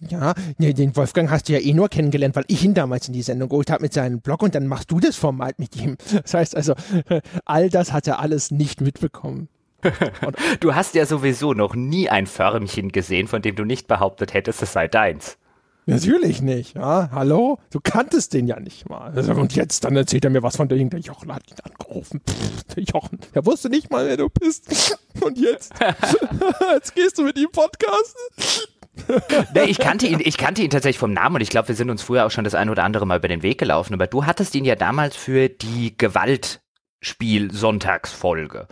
ja, 0.07 0.33
nee, 0.57 0.73
den 0.73 0.95
Wolfgang 0.95 1.29
hast 1.29 1.49
du 1.49 1.53
ja 1.53 1.59
eh 1.59 1.73
nur 1.73 1.89
kennengelernt, 1.89 2.35
weil 2.35 2.45
ich 2.47 2.63
ihn 2.63 2.73
damals 2.73 3.07
in 3.07 3.13
die 3.13 3.21
Sendung 3.21 3.49
geholt 3.49 3.71
habe 3.71 3.83
mit 3.83 3.93
seinem 3.93 4.21
Blog 4.21 4.41
und 4.41 4.55
dann 4.55 4.67
machst 4.67 4.91
du 4.91 4.99
das 4.99 5.15
Format 5.15 5.59
mit 5.59 5.75
ihm. 5.75 5.97
Das 6.23 6.33
heißt 6.33 6.55
also, 6.55 6.73
all 7.45 7.69
das 7.69 7.91
hat 7.91 8.07
er 8.07 8.19
alles 8.19 8.51
nicht 8.51 8.81
mitbekommen. 8.81 9.49
du 10.59 10.75
hast 10.75 10.95
ja 10.95 11.05
sowieso 11.05 11.53
noch 11.53 11.75
nie 11.75 12.09
ein 12.09 12.27
Förmchen 12.27 12.91
gesehen, 12.91 13.27
von 13.27 13.41
dem 13.41 13.55
du 13.55 13.65
nicht 13.65 13.87
behauptet 13.87 14.33
hättest, 14.33 14.61
es 14.63 14.73
sei 14.73 14.87
deins. 14.87 15.37
Natürlich 15.87 16.41
nicht, 16.41 16.75
ja. 16.75 17.09
Hallo? 17.11 17.59
Du 17.69 17.79
kanntest 17.79 18.33
den 18.33 18.47
ja 18.47 18.59
nicht 18.59 18.89
mal. 18.89 19.15
Und 19.29 19.55
jetzt, 19.55 19.83
dann 19.83 19.95
erzählt 19.95 20.25
er 20.25 20.31
mir 20.31 20.41
was 20.41 20.55
von 20.55 20.67
der, 20.67 20.79
der 20.79 20.99
Jochen 20.99 21.31
hat 21.33 21.43
ihn 21.49 21.57
angerufen. 21.63 22.21
Pff, 22.27 22.63
der 22.75 22.83
Jochen, 22.83 23.19
der 23.35 23.45
wusste 23.45 23.69
nicht 23.69 23.91
mal, 23.91 24.07
wer 24.07 24.17
du 24.17 24.27
bist. 24.29 24.97
Und 25.21 25.37
jetzt? 25.37 25.73
jetzt 26.73 26.95
gehst 26.95 27.19
du 27.19 27.23
mit 27.23 27.37
ihm 27.37 27.51
podcasten? 27.51 28.19
nee, 29.53 29.65
ich 29.65 29.77
kannte 29.77 30.07
ihn, 30.07 30.19
ich 30.23 30.37
kannte 30.37 30.63
ihn 30.63 30.71
tatsächlich 30.71 30.97
vom 30.97 31.13
Namen 31.13 31.35
und 31.35 31.41
ich 31.41 31.49
glaube, 31.49 31.67
wir 31.67 31.75
sind 31.75 31.91
uns 31.91 32.01
früher 32.01 32.25
auch 32.25 32.31
schon 32.31 32.45
das 32.45 32.55
ein 32.55 32.69
oder 32.69 32.83
andere 32.83 33.05
Mal 33.05 33.17
über 33.17 33.27
den 33.27 33.43
Weg 33.43 33.59
gelaufen. 33.59 33.93
Aber 33.93 34.07
du 34.07 34.25
hattest 34.25 34.55
ihn 34.55 34.65
ja 34.65 34.75
damals 34.75 35.15
für 35.15 35.49
die 35.49 35.95
Gewaltspiel-Sonntagsfolge 35.95 38.67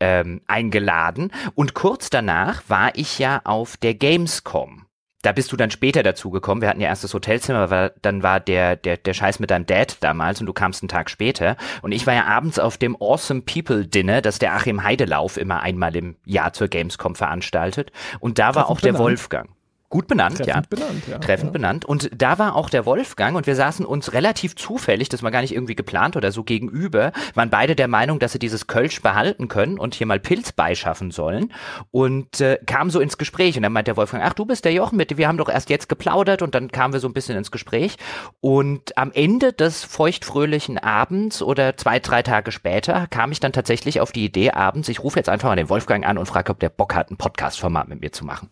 ähm, 0.00 0.40
eingeladen. 0.46 1.32
Und 1.54 1.74
kurz 1.74 2.08
danach 2.08 2.62
war 2.68 2.96
ich 2.96 3.18
ja 3.18 3.42
auf 3.44 3.76
der 3.76 3.92
Gamescom. 3.92 4.85
Da 5.26 5.32
bist 5.32 5.50
du 5.50 5.56
dann 5.56 5.72
später 5.72 6.04
dazu 6.04 6.30
gekommen. 6.30 6.60
Wir 6.60 6.68
hatten 6.68 6.80
ja 6.80 6.86
erst 6.86 7.02
das 7.02 7.12
Hotelzimmer, 7.12 7.58
aber 7.58 7.90
dann 8.00 8.22
war 8.22 8.38
der, 8.38 8.76
der, 8.76 8.96
der 8.96 9.12
Scheiß 9.12 9.40
mit 9.40 9.50
deinem 9.50 9.66
Dad 9.66 9.96
damals 9.98 10.38
und 10.38 10.46
du 10.46 10.52
kamst 10.52 10.84
einen 10.84 10.88
Tag 10.88 11.10
später. 11.10 11.56
Und 11.82 11.90
ich 11.90 12.06
war 12.06 12.14
ja 12.14 12.26
abends 12.26 12.60
auf 12.60 12.76
dem 12.76 12.94
Awesome 12.94 13.40
People 13.40 13.88
Dinner, 13.88 14.22
das 14.22 14.38
der 14.38 14.54
Achim 14.54 14.84
Heidelauf 14.84 15.36
immer 15.36 15.62
einmal 15.62 15.96
im 15.96 16.14
Jahr 16.24 16.52
zur 16.52 16.68
Gamescom 16.68 17.16
veranstaltet. 17.16 17.90
Und 18.20 18.38
da 18.38 18.54
war 18.54 18.70
auch 18.70 18.80
der 18.80 18.96
Wolfgang. 18.98 19.50
Gut 19.88 20.08
benannt, 20.08 20.38
Treffend 20.38 20.48
ja. 20.48 20.62
Benannt, 20.68 21.02
ja. 21.08 21.18
Treffend 21.18 21.48
ja. 21.48 21.52
benannt. 21.52 21.84
Und 21.84 22.10
da 22.16 22.40
war 22.40 22.56
auch 22.56 22.70
der 22.70 22.86
Wolfgang 22.86 23.36
und 23.36 23.46
wir 23.46 23.54
saßen 23.54 23.86
uns 23.86 24.12
relativ 24.12 24.56
zufällig, 24.56 25.08
das 25.08 25.22
war 25.22 25.30
gar 25.30 25.42
nicht 25.42 25.54
irgendwie 25.54 25.76
geplant 25.76 26.16
oder 26.16 26.32
so 26.32 26.42
gegenüber, 26.42 27.12
waren 27.34 27.50
beide 27.50 27.76
der 27.76 27.86
Meinung, 27.86 28.18
dass 28.18 28.32
sie 28.32 28.40
dieses 28.40 28.66
Kölsch 28.66 29.00
behalten 29.00 29.46
können 29.46 29.78
und 29.78 29.94
hier 29.94 30.08
mal 30.08 30.18
Pilz 30.18 30.50
beischaffen 30.50 31.12
sollen 31.12 31.52
und 31.92 32.40
äh, 32.40 32.58
kamen 32.66 32.90
so 32.90 32.98
ins 32.98 33.16
Gespräch 33.16 33.56
und 33.56 33.62
dann 33.62 33.72
meint 33.72 33.86
der 33.86 33.96
Wolfgang, 33.96 34.24
ach 34.24 34.32
du 34.32 34.44
bist 34.44 34.64
der 34.64 34.72
Jochen, 34.72 34.98
bitte, 34.98 35.18
wir 35.18 35.28
haben 35.28 35.38
doch 35.38 35.48
erst 35.48 35.70
jetzt 35.70 35.88
geplaudert 35.88 36.42
und 36.42 36.56
dann 36.56 36.72
kamen 36.72 36.92
wir 36.92 37.00
so 37.00 37.06
ein 37.06 37.14
bisschen 37.14 37.36
ins 37.36 37.52
Gespräch 37.52 37.96
und 38.40 38.98
am 38.98 39.12
Ende 39.12 39.52
des 39.52 39.84
feuchtfröhlichen 39.84 40.78
Abends 40.78 41.42
oder 41.42 41.76
zwei, 41.76 42.00
drei 42.00 42.22
Tage 42.22 42.50
später 42.50 43.06
kam 43.06 43.30
ich 43.30 43.38
dann 43.38 43.52
tatsächlich 43.52 44.00
auf 44.00 44.10
die 44.10 44.24
Idee 44.24 44.50
abends, 44.50 44.88
ich 44.88 45.04
rufe 45.04 45.18
jetzt 45.20 45.28
einfach 45.28 45.48
mal 45.48 45.56
den 45.56 45.68
Wolfgang 45.68 46.04
an 46.04 46.18
und 46.18 46.26
frage, 46.26 46.50
ob 46.50 46.58
der 46.58 46.70
Bock 46.70 46.96
hat, 46.96 47.12
ein 47.12 47.16
Podcast-Format 47.16 47.88
mit 47.88 48.00
mir 48.00 48.10
zu 48.10 48.24
machen. 48.24 48.50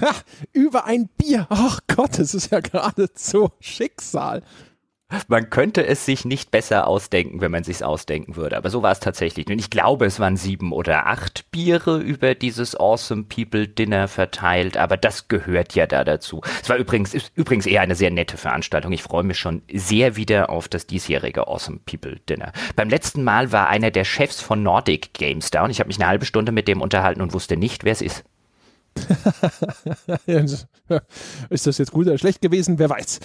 Ha, 0.00 0.14
über 0.52 0.84
ein 0.84 1.08
Bier. 1.16 1.46
Ach 1.50 1.80
Gott, 1.94 2.18
es 2.18 2.34
ist 2.34 2.50
ja 2.50 2.60
geradezu 2.60 3.50
Schicksal. 3.60 4.42
Man 5.28 5.50
könnte 5.50 5.86
es 5.86 6.04
sich 6.06 6.24
nicht 6.24 6.50
besser 6.50 6.86
ausdenken, 6.86 7.40
wenn 7.40 7.50
man 7.50 7.60
es 7.60 7.66
sich 7.66 7.84
ausdenken 7.84 8.36
würde. 8.36 8.56
Aber 8.56 8.70
so 8.70 8.82
war 8.82 8.90
es 8.90 9.00
tatsächlich. 9.00 9.46
Und 9.46 9.58
ich 9.58 9.70
glaube, 9.70 10.06
es 10.06 10.18
waren 10.18 10.36
sieben 10.36 10.72
oder 10.72 11.06
acht 11.06 11.50
Biere 11.50 11.98
über 11.98 12.34
dieses 12.34 12.74
Awesome 12.74 13.24
People 13.24 13.68
Dinner 13.68 14.08
verteilt. 14.08 14.76
Aber 14.76 14.96
das 14.96 15.28
gehört 15.28 15.74
ja 15.74 15.86
da 15.86 16.04
dazu. 16.04 16.40
Es 16.62 16.68
war 16.68 16.76
übrigens, 16.76 17.14
übrigens 17.34 17.66
eher 17.66 17.82
eine 17.82 17.94
sehr 17.94 18.10
nette 18.10 18.36
Veranstaltung. 18.36 18.92
Ich 18.92 19.02
freue 19.02 19.24
mich 19.24 19.38
schon 19.38 19.62
sehr 19.72 20.16
wieder 20.16 20.50
auf 20.50 20.68
das 20.68 20.86
diesjährige 20.86 21.46
Awesome 21.46 21.80
People 21.84 22.18
Dinner. 22.28 22.52
Beim 22.74 22.88
letzten 22.88 23.22
Mal 23.22 23.52
war 23.52 23.68
einer 23.68 23.90
der 23.90 24.04
Chefs 24.04 24.40
von 24.40 24.62
Nordic 24.62 25.12
Games 25.14 25.50
da 25.50 25.64
und 25.64 25.70
ich 25.70 25.80
habe 25.80 25.88
mich 25.88 25.98
eine 25.98 26.08
halbe 26.08 26.26
Stunde 26.26 26.50
mit 26.50 26.66
dem 26.66 26.80
unterhalten 26.80 27.20
und 27.20 27.34
wusste 27.34 27.56
nicht, 27.56 27.84
wer 27.84 27.92
es 27.92 28.02
ist. 28.02 28.24
ist 31.50 31.66
das 31.66 31.78
jetzt 31.78 31.92
gut 31.92 32.06
oder 32.06 32.18
schlecht 32.18 32.40
gewesen? 32.40 32.78
Wer 32.78 32.90
weiß. 32.90 33.20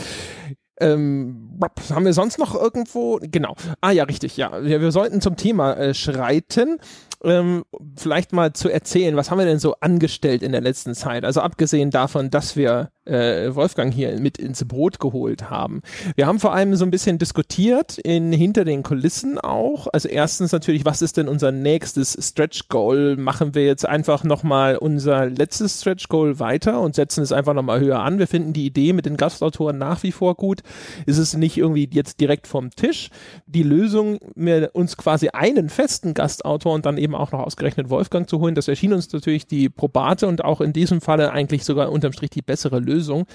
Ähm, 0.82 1.60
haben 1.90 2.06
wir 2.06 2.14
sonst 2.14 2.40
noch 2.40 2.56
irgendwo? 2.56 3.20
Genau. 3.22 3.56
Ah 3.82 3.92
ja, 3.92 4.06
richtig, 4.06 4.38
ja. 4.38 4.64
Wir, 4.64 4.80
wir 4.82 4.92
sollten 4.92 5.20
zum 5.20 5.36
Thema 5.36 5.74
äh, 5.74 5.94
schreiten 5.94 6.80
ähm, 7.24 7.64
vielleicht 7.96 8.34
mal 8.34 8.54
zu 8.54 8.70
erzählen, 8.70 9.16
was 9.16 9.30
haben 9.30 9.40
wir 9.40 9.46
denn 9.46 9.60
so 9.60 9.76
angestellt 9.82 10.44
in 10.44 10.52
der 10.52 10.62
letzten 10.62 10.96
Zeit? 10.96 11.26
Also 11.26 11.42
abgesehen 11.42 11.92
davon, 11.92 12.30
dass 12.30 12.56
wir 12.56 12.92
äh, 13.10 13.54
Wolfgang 13.56 13.94
hier 13.94 14.20
mit 14.20 14.38
ins 14.38 14.64
Boot 14.66 15.00
geholt 15.00 15.50
haben. 15.50 15.82
Wir 16.16 16.28
haben 16.28 16.40
vor 16.40 16.54
allem 16.54 16.76
so 16.76 16.86
ein 16.86 16.92
bisschen 16.92 17.18
diskutiert 17.18 17.98
in 17.98 18.32
hinter 18.32 18.66
den 18.66 18.84
Kulissen 18.84 19.40
auch. 19.40 19.88
Also 19.92 20.08
erstens 20.08 20.52
natürlich, 20.52 20.86
was 20.86 21.02
ist 21.02 21.18
denn 21.18 21.28
unser 21.28 21.52
nächstes 21.52 22.18
Stretch 22.20 22.70
Goal? 22.70 23.18
Machen 23.18 23.56
wir 23.56 23.66
jetzt 23.66 23.88
einfach 23.88 24.24
nochmal 24.24 24.78
unser 24.78 25.26
letztes 25.26 25.82
Stretch 25.82 26.08
Goal 26.08 26.40
weiter 26.40 26.82
und 26.82 26.96
setzen 26.96 27.24
es 27.24 27.32
einfach 27.32 27.54
nochmal 27.54 27.80
höher 27.80 28.00
an. 28.00 28.20
Wir 28.20 28.28
finden 28.28 28.54
die 28.54 28.66
Idee 28.66 28.94
mit 28.94 29.06
den 29.06 29.18
Gastautoren 29.18 29.78
nach 29.78 30.04
wie 30.04 30.12
vor 30.12 30.36
gut. 30.36 30.62
Ist 31.06 31.18
es 31.18 31.36
nicht 31.36 31.58
irgendwie 31.58 31.90
jetzt 31.92 32.20
direkt 32.20 32.48
vom 32.48 32.70
Tisch? 32.70 33.10
Die 33.48 33.64
Lösung, 33.64 34.20
mir 34.36 34.70
uns 34.74 34.98
quasi 34.98 35.30
einen 35.30 35.70
festen 35.70 36.14
Gastautor 36.14 36.74
und 36.74 36.86
dann 36.86 36.98
eben 36.98 37.09
eben 37.10 37.15
auch 37.15 37.32
noch 37.32 37.39
ausgerechnet 37.39 37.89
Wolfgang 37.89 38.30
zu 38.30 38.39
holen. 38.39 38.56
Das 38.56 38.67
erschien 38.67 38.93
uns 38.93 39.12
natürlich 39.12 39.48
die 39.48 39.69
probate 39.69 40.28
und 40.28 40.43
auch 40.43 40.62
in 40.62 40.74
diesem 40.74 41.02
Falle 41.02 41.32
eigentlich 41.32 41.65
sogar 41.65 41.91
unterm 41.91 42.13
Strich 42.13 42.30
die 42.30 42.41
bessere 42.41 42.80
Lösung. 42.80 43.26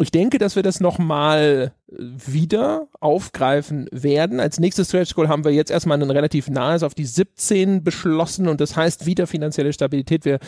Ich 0.00 0.12
denke, 0.12 0.38
dass 0.38 0.54
wir 0.54 0.62
das 0.62 0.78
nochmal 0.78 1.72
wieder 1.88 2.86
aufgreifen 3.00 3.88
werden. 3.90 4.38
Als 4.38 4.60
nächstes 4.60 4.88
Stretch 4.88 5.14
Goal 5.14 5.28
haben 5.28 5.44
wir 5.44 5.52
jetzt 5.52 5.72
erstmal 5.72 6.00
ein 6.00 6.08
relativ 6.08 6.48
nahes 6.48 6.84
auf 6.84 6.94
die 6.94 7.04
17 7.04 7.82
beschlossen 7.82 8.46
und 8.46 8.60
das 8.60 8.76
heißt 8.76 9.06
wieder 9.06 9.26
finanzielle 9.26 9.72
Stabilität. 9.72 10.24
Wir 10.24 10.38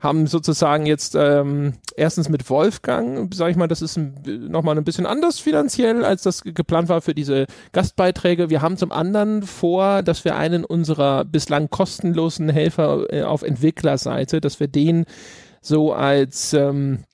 haben 0.00 0.26
sozusagen 0.26 0.84
jetzt 0.84 1.14
ähm, 1.14 1.72
erstens 1.96 2.28
mit 2.28 2.50
Wolfgang, 2.50 3.32
sage 3.34 3.52
ich 3.52 3.56
mal, 3.56 3.66
das 3.66 3.80
ist 3.80 3.96
nochmal 3.96 4.76
ein 4.76 4.84
bisschen 4.84 5.06
anders 5.06 5.38
finanziell, 5.38 6.04
als 6.04 6.22
das 6.22 6.42
geplant 6.42 6.90
war 6.90 7.00
für 7.00 7.14
diese 7.14 7.46
Gastbeiträge. 7.72 8.50
Wir 8.50 8.60
haben 8.60 8.76
zum 8.76 8.92
anderen 8.92 9.42
vor, 9.42 10.02
dass 10.02 10.26
wir 10.26 10.36
einen 10.36 10.66
unserer 10.66 11.24
bislang 11.24 11.70
kostenlosen 11.70 12.50
Helfer 12.50 13.10
äh, 13.10 13.22
auf 13.22 13.42
Entwicklerseite, 13.42 14.42
dass 14.42 14.60
wir 14.60 14.68
den 14.68 15.06
so 15.62 15.94
als 15.94 16.52
ähm, 16.52 17.04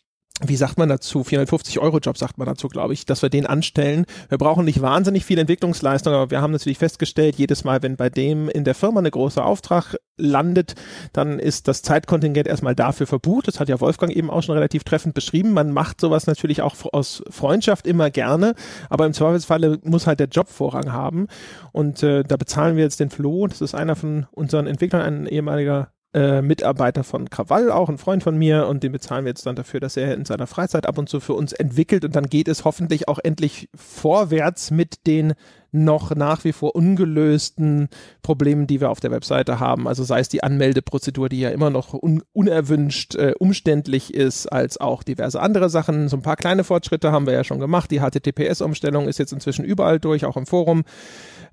wie 0.42 0.57
sagt 0.57 0.79
man 0.79 0.88
dazu, 0.88 1.23
450 1.23 1.79
Euro 1.79 1.99
Job 1.99 2.18
sagt 2.18 2.38
man 2.38 2.47
dazu, 2.47 2.66
glaube 2.66 2.92
ich, 2.92 3.07
dass 3.07 3.23
wir 3.23 3.29
den 3.29 3.47
anstellen. 3.47 4.05
Wir 4.29 4.37
brauchen 4.37 4.64
nicht 4.64 4.83
wahnsinnig 4.83 5.25
viel 5.25 5.38
Entwicklungsleistung, 5.38 6.12
aber 6.12 6.33
wir 6.33 6.42
haben 6.42 6.51
natürlich 6.51 6.79
festgestellt, 6.79 7.37
jedes 7.37 7.62
Mal, 7.62 7.83
wenn 7.83 7.97
bei 7.97 8.11
dem 8.11 8.49
in 8.49 8.64
der 8.64 8.75
Firma 8.75 8.99
eine 8.99 9.12
große 9.12 9.42
Auftrag 9.42 9.94
landet, 10.16 10.75
dann 11.12 11.38
ist 11.38 11.68
das 11.68 11.83
Zeitkontingent 11.83 12.49
erstmal 12.49 12.75
dafür 12.75 13.07
verbucht. 13.07 13.47
Das 13.47 13.61
hat 13.61 13.68
ja 13.68 13.81
Wolfgang 13.81 14.12
eben 14.12 14.29
auch 14.29 14.42
schon 14.42 14.57
relativ 14.57 14.83
treffend 14.83 15.14
beschrieben. 15.14 15.53
Man 15.53 15.70
macht 15.70 16.01
sowas 16.01 16.27
natürlich 16.27 16.62
auch 16.62 16.75
aus 16.92 17.23
Freundschaft 17.31 17.87
immer 17.87 18.11
gerne, 18.11 18.55
aber 18.90 19.07
im 19.07 19.12
Zweifelsfalle 19.12 19.79
muss 19.85 20.09
halt 20.09 20.18
der 20.18 20.29
Job 20.29 20.49
Vorrang 20.49 20.90
haben. 20.90 21.29
Und 21.70 22.03
äh, 22.03 22.25
da 22.25 22.37
bezahlen 22.37 22.77
wir 22.77 22.83
jetzt 22.83 22.99
den 22.99 23.11
Flo, 23.11 23.47
das 23.47 23.61
ist 23.61 23.77
einer 23.77 23.94
von 23.94 24.27
unseren 24.33 24.66
Entwicklern, 24.66 25.03
ein 25.03 25.27
ehemaliger 25.27 25.93
äh, 26.14 26.42
Mitarbeiter 26.42 27.05
von 27.05 27.29
Krawall, 27.29 27.70
auch 27.70 27.88
ein 27.88 27.98
Freund 27.98 28.22
von 28.22 28.38
mir, 28.38 28.66
und 28.68 28.83
den 28.83 28.92
bezahlen 28.92 29.24
wir 29.24 29.31
jetzt 29.31 29.46
dann 29.46 29.57
dafür, 29.57 29.81
dass 29.81 29.96
er 29.96 30.14
in 30.14 30.24
seiner 30.24 30.46
Freizeit 30.46 30.87
ab 30.87 30.96
und 30.96 31.09
zu 31.09 31.20
für 31.20 31.35
uns 31.35 31.53
entwickelt 31.53 32.05
und 32.05 32.14
dann 32.14 32.29
geht 32.29 32.48
es 32.48 32.64
hoffentlich 32.64 33.09
auch 33.09 33.18
endlich 33.22 33.68
vorwärts 33.74 34.70
mit 34.70 35.07
den 35.07 35.35
noch 35.74 36.14
nach 36.14 36.44
wie 36.44 36.53
vor 36.53 36.77
ungelösten 36.77 37.88
Problemen, 38.22 38.68
die 38.68 38.81
wir 38.81 38.90
auf 38.90 39.00
der 39.00 39.11
Webseite 39.11 39.59
haben. 39.59 39.88
Also 39.88 40.05
sei 40.05 40.20
es 40.20 40.29
die 40.29 40.42
Anmeldeprozedur, 40.42 41.29
die 41.29 41.40
ja 41.40 41.50
immer 41.50 41.70
noch 41.70 41.94
un 41.94 42.22
unerwünscht 42.33 43.16
äh, 43.16 43.33
umständlich 43.37 44.14
ist, 44.14 44.46
als 44.46 44.81
auch 44.81 45.03
diverse 45.03 45.40
andere 45.40 45.68
Sachen. 45.68 46.09
So 46.09 46.16
ein 46.16 46.22
paar 46.22 46.37
kleine 46.37 46.62
Fortschritte 46.62 47.11
haben 47.11 47.27
wir 47.27 47.35
ja 47.35 47.42
schon 47.42 47.59
gemacht. 47.59 47.90
Die 47.90 48.00
HTTPS-Umstellung 48.00 49.09
ist 49.09 49.18
jetzt 49.18 49.33
inzwischen 49.33 49.64
überall 49.64 49.98
durch, 49.98 50.24
auch 50.24 50.37
im 50.37 50.46
Forum. 50.46 50.85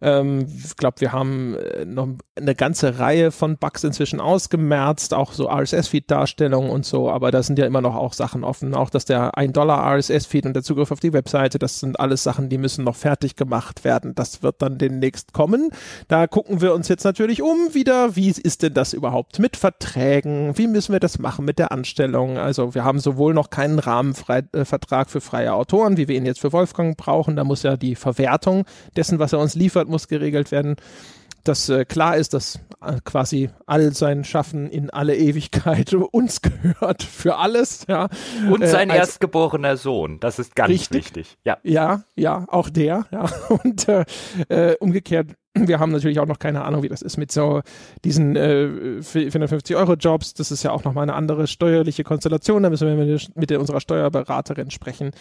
Ähm, 0.01 0.47
ich 0.63 0.75
glaube, 0.75 0.99
wir 0.99 1.11
haben 1.11 1.55
äh, 1.55 1.85
noch 1.85 2.07
eine 2.35 2.55
ganze 2.55 2.99
Reihe 2.99 3.31
von 3.31 3.57
Bugs 3.57 3.83
inzwischen 3.83 4.19
ausgemerzt, 4.19 5.13
auch 5.13 5.33
so 5.33 5.49
RSS-Feed-Darstellungen 5.49 6.69
und 6.69 6.85
so, 6.85 7.09
aber 7.09 7.31
da 7.31 7.43
sind 7.43 7.59
ja 7.59 7.65
immer 7.65 7.81
noch 7.81 7.95
auch 7.95 8.13
Sachen 8.13 8.43
offen. 8.43 8.73
Auch 8.73 8.89
dass 8.89 9.05
der 9.05 9.37
1 9.37 9.53
Dollar 9.53 9.95
RSS-Feed 9.95 10.45
und 10.45 10.53
der 10.53 10.63
Zugriff 10.63 10.91
auf 10.91 10.99
die 10.99 11.13
Webseite, 11.13 11.59
das 11.59 11.79
sind 11.79 11.99
alles 11.99 12.23
Sachen, 12.23 12.49
die 12.49 12.57
müssen 12.57 12.83
noch 12.83 12.95
fertig 12.95 13.35
gemacht 13.35 13.83
werden. 13.83 14.15
Das 14.15 14.41
wird 14.41 14.61
dann 14.61 14.77
demnächst 14.77 15.33
kommen. 15.33 15.69
Da 16.07 16.27
gucken 16.27 16.61
wir 16.61 16.73
uns 16.73 16.87
jetzt 16.87 17.03
natürlich 17.03 17.41
um 17.41 17.73
wieder, 17.73 18.15
wie 18.15 18.29
ist 18.29 18.63
denn 18.63 18.73
das 18.73 18.93
überhaupt 18.93 19.39
mit 19.39 19.57
Verträgen? 19.57 20.57
Wie 20.57 20.67
müssen 20.67 20.93
wir 20.93 20.99
das 20.99 21.19
machen 21.19 21.45
mit 21.45 21.59
der 21.59 21.71
Anstellung? 21.71 22.37
Also 22.37 22.73
wir 22.73 22.83
haben 22.83 22.99
sowohl 22.99 23.33
noch 23.33 23.49
keinen 23.49 23.79
Rahmenvertrag 23.79 25.09
für 25.09 25.21
freie 25.21 25.53
Autoren, 25.53 25.97
wie 25.97 26.07
wir 26.07 26.15
ihn 26.15 26.25
jetzt 26.25 26.39
für 26.39 26.53
Wolfgang 26.53 26.97
brauchen. 26.97 27.35
Da 27.35 27.43
muss 27.43 27.63
ja 27.63 27.77
die 27.77 27.95
Verwertung 27.95 28.65
dessen, 28.95 29.19
was 29.19 29.33
er 29.33 29.39
uns 29.39 29.55
liefert, 29.55 29.87
muss 29.91 30.07
geregelt 30.07 30.51
werden 30.51 30.77
dass 31.43 31.69
äh, 31.69 31.85
klar 31.85 32.17
ist, 32.17 32.33
dass 32.33 32.59
äh, 32.81 32.99
quasi 33.03 33.49
all 33.65 33.93
sein 33.93 34.23
Schaffen 34.23 34.69
in 34.69 34.89
alle 34.89 35.15
Ewigkeit 35.15 35.93
uns 36.11 36.41
gehört 36.41 37.03
für 37.03 37.37
alles. 37.37 37.85
Ja. 37.87 38.09
Und 38.49 38.65
sein 38.65 38.89
äh, 38.89 38.97
erstgeborener 38.97 39.77
Sohn, 39.77 40.19
das 40.19 40.39
ist 40.39 40.55
ganz 40.55 40.69
richtig, 40.69 41.05
wichtig. 41.05 41.37
Ja, 41.43 41.57
ja, 41.63 42.03
ja 42.15 42.45
auch 42.47 42.69
der. 42.69 43.05
Ja. 43.11 43.29
Und 43.63 43.87
äh, 43.87 44.05
äh 44.49 44.75
umgekehrt 44.77 45.35
wir 45.67 45.79
haben 45.79 45.91
natürlich 45.91 46.19
auch 46.19 46.25
noch 46.25 46.39
keine 46.39 46.63
Ahnung, 46.63 46.83
wie 46.83 46.89
das 46.89 47.01
ist 47.01 47.17
mit 47.17 47.31
so 47.31 47.61
diesen 48.03 48.35
äh, 48.35 49.01
450 49.01 49.75
Euro 49.75 49.93
Jobs. 49.93 50.33
Das 50.33 50.51
ist 50.51 50.63
ja 50.63 50.71
auch 50.71 50.83
noch 50.83 50.93
mal 50.93 51.03
eine 51.03 51.13
andere 51.13 51.47
steuerliche 51.47 52.03
Konstellation. 52.03 52.63
Da 52.63 52.69
müssen 52.69 52.87
wir 52.87 52.95
mit, 52.95 53.35
mit 53.35 53.51
unserer 53.51 53.81
Steuerberaterin 53.81 54.71
sprechen. 54.71 55.11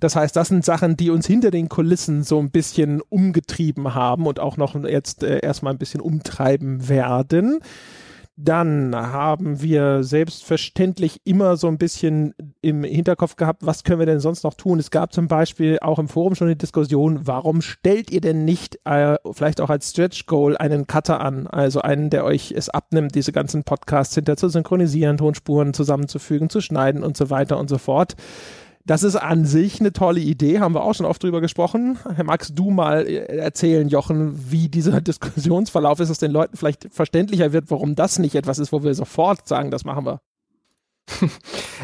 Das 0.00 0.16
heißt, 0.16 0.34
das 0.36 0.48
sind 0.48 0.64
Sachen, 0.64 0.96
die 0.96 1.10
uns 1.10 1.26
hinter 1.26 1.50
den 1.50 1.68
Kulissen 1.68 2.22
so 2.22 2.38
ein 2.38 2.50
bisschen 2.50 3.00
umgetrieben 3.08 3.94
haben 3.94 4.26
und 4.26 4.40
auch 4.40 4.56
noch 4.56 4.74
jetzt 4.84 5.22
äh, 5.22 5.40
erstmal 5.40 5.74
ein 5.74 5.78
bisschen 5.78 6.00
umtreiben 6.00 6.88
werden 6.88 7.60
Dann 8.42 8.96
haben 8.96 9.60
wir 9.60 10.02
selbstverständlich 10.02 11.20
immer 11.24 11.56
so 11.56 11.66
ein 11.66 11.76
bisschen 11.76 12.34
im 12.62 12.84
Hinterkopf 12.84 13.36
gehabt, 13.36 13.66
was 13.66 13.84
können 13.84 13.98
wir 13.98 14.06
denn 14.06 14.20
sonst 14.20 14.44
noch 14.44 14.54
tun? 14.54 14.78
Es 14.78 14.90
gab 14.90 15.12
zum 15.12 15.28
Beispiel 15.28 15.78
auch 15.80 15.98
im 15.98 16.08
Forum 16.08 16.34
schon 16.34 16.48
eine 16.48 16.56
Diskussion, 16.56 17.26
warum 17.26 17.60
stellt 17.60 18.10
ihr 18.10 18.22
denn 18.22 18.46
nicht 18.46 18.78
äh, 18.84 19.16
vielleicht 19.32 19.60
auch 19.60 19.68
als 19.68 19.90
Stretch 19.90 20.24
Goal 20.24 20.56
einen 20.56 20.86
Cutter 20.86 21.20
an, 21.20 21.48
also 21.48 21.82
einen, 21.82 22.08
der 22.08 22.24
euch 22.24 22.52
es 22.52 22.70
abnimmt, 22.70 23.14
diese 23.14 23.32
ganzen 23.32 23.62
Podcasts 23.62 24.14
hinter 24.14 24.38
zu 24.38 24.48
synchronisieren, 24.48 25.18
Tonspuren 25.18 25.74
zusammenzufügen, 25.74 26.48
zu 26.48 26.62
schneiden 26.62 27.02
und 27.02 27.18
so 27.18 27.28
weiter 27.28 27.58
und 27.58 27.68
so 27.68 27.76
fort. 27.76 28.16
Das 28.86 29.02
ist 29.02 29.16
an 29.16 29.44
sich 29.44 29.80
eine 29.80 29.92
tolle 29.92 30.20
Idee, 30.20 30.60
haben 30.60 30.74
wir 30.74 30.82
auch 30.82 30.94
schon 30.94 31.06
oft 31.06 31.22
drüber 31.22 31.40
gesprochen. 31.40 31.98
Magst 32.24 32.58
du 32.58 32.70
mal 32.70 33.06
äh, 33.06 33.36
erzählen, 33.36 33.88
Jochen, 33.88 34.50
wie 34.50 34.68
dieser 34.68 35.00
Diskussionsverlauf 35.00 36.00
ist, 36.00 36.08
dass 36.08 36.18
den 36.18 36.32
Leuten 36.32 36.56
vielleicht 36.56 36.88
verständlicher 36.90 37.52
wird, 37.52 37.70
warum 37.70 37.94
das 37.94 38.18
nicht 38.18 38.34
etwas 38.34 38.58
ist, 38.58 38.72
wo 38.72 38.82
wir 38.82 38.94
sofort 38.94 39.46
sagen, 39.46 39.70
das 39.70 39.84
machen 39.84 40.06
wir? 40.06 40.20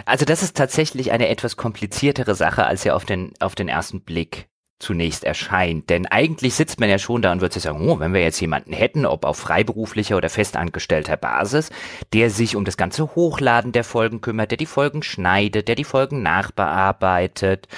Also 0.05 0.25
das 0.25 0.43
ist 0.43 0.57
tatsächlich 0.57 1.11
eine 1.11 1.29
etwas 1.29 1.57
kompliziertere 1.57 2.35
Sache, 2.35 2.65
als 2.65 2.85
ja 2.85 2.95
auf 2.95 3.05
den, 3.05 3.33
auf 3.41 3.55
den 3.55 3.67
ersten 3.67 4.03
Blick 4.03 4.49
zunächst 4.79 5.25
erscheint. 5.25 5.91
Denn 5.91 6.07
eigentlich 6.07 6.55
sitzt 6.55 6.81
man 6.81 6.89
ja 6.89 6.99
schon 6.99 7.23
da 7.23 7.33
und 7.33 7.53
sich 7.53 7.63
sagen, 7.63 7.89
oh, 7.89 7.99
wenn 7.99 8.13
wir 8.13 8.23
jetzt 8.23 8.41
jemanden 8.41 8.73
hätten, 8.73 9.07
ob 9.07 9.25
auf 9.25 9.39
freiberuflicher 9.39 10.17
oder 10.17 10.29
festangestellter 10.29 11.17
Basis, 11.17 11.71
der 12.13 12.31
sich 12.31 12.57
um 12.57 12.65
das 12.65 12.77
ganze 12.77 13.15
Hochladen 13.15 13.73
der 13.73 13.85
Folgen 13.85 14.21
kümmert, 14.21 14.51
der 14.51 14.59
die 14.59 14.67
Folgen 14.67 15.03
schneidet, 15.03 15.69
der 15.69 15.75
die 15.75 15.85
Folgen 15.85 16.23
nachbearbeitet, 16.23 17.69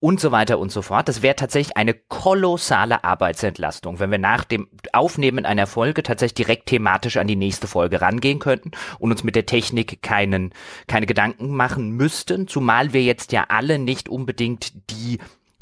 und 0.00 0.18
so 0.18 0.32
weiter 0.32 0.58
und 0.58 0.72
so 0.72 0.80
fort. 0.82 1.08
Das 1.08 1.22
wäre 1.22 1.36
tatsächlich 1.36 1.76
eine 1.76 1.94
kolossale 1.94 3.04
Arbeitsentlastung, 3.04 4.00
wenn 4.00 4.10
wir 4.10 4.18
nach 4.18 4.44
dem 4.44 4.68
Aufnehmen 4.92 5.44
einer 5.44 5.66
Folge 5.66 6.02
tatsächlich 6.02 6.46
direkt 6.46 6.66
thematisch 6.66 7.18
an 7.18 7.26
die 7.26 7.36
nächste 7.36 7.66
Folge 7.66 8.00
rangehen 8.00 8.38
könnten 8.38 8.72
und 8.98 9.12
uns 9.12 9.24
mit 9.24 9.36
der 9.36 9.46
Technik 9.46 10.02
keinen, 10.02 10.52
keine 10.88 11.06
Gedanken 11.06 11.54
machen 11.54 11.90
müssten, 11.90 12.48
zumal 12.48 12.94
wir 12.94 13.02
jetzt 13.02 13.32
ja 13.32 13.44
alle 13.48 13.78
nicht 13.78 14.08
unbedingt 14.08 14.72
die 14.90 15.18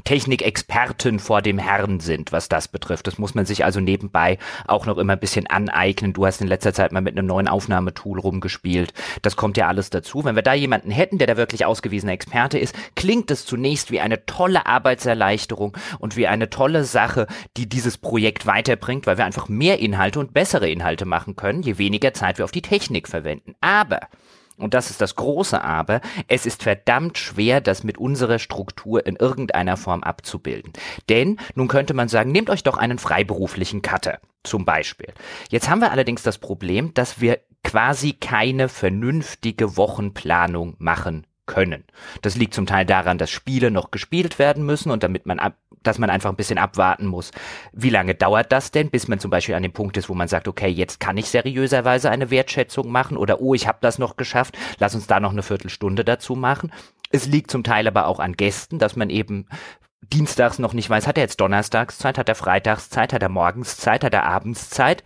Technikexperten 0.09 1.19
vor 1.19 1.43
dem 1.43 1.59
Herrn 1.59 2.01
sind, 2.01 2.33
was 2.33 2.49
das 2.49 2.69
betrifft. 2.69 3.07
Das 3.07 3.19
muss 3.19 3.35
man 3.35 3.45
sich 3.45 3.67
also 3.67 3.79
nebenbei 3.79 4.39
auch 4.67 4.87
noch 4.87 4.97
immer 4.97 5.13
ein 5.13 5.21
bisschen 5.21 5.47
aneignen. 5.49 6.15
Du 6.15 6.25
hast 6.25 6.41
in 6.41 6.47
letzter 6.47 6.73
Zeit 6.73 6.93
mal 6.93 7.03
mit 7.03 7.19
einem 7.19 7.27
neuen 7.27 7.47
Aufnahmetool 7.47 8.19
rumgespielt. 8.19 8.95
Das 9.21 9.37
kommt 9.37 9.59
ja 9.59 9.69
alles 9.69 9.91
dazu. 9.91 10.25
Wenn 10.25 10.35
wir 10.35 10.43
da 10.43 10.55
jemanden 10.55 10.91
hätten, 10.91 11.19
der 11.19 11.27
da 11.27 11.37
wirklich 11.37 11.67
ausgewiesener 11.67 12.13
Experte 12.13 12.59
ist, 12.59 12.75
klingt 12.97 13.31
es 13.31 13.45
zunächst 13.45 13.91
wie 13.91 14.01
eine 14.01 14.25
tolle 14.25 14.65
Arbeitserleichterung 14.65 15.77
und 15.99 16.17
wie 16.17 16.27
eine 16.27 16.49
tolle 16.49 16.85
Sache, 16.85 17.27
die 17.59 17.69
dieses 17.69 17.99
Projekt 17.99 18.47
weiterbringt, 18.47 19.07
weil 19.07 19.19
wir 19.19 19.27
einfach 19.27 19.51
mehr 19.51 19.79
Inhalte 19.79 20.21
und 20.21 20.33
bessere 20.33 20.71
Inhalte 20.71 21.05
machen 21.05 21.37
können, 21.37 21.61
je 21.61 21.77
weniger 21.77 22.15
Zeit 22.15 22.39
wir 22.39 22.47
auf 22.47 22.51
die 22.51 22.63
Technik 22.63 23.09
verwenden. 23.09 23.57
Aber 23.61 24.01
und 24.59 24.75
das 24.75 24.91
ist 24.91 25.01
das 25.01 25.15
große 25.17 25.63
Aber, 25.63 26.01
es 26.27 26.47
ist 26.47 26.63
verdammt 26.63 27.19
schwer, 27.19 27.61
das 27.61 27.85
mit 27.85 27.99
unserer 27.99 28.39
Struktur 28.39 29.07
in 29.07 29.17
irgendeiner 29.17 29.77
Form 29.77 30.03
abzubilden. 30.03 30.73
Denn 31.09 31.39
nun 31.55 31.69
könnte 31.69 31.95
man 31.95 32.09
sagen, 32.09 32.33
nehmt 32.33 32.51
euch 32.51 32.63
doch 32.63 32.77
einen 32.77 32.99
freiberuflichen 32.99 33.83
Cutter 33.83 34.21
zum 34.43 34.65
Beispiel. 34.65 35.13
Jetzt 35.51 35.69
haben 35.69 35.81
wir 35.81 35.93
allerdings 35.93 36.23
das 36.23 36.39
Problem, 36.39 36.93
dass 36.95 37.21
wir 37.21 37.41
quasi 37.65 38.13
keine 38.13 38.69
vernünftige 38.69 39.77
Wochenplanung 39.77 40.75
machen 40.79 41.27
können. 41.49 41.83
Das 42.23 42.37
liegt 42.37 42.55
zum 42.55 42.67
Teil 42.67 42.87
daran, 42.87 43.19
dass 43.19 43.31
Spiele 43.31 43.73
noch 43.73 43.91
gespielt 43.91 44.39
werden 44.39 44.65
müssen 44.65 44.93
und 44.93 45.03
damit 45.03 45.27
man 45.27 45.41
ab, 45.41 45.55
dass 45.83 45.99
man 45.99 46.11
einfach 46.11 46.31
ein 46.31 46.37
bisschen 46.37 46.59
abwarten 46.59 47.07
muss. 47.07 47.33
Wie 47.73 47.91
lange 47.91 48.15
dauert 48.15 48.53
das 48.53 48.71
denn, 48.71 48.91
bis 48.91 49.09
man 49.09 49.19
zum 49.19 49.33
Beispiel 49.33 49.57
an 49.57 49.65
dem 49.65 49.73
Punkt 49.73 49.97
ist, 49.97 50.09
wo 50.09 50.15
man 50.15 50.29
sagt, 50.29 50.47
okay, 50.47 50.69
jetzt 50.69 51.01
kann 51.01 51.17
ich 51.17 51.29
seriöserweise 51.29 52.11
eine 52.11 52.31
Wertschätzung 52.31 52.93
machen 52.93 53.17
oder 53.17 53.41
oh, 53.41 53.55
ich 53.55 53.67
habe 53.67 53.79
das 53.81 53.99
noch 53.99 54.17
geschafft, 54.17 54.57
lass 54.79 54.95
uns 54.95 55.09
da 55.09 55.19
noch 55.19 55.33
eine 55.33 55.43
Viertelstunde 55.43 56.05
dazu 56.05 56.37
machen. 56.37 56.73
Es 57.11 57.27
liegt 57.27 57.51
zum 57.51 57.65
Teil 57.65 57.89
aber 57.89 58.07
auch 58.07 58.21
an 58.21 58.35
Gästen, 58.35 58.79
dass 58.79 58.95
man 58.95 59.11
eben 59.11 59.47
dienstags 60.03 60.59
noch 60.59 60.75
nicht 60.75 60.89
weiß, 60.89 61.07
hat 61.07 61.19
er 61.19 61.25
jetzt 61.25 61.41
donnerstags 61.41 61.99
Zeit, 61.99 62.19
hat 62.19 62.29
er 62.29 62.35
freitags 62.35 62.91
Zeit, 62.91 63.13
hat 63.13 63.23
er 63.23 63.29
morgens 63.29 63.77
Zeit, 63.77 64.05
hat 64.05 64.15
er 64.15 64.25
abends 64.25 64.71
Zeit. 64.71 65.05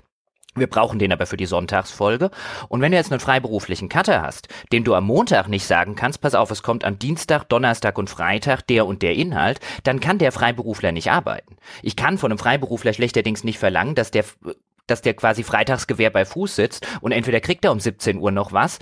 Wir 0.54 0.66
brauchen 0.66 0.98
den 0.98 1.12
aber 1.12 1.24
für 1.24 1.38
die 1.38 1.46
Sonntagsfolge. 1.46 2.30
Und 2.68 2.82
wenn 2.82 2.92
du 2.92 2.98
jetzt 2.98 3.10
einen 3.10 3.20
freiberuflichen 3.20 3.88
Cutter 3.88 4.22
hast, 4.22 4.48
den 4.70 4.84
du 4.84 4.94
am 4.94 5.04
Montag 5.04 5.48
nicht 5.48 5.66
sagen 5.66 5.94
kannst, 5.94 6.20
pass 6.20 6.34
auf, 6.34 6.50
es 6.50 6.62
kommt 6.62 6.84
am 6.84 6.98
Dienstag, 6.98 7.48
Donnerstag 7.48 7.96
und 7.96 8.10
Freitag 8.10 8.66
der 8.66 8.86
und 8.86 9.00
der 9.00 9.14
Inhalt, 9.14 9.60
dann 9.84 10.00
kann 10.00 10.18
der 10.18 10.30
Freiberufler 10.30 10.92
nicht 10.92 11.10
arbeiten. 11.10 11.56
Ich 11.82 11.96
kann 11.96 12.18
von 12.18 12.30
einem 12.30 12.38
Freiberufler 12.38 12.92
schlechterdings 12.92 13.44
nicht 13.44 13.58
verlangen, 13.58 13.94
dass 13.94 14.10
der 14.10 14.24
dass 14.88 15.00
der 15.00 15.14
quasi 15.14 15.44
Freitagsgewehr 15.44 16.10
bei 16.10 16.24
Fuß 16.24 16.56
sitzt 16.56 16.86
und 17.00 17.12
entweder 17.12 17.40
kriegt 17.40 17.64
er 17.64 17.70
um 17.70 17.78
17 17.78 18.18
Uhr 18.18 18.32
noch 18.32 18.52
was 18.52 18.80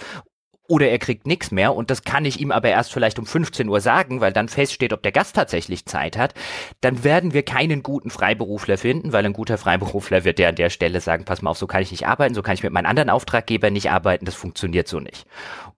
oder 0.71 0.89
er 0.89 1.01
kriegt 1.01 1.27
nichts 1.27 1.51
mehr 1.51 1.75
und 1.75 1.91
das 1.91 2.05
kann 2.05 2.25
ich 2.25 2.41
ihm 2.41 2.53
aber 2.53 2.69
erst 2.69 2.93
vielleicht 2.93 3.19
um 3.19 3.27
15 3.27 3.69
Uhr 3.69 3.81
sagen, 3.81 4.21
weil 4.21 4.33
dann 4.33 4.49
feststeht, 4.49 4.93
ob 4.93 5.03
der 5.03 5.11
Gast 5.11 5.35
tatsächlich 5.35 5.85
Zeit 5.85 6.17
hat, 6.17 6.33
dann 6.81 7.03
werden 7.03 7.35
wir 7.35 7.43
keinen 7.43 7.83
guten 7.83 8.09
Freiberufler 8.09 8.79
finden, 8.79 9.13
weil 9.13 9.27
ein 9.27 9.33
guter 9.33 9.59
Freiberufler 9.59 10.25
wird 10.25 10.39
der 10.39 10.51
an 10.51 10.55
der 10.55 10.71
Stelle 10.71 11.01
sagen, 11.01 11.25
pass 11.25 11.43
mal 11.43 11.51
auf, 11.51 11.59
so 11.59 11.67
kann 11.67 11.83
ich 11.83 11.91
nicht 11.91 12.07
arbeiten, 12.07 12.35
so 12.35 12.43
kann 12.43 12.55
ich 12.55 12.63
mit 12.63 12.73
meinen 12.73 12.87
anderen 12.87 13.11
Auftraggebern 13.11 13.73
nicht 13.73 13.91
arbeiten, 13.91 14.27
das 14.27 14.37
funktioniert 14.37 14.87
so 14.87 15.01
nicht. 15.01 15.27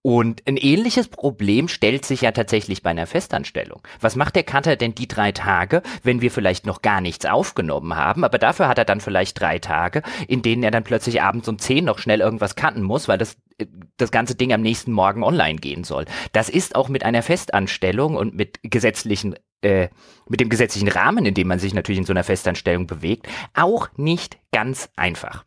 Und 0.03 0.43
ein 0.47 0.59
ähnliches 0.59 1.09
Problem 1.09 1.69
stellt 1.69 2.05
sich 2.05 2.21
ja 2.21 2.33
tatsächlich 2.33 2.83
bei 2.83 2.91
einer 2.91 3.07
Festanstellung. 3.07 3.81
Was 4.01 4.15
macht 4.15 4.37
der 4.37 4.43
Cutter 4.43 4.77
denn 4.77 4.95
die 4.95 5.09
drei 5.09 5.33
Tage, 5.33 5.81
wenn 6.03 6.21
wir 6.21 6.31
vielleicht 6.31 6.67
noch 6.67 6.83
gar 6.83 7.01
nichts 7.01 7.25
aufgenommen 7.25 7.97
haben, 7.97 8.25
aber 8.25 8.39
dafür 8.39 8.69
hat 8.69 8.77
er 8.77 8.85
dann 8.85 9.01
vielleicht 9.01 9.41
drei 9.41 9.59
Tage, 9.59 10.03
in 10.29 10.43
denen 10.43 10.65
er 10.65 10.71
dann 10.71 10.85
plötzlich 10.85 11.23
abends 11.23 11.49
um 11.49 11.59
10 11.59 11.87
noch 11.87 11.99
schnell 11.99 12.21
irgendwas 12.21 12.57
cutten 12.57 12.83
muss, 12.83 13.09
weil 13.09 13.17
das 13.17 13.39
das 13.97 14.11
ganze 14.11 14.35
Ding 14.35 14.53
am 14.53 14.61
nächsten 14.61 14.93
Morgen 14.93 15.23
online 15.23 15.59
gehen 15.59 15.85
soll. 15.85 16.05
Das 16.33 16.49
ist 16.49 16.75
auch 16.75 16.89
mit 16.89 17.05
einer 17.05 17.23
Festanstellung 17.23 18.17
und 18.17 18.35
mit 18.35 18.59
gesetzlichen 18.63 19.35
äh, 19.63 19.89
mit 20.29 20.41
dem 20.41 20.49
gesetzlichen 20.49 20.89
Rahmen, 20.89 21.25
in 21.25 21.35
dem 21.35 21.49
man 21.49 21.59
sich 21.59 21.75
natürlich 21.75 22.01
in 22.01 22.05
so 22.05 22.13
einer 22.13 22.25
Festanstellung 22.25 22.87
bewegt, 22.87 23.29
auch 23.55 23.89
nicht 23.97 24.39
ganz 24.51 24.91
einfach. 24.97 25.45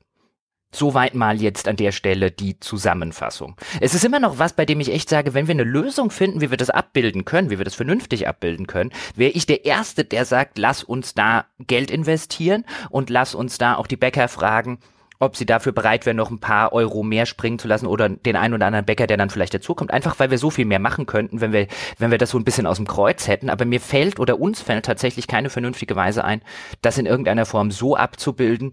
Soweit 0.75 1.15
mal 1.15 1.41
jetzt 1.41 1.69
an 1.69 1.77
der 1.77 1.93
Stelle 1.93 2.31
die 2.31 2.59
Zusammenfassung. 2.59 3.55
Es 3.79 3.93
ist 3.93 4.03
immer 4.03 4.19
noch 4.19 4.39
was, 4.39 4.53
bei 4.53 4.65
dem 4.65 4.81
ich 4.81 4.91
echt 4.91 5.07
sage, 5.07 5.33
wenn 5.33 5.47
wir 5.47 5.53
eine 5.53 5.63
Lösung 5.63 6.11
finden, 6.11 6.41
wie 6.41 6.49
wir 6.49 6.57
das 6.57 6.69
abbilden 6.69 7.23
können, 7.23 7.49
wie 7.49 7.57
wir 7.57 7.63
das 7.63 7.75
vernünftig 7.75 8.27
abbilden 8.27 8.67
können, 8.67 8.91
wäre 9.15 9.31
ich 9.31 9.45
der 9.45 9.63
Erste, 9.63 10.03
der 10.03 10.25
sagt, 10.25 10.57
lass 10.57 10.83
uns 10.83 11.13
da 11.13 11.45
Geld 11.59 11.91
investieren 11.91 12.65
und 12.89 13.09
lass 13.09 13.35
uns 13.35 13.57
da 13.57 13.75
auch 13.75 13.87
die 13.87 13.95
Bäcker 13.95 14.27
fragen, 14.27 14.79
ob 15.19 15.35
sie 15.35 15.45
dafür 15.45 15.71
bereit 15.71 16.05
wären, 16.05 16.17
noch 16.17 16.31
ein 16.31 16.39
paar 16.39 16.73
Euro 16.73 17.03
mehr 17.03 17.25
springen 17.25 17.59
zu 17.59 17.67
lassen 17.67 17.87
oder 17.87 18.09
den 18.09 18.35
einen 18.35 18.53
oder 18.53 18.67
anderen 18.67 18.85
Bäcker, 18.85 19.07
der 19.07 19.17
dann 19.17 19.29
vielleicht 19.29 19.53
dazukommt. 19.53 19.91
Einfach 19.91 20.19
weil 20.19 20.31
wir 20.31 20.37
so 20.37 20.49
viel 20.49 20.65
mehr 20.65 20.79
machen 20.79 21.05
könnten, 21.05 21.41
wenn 21.41 21.53
wir, 21.53 21.67
wenn 21.97 22.11
wir 22.11 22.17
das 22.17 22.31
so 22.31 22.37
ein 22.37 22.43
bisschen 22.43 22.67
aus 22.67 22.77
dem 22.77 22.87
Kreuz 22.87 23.27
hätten. 23.27 23.49
Aber 23.49 23.65
mir 23.65 23.79
fällt 23.79 24.19
oder 24.19 24.39
uns 24.39 24.61
fällt 24.61 24.85
tatsächlich 24.85 25.27
keine 25.27 25.49
vernünftige 25.49 25.95
Weise 25.95 26.23
ein, 26.23 26.41
das 26.81 26.97
in 26.97 27.05
irgendeiner 27.05 27.45
Form 27.45 27.71
so 27.71 27.95
abzubilden, 27.95 28.71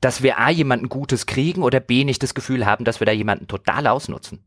dass 0.00 0.22
wir 0.22 0.38
A 0.38 0.50
jemanden 0.50 0.88
Gutes 0.88 1.26
kriegen 1.26 1.62
oder 1.62 1.80
B 1.80 2.04
nicht 2.04 2.22
das 2.22 2.34
Gefühl 2.34 2.66
haben, 2.66 2.84
dass 2.84 3.00
wir 3.00 3.06
da 3.06 3.12
jemanden 3.12 3.46
total 3.46 3.86
ausnutzen. 3.86 4.42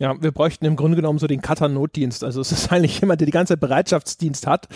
Ja, 0.00 0.20
wir 0.20 0.32
bräuchten 0.32 0.64
im 0.64 0.74
Grunde 0.74 0.96
genommen 0.96 1.20
so 1.20 1.28
den 1.28 1.40
Cutter-Notdienst. 1.40 2.24
Also 2.24 2.40
es 2.40 2.50
ist 2.50 2.72
eigentlich 2.72 3.00
jemand, 3.00 3.20
der 3.20 3.26
die 3.26 3.32
ganze 3.32 3.56
Bereitschaftsdienst 3.56 4.46
hat. 4.46 4.66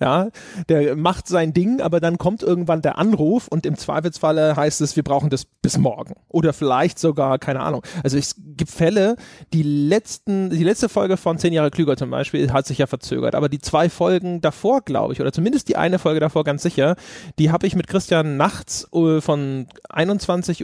Ja, 0.00 0.28
der 0.68 0.94
macht 0.94 1.26
sein 1.26 1.52
Ding, 1.52 1.80
aber 1.80 1.98
dann 1.98 2.16
kommt 2.16 2.44
irgendwann 2.44 2.80
der 2.80 2.96
Anruf 2.96 3.48
und 3.48 3.66
im 3.66 3.76
Zweifelsfalle 3.76 4.54
heißt 4.54 4.80
es, 4.80 4.94
wir 4.94 5.02
brauchen 5.02 5.30
das 5.30 5.44
bis 5.44 5.78
morgen. 5.78 6.14
Oder 6.28 6.52
vielleicht 6.52 7.00
sogar, 7.00 7.38
keine 7.38 7.60
Ahnung. 7.60 7.82
Also 8.04 8.18
es 8.18 8.36
gibt 8.38 8.70
Fälle, 8.70 9.16
die 9.52 9.64
letzten, 9.64 10.50
die 10.50 10.62
letzte 10.62 10.88
Folge 10.88 11.16
von 11.16 11.38
Zehn 11.38 11.52
Jahre 11.52 11.70
Klüger 11.72 11.96
zum 11.96 12.10
Beispiel 12.10 12.52
hat 12.52 12.66
sich 12.66 12.78
ja 12.78 12.86
verzögert, 12.86 13.34
aber 13.34 13.48
die 13.48 13.58
zwei 13.58 13.90
Folgen 13.90 14.40
davor, 14.40 14.82
glaube 14.82 15.12
ich, 15.12 15.20
oder 15.20 15.32
zumindest 15.32 15.68
die 15.68 15.76
eine 15.76 15.98
Folge 15.98 16.20
davor 16.20 16.44
ganz 16.44 16.62
sicher, 16.62 16.94
die 17.40 17.50
habe 17.50 17.66
ich 17.66 17.74
mit 17.74 17.88
Christian 17.88 18.36
nachts 18.36 18.86
äh, 18.92 19.20
von 19.20 19.66
21.30 19.90 20.62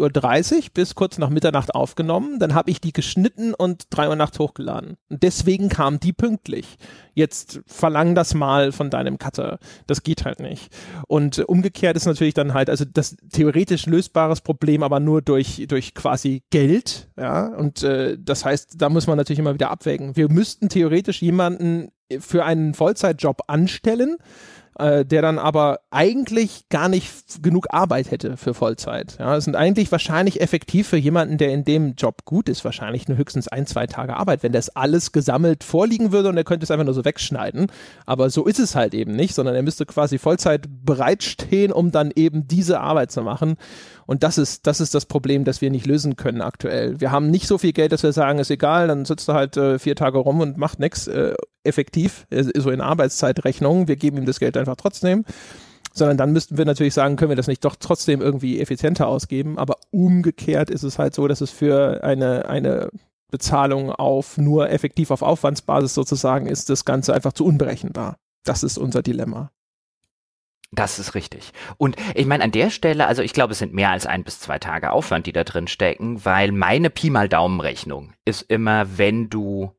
Uhr 0.56 0.62
bis 0.72 0.94
kurz 0.94 1.18
nach 1.18 1.30
Mitternacht 1.30 1.74
aufgenommen. 1.74 2.38
Dann 2.38 2.54
habe 2.54 2.70
ich 2.70 2.80
die 2.80 2.92
geschnitten 2.92 3.54
und 3.54 3.86
drei 3.90 4.03
Uhr 4.08 4.16
nachts 4.16 4.38
hochgeladen. 4.38 4.96
Und 5.08 5.22
deswegen 5.22 5.68
kam 5.68 6.00
die 6.00 6.12
pünktlich. 6.12 6.76
Jetzt 7.14 7.60
verlang 7.66 8.14
das 8.14 8.34
mal 8.34 8.72
von 8.72 8.90
deinem 8.90 9.18
Cutter. 9.18 9.58
Das 9.86 10.02
geht 10.02 10.24
halt 10.24 10.40
nicht. 10.40 10.74
Und 11.06 11.38
umgekehrt 11.40 11.96
ist 11.96 12.06
natürlich 12.06 12.34
dann 12.34 12.54
halt, 12.54 12.70
also 12.70 12.84
das 12.84 13.16
theoretisch 13.32 13.86
lösbares 13.86 14.40
Problem, 14.40 14.82
aber 14.82 15.00
nur 15.00 15.22
durch, 15.22 15.64
durch 15.68 15.94
quasi 15.94 16.42
Geld. 16.50 17.08
Ja, 17.16 17.48
und 17.48 17.82
äh, 17.82 18.16
das 18.18 18.44
heißt, 18.44 18.74
da 18.78 18.88
muss 18.88 19.06
man 19.06 19.16
natürlich 19.16 19.38
immer 19.38 19.54
wieder 19.54 19.70
abwägen. 19.70 20.16
Wir 20.16 20.30
müssten 20.30 20.68
theoretisch 20.68 21.22
jemanden 21.22 21.90
für 22.18 22.44
einen 22.44 22.74
Vollzeitjob 22.74 23.42
anstellen, 23.46 24.16
äh, 24.78 25.04
der 25.04 25.22
dann 25.22 25.38
aber 25.38 25.80
eigentlich 25.90 26.68
gar 26.68 26.88
nicht 26.88 27.42
genug 27.42 27.66
Arbeit 27.70 28.10
hätte 28.10 28.36
für 28.36 28.54
Vollzeit. 28.54 29.16
Ja, 29.18 29.36
es 29.36 29.44
sind 29.44 29.56
eigentlich 29.56 29.90
wahrscheinlich 29.92 30.40
effektiv 30.40 30.88
für 30.88 30.96
jemanden, 30.96 31.38
der 31.38 31.52
in 31.52 31.64
dem 31.64 31.94
Job 31.94 32.24
gut 32.24 32.48
ist, 32.48 32.64
wahrscheinlich 32.64 33.08
nur 33.08 33.16
höchstens 33.18 33.48
ein, 33.48 33.66
zwei 33.66 33.86
Tage 33.86 34.16
Arbeit, 34.16 34.42
wenn 34.42 34.52
das 34.52 34.70
alles 34.70 35.12
gesammelt 35.12 35.64
vorliegen 35.64 36.12
würde 36.12 36.28
und 36.28 36.36
er 36.36 36.44
könnte 36.44 36.64
es 36.64 36.70
einfach 36.70 36.84
nur 36.84 36.94
so 36.94 37.04
wegschneiden. 37.04 37.68
Aber 38.06 38.30
so 38.30 38.44
ist 38.46 38.58
es 38.58 38.74
halt 38.74 38.94
eben 38.94 39.14
nicht, 39.14 39.34
sondern 39.34 39.54
er 39.54 39.62
müsste 39.62 39.86
quasi 39.86 40.18
Vollzeit 40.18 40.66
bereitstehen, 40.68 41.72
um 41.72 41.90
dann 41.90 42.10
eben 42.14 42.46
diese 42.46 42.80
Arbeit 42.80 43.12
zu 43.12 43.22
machen. 43.22 43.56
Und 44.06 44.22
das 44.22 44.38
ist, 44.38 44.66
das 44.66 44.80
ist 44.80 44.94
das 44.94 45.06
Problem, 45.06 45.44
das 45.44 45.60
wir 45.60 45.70
nicht 45.70 45.86
lösen 45.86 46.16
können 46.16 46.40
aktuell. 46.40 47.00
Wir 47.00 47.10
haben 47.10 47.30
nicht 47.30 47.46
so 47.46 47.58
viel 47.58 47.72
Geld, 47.72 47.92
dass 47.92 48.02
wir 48.02 48.12
sagen, 48.12 48.38
ist 48.38 48.50
egal, 48.50 48.88
dann 48.88 49.04
sitzt 49.04 49.28
er 49.28 49.34
halt 49.34 49.56
äh, 49.56 49.78
vier 49.78 49.96
Tage 49.96 50.18
rum 50.18 50.40
und 50.40 50.58
macht 50.58 50.78
nichts 50.78 51.06
äh, 51.06 51.34
effektiv, 51.62 52.26
äh, 52.30 52.44
so 52.58 52.70
in 52.70 52.80
Arbeitszeitrechnung. 52.80 53.88
Wir 53.88 53.96
geben 53.96 54.18
ihm 54.18 54.26
das 54.26 54.40
Geld 54.40 54.56
einfach 54.56 54.76
trotzdem. 54.76 55.24
Sondern 55.92 56.16
dann 56.16 56.32
müssten 56.32 56.58
wir 56.58 56.64
natürlich 56.64 56.92
sagen, 56.92 57.16
können 57.16 57.30
wir 57.30 57.36
das 57.36 57.46
nicht 57.46 57.64
doch 57.64 57.76
trotzdem 57.78 58.20
irgendwie 58.20 58.60
effizienter 58.60 59.06
ausgeben. 59.06 59.58
Aber 59.58 59.76
umgekehrt 59.90 60.68
ist 60.68 60.82
es 60.82 60.98
halt 60.98 61.14
so, 61.14 61.28
dass 61.28 61.40
es 61.40 61.50
für 61.50 62.02
eine, 62.02 62.48
eine 62.48 62.90
Bezahlung 63.30 63.90
auf 63.90 64.36
nur 64.36 64.70
effektiv 64.70 65.10
auf 65.10 65.22
Aufwandsbasis 65.22 65.94
sozusagen 65.94 66.46
ist, 66.46 66.68
das 66.68 66.84
Ganze 66.84 67.14
einfach 67.14 67.32
zu 67.32 67.44
unberechenbar. 67.44 68.16
Das 68.44 68.62
ist 68.62 68.76
unser 68.76 69.02
Dilemma. 69.02 69.50
Das 70.74 70.98
ist 70.98 71.14
richtig. 71.14 71.52
Und 71.76 71.96
ich 72.14 72.26
meine, 72.26 72.42
an 72.42 72.50
der 72.50 72.70
Stelle, 72.70 73.06
also 73.06 73.22
ich 73.22 73.32
glaube, 73.32 73.52
es 73.52 73.58
sind 73.58 73.74
mehr 73.74 73.90
als 73.90 74.06
ein 74.06 74.24
bis 74.24 74.40
zwei 74.40 74.58
Tage 74.58 74.90
Aufwand, 74.90 75.26
die 75.26 75.32
da 75.32 75.44
drin 75.44 75.68
stecken, 75.68 76.24
weil 76.24 76.52
meine 76.52 76.90
Pi 76.90 77.10
mal 77.10 77.28
Daumenrechnung 77.28 78.12
ist 78.24 78.42
immer, 78.42 78.98
wenn 78.98 79.30
du, 79.30 79.72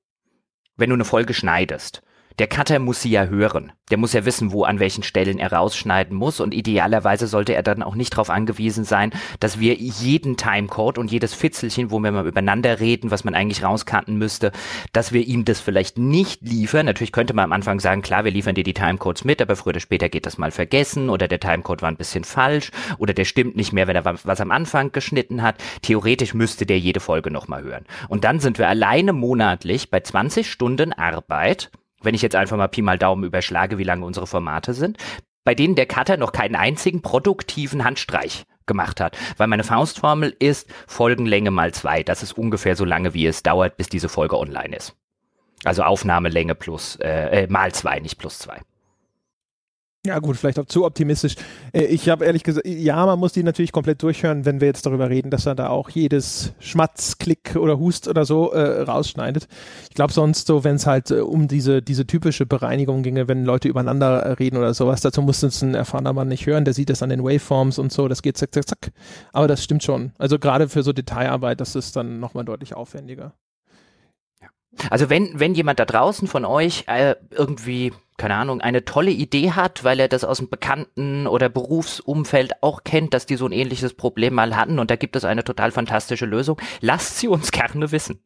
wenn 0.78 0.90
du 0.90 0.96
eine 0.96 1.06
Folge 1.06 1.34
schneidest, 1.34 2.02
der 2.40 2.48
Cutter 2.48 2.80
muss 2.80 3.02
sie 3.02 3.12
ja 3.12 3.26
hören. 3.26 3.72
Der 3.92 3.98
muss 3.98 4.14
ja 4.14 4.26
wissen, 4.26 4.52
wo 4.52 4.64
an 4.64 4.80
welchen 4.80 5.04
Stellen 5.04 5.38
er 5.38 5.54
rausschneiden 5.54 6.18
muss 6.18 6.40
und 6.40 6.54
idealerweise 6.54 7.28
sollte 7.28 7.54
er 7.54 7.64
dann 7.64 7.84
auch 7.84 7.96
nicht 7.96 8.14
darauf 8.14 8.30
angewiesen 8.30 8.84
sein, 8.84 9.12
dass 9.40 9.60
wir 9.60 9.76
jeden 9.76 10.36
Timecode 10.36 10.98
und 10.98 11.12
jedes 11.12 11.34
Fitzelchen, 11.34 11.92
wo 11.92 12.00
wir 12.00 12.12
mal 12.12 12.28
übereinander 12.28 12.80
reden, 12.80 13.12
was 13.12 13.24
man 13.24 13.36
eigentlich 13.36 13.64
rauskanten 13.64 14.18
müsste, 14.18 14.52
dass 14.92 15.14
wir 15.14 15.26
ihm 15.26 15.46
das 15.46 15.60
vielleicht 15.60 15.98
nicht 15.98 16.42
liefern. 16.42 16.88
Natürlich 16.88 17.12
könnte 17.12 17.34
man 17.34 17.46
am 17.46 17.52
Anfang 17.52 17.80
sagen, 17.80 18.02
klar, 18.02 18.26
wir 18.26 18.32
liefern 18.32 18.56
dir 18.56 18.64
die 18.64 18.74
Timecodes 18.74 19.24
mit, 19.24 19.42
aber 19.42 19.56
früher 19.56 19.70
oder 19.70 19.80
später 19.80 20.10
geht 20.10 20.26
das 20.26 20.38
mal 20.38 20.52
vergessen 20.52 21.10
oder 21.10 21.28
der 21.28 21.40
Timecode 21.40 21.84
war 21.84 21.90
ein 21.90 21.98
bisschen 21.98 22.24
falsch 22.24 22.72
oder 22.98 23.14
der 23.14 23.26
stimmt 23.26 23.56
nicht 23.56 23.72
mehr, 23.72 23.88
wenn 23.88 23.96
er 23.96 24.06
was 24.06 24.42
am 24.42 24.52
Anfang 24.52 24.92
geschnitten 24.92 25.42
hat. 25.42 25.64
Theoretisch 25.84 26.34
müsste 26.34 26.66
der 26.66 26.80
jede 26.80 27.00
Folge 27.00 27.32
nochmal 27.32 27.64
hören. 27.64 27.86
Und 28.10 28.24
dann 28.24 28.40
sind 28.40 28.58
wir 28.58 28.68
alleine 28.68 29.14
monatlich 29.14 29.90
bei 29.90 30.00
20 30.00 30.52
Stunden 30.52 30.92
Arbeit 30.92 31.72
wenn 32.06 32.16
ich 32.16 32.22
jetzt 32.22 32.36
einfach 32.36 32.58
mal 32.58 32.68
Pi 32.68 32.82
mal 32.82 32.98
Daumen 32.98 33.24
überschlage, 33.24 33.78
wie 33.78 33.84
lange 33.84 34.06
unsere 34.06 34.28
Formate 34.28 34.74
sind, 34.74 34.98
bei 35.44 35.56
denen 35.56 35.76
der 35.76 35.86
Cutter 35.86 36.18
noch 36.18 36.32
keinen 36.32 36.56
einzigen 36.56 37.02
produktiven 37.02 37.84
Handstreich 37.84 38.46
gemacht 38.66 39.00
hat. 39.00 39.18
Weil 39.38 39.48
meine 39.48 39.64
Faustformel 39.64 40.36
ist 40.40 40.70
Folgenlänge 40.88 41.52
mal 41.52 41.74
zwei. 41.74 42.04
Das 42.04 42.24
ist 42.24 42.34
ungefähr 42.34 42.76
so 42.76 42.86
lange, 42.86 43.14
wie 43.14 43.28
es 43.28 43.44
dauert, 43.44 43.78
bis 43.78 43.90
diese 43.90 44.10
Folge 44.10 44.38
online 44.38 44.76
ist. 44.76 44.96
Also 45.64 45.84
Aufnahmelänge 45.84 46.56
plus 46.56 46.98
äh, 46.98 47.44
äh 47.44 47.48
mal 47.48 47.72
zwei, 47.74 48.00
nicht 48.00 48.18
plus 48.18 48.40
zwei. 48.40 48.62
Ja 50.06 50.20
gut, 50.20 50.38
vielleicht 50.38 50.60
auch 50.60 50.66
zu 50.66 50.86
optimistisch. 50.86 51.36
Äh, 51.74 51.86
ich 51.86 52.10
habe 52.10 52.26
ehrlich 52.26 52.44
gesagt, 52.44 52.68
ja, 52.68 53.04
man 53.08 53.18
muss 53.18 53.34
die 53.34 53.42
natürlich 53.42 53.72
komplett 53.72 54.04
durchhören, 54.04 54.46
wenn 54.46 54.62
wir 54.62 54.68
jetzt 54.68 54.86
darüber 54.86 55.10
reden, 55.10 55.32
dass 55.32 55.48
er 55.48 55.56
da 55.56 55.70
auch 55.70 55.90
jedes 55.90 56.54
Schmatz, 56.60 57.18
Klick 57.18 57.56
oder 57.56 57.80
Hust 57.80 58.08
oder 58.08 58.24
so 58.24 58.52
äh, 58.52 58.82
rausschneidet. 58.82 59.48
Ich 59.90 59.96
glaube 59.96 60.14
sonst 60.14 60.46
so, 60.46 60.64
wenn 60.64 60.76
es 60.76 60.86
halt 60.86 61.10
äh, 61.10 61.22
um 61.22 61.48
diese, 61.48 61.82
diese 61.82 62.06
typische 62.06 62.46
Bereinigung 62.46 63.02
ginge, 63.02 63.28
wenn 63.28 63.46
Leute 63.46 63.68
übereinander 63.68 64.20
äh, 64.20 64.32
reden 64.34 64.58
oder 64.58 64.76
sowas, 64.76 65.02
dazu 65.02 65.24
muss 65.24 65.42
es 65.42 65.64
ein 65.64 65.74
erfahrener 65.74 66.14
Mann 66.14 66.28
nicht 66.28 66.46
hören, 66.46 66.66
der 66.66 66.76
sieht 66.76 66.92
das 66.92 67.02
an 67.02 67.10
den 67.10 67.24
Waveforms 67.24 67.80
und 67.80 67.92
so, 67.92 68.08
das 68.08 68.22
geht 68.22 68.38
zack, 68.38 68.54
zack, 68.54 68.68
zack. 68.68 68.92
Aber 69.34 69.48
das 69.48 69.64
stimmt 69.64 69.84
schon. 69.84 70.12
Also 70.20 70.38
gerade 70.38 70.70
für 70.70 70.84
so 70.84 70.94
Detailarbeit, 70.94 71.60
das 71.62 71.76
ist 71.76 71.96
dann 71.96 72.20
nochmal 72.20 72.46
deutlich 72.46 72.76
aufwendiger. 72.76 73.34
Also 74.90 75.10
wenn, 75.10 75.40
wenn 75.40 75.56
jemand 75.56 75.80
da 75.80 75.86
draußen 75.86 76.28
von 76.28 76.46
euch 76.46 76.86
äh, 76.88 77.16
irgendwie 77.32 77.92
keine 78.18 78.36
Ahnung, 78.36 78.62
eine 78.62 78.86
tolle 78.86 79.12
Idee 79.12 79.52
hat, 79.52 79.84
weil 79.84 80.00
er 80.00 80.08
das 80.08 80.24
aus 80.24 80.38
dem 80.38 80.50
Bekannten- 80.50 81.28
oder 81.28 81.50
Berufsumfeld 81.50 82.64
auch 82.64 82.84
kennt, 82.86 83.14
dass 83.14 83.26
die 83.26 83.36
so 83.36 83.46
ein 83.46 83.52
ähnliches 83.52 83.94
Problem 83.94 84.34
mal 84.34 84.56
hatten 84.56 84.80
und 84.80 84.90
da 84.90 84.96
gibt 84.96 85.16
es 85.16 85.26
eine 85.26 85.44
total 85.44 85.72
fantastische 85.72 86.26
Lösung, 86.26 86.60
lasst 86.80 87.20
sie 87.20 87.28
uns 87.28 87.52
gerne 87.52 87.92
wissen. 87.92 88.22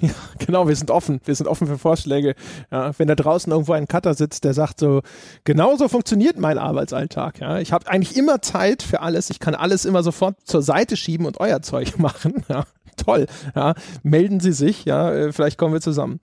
Ja, 0.00 0.10
genau, 0.44 0.66
wir 0.66 0.74
sind 0.74 0.90
offen. 0.90 1.20
Wir 1.24 1.36
sind 1.36 1.46
offen 1.46 1.68
für 1.68 1.78
Vorschläge. 1.78 2.34
Ja, 2.72 2.98
wenn 2.98 3.06
da 3.06 3.14
draußen 3.14 3.52
irgendwo 3.52 3.74
ein 3.74 3.86
Cutter 3.86 4.14
sitzt, 4.14 4.42
der 4.42 4.52
sagt 4.52 4.80
so, 4.80 5.02
genauso 5.44 5.88
funktioniert 5.88 6.36
mein 6.36 6.58
Arbeitsalltag. 6.58 7.38
Ja, 7.38 7.58
ich 7.58 7.72
habe 7.72 7.86
eigentlich 7.86 8.16
immer 8.16 8.42
Zeit 8.42 8.82
für 8.82 9.02
alles. 9.02 9.30
Ich 9.30 9.38
kann 9.38 9.54
alles 9.54 9.84
immer 9.84 10.02
sofort 10.02 10.36
zur 10.44 10.62
Seite 10.62 10.96
schieben 10.96 11.26
und 11.26 11.38
euer 11.38 11.62
Zeug 11.62 11.96
machen. 11.98 12.44
Ja, 12.48 12.64
toll. 13.04 13.26
Ja, 13.54 13.74
melden 14.02 14.40
Sie 14.40 14.52
sich. 14.52 14.84
Ja, 14.84 15.12
äh, 15.12 15.32
vielleicht 15.32 15.58
kommen 15.58 15.74
wir 15.74 15.80
zusammen. 15.80 16.20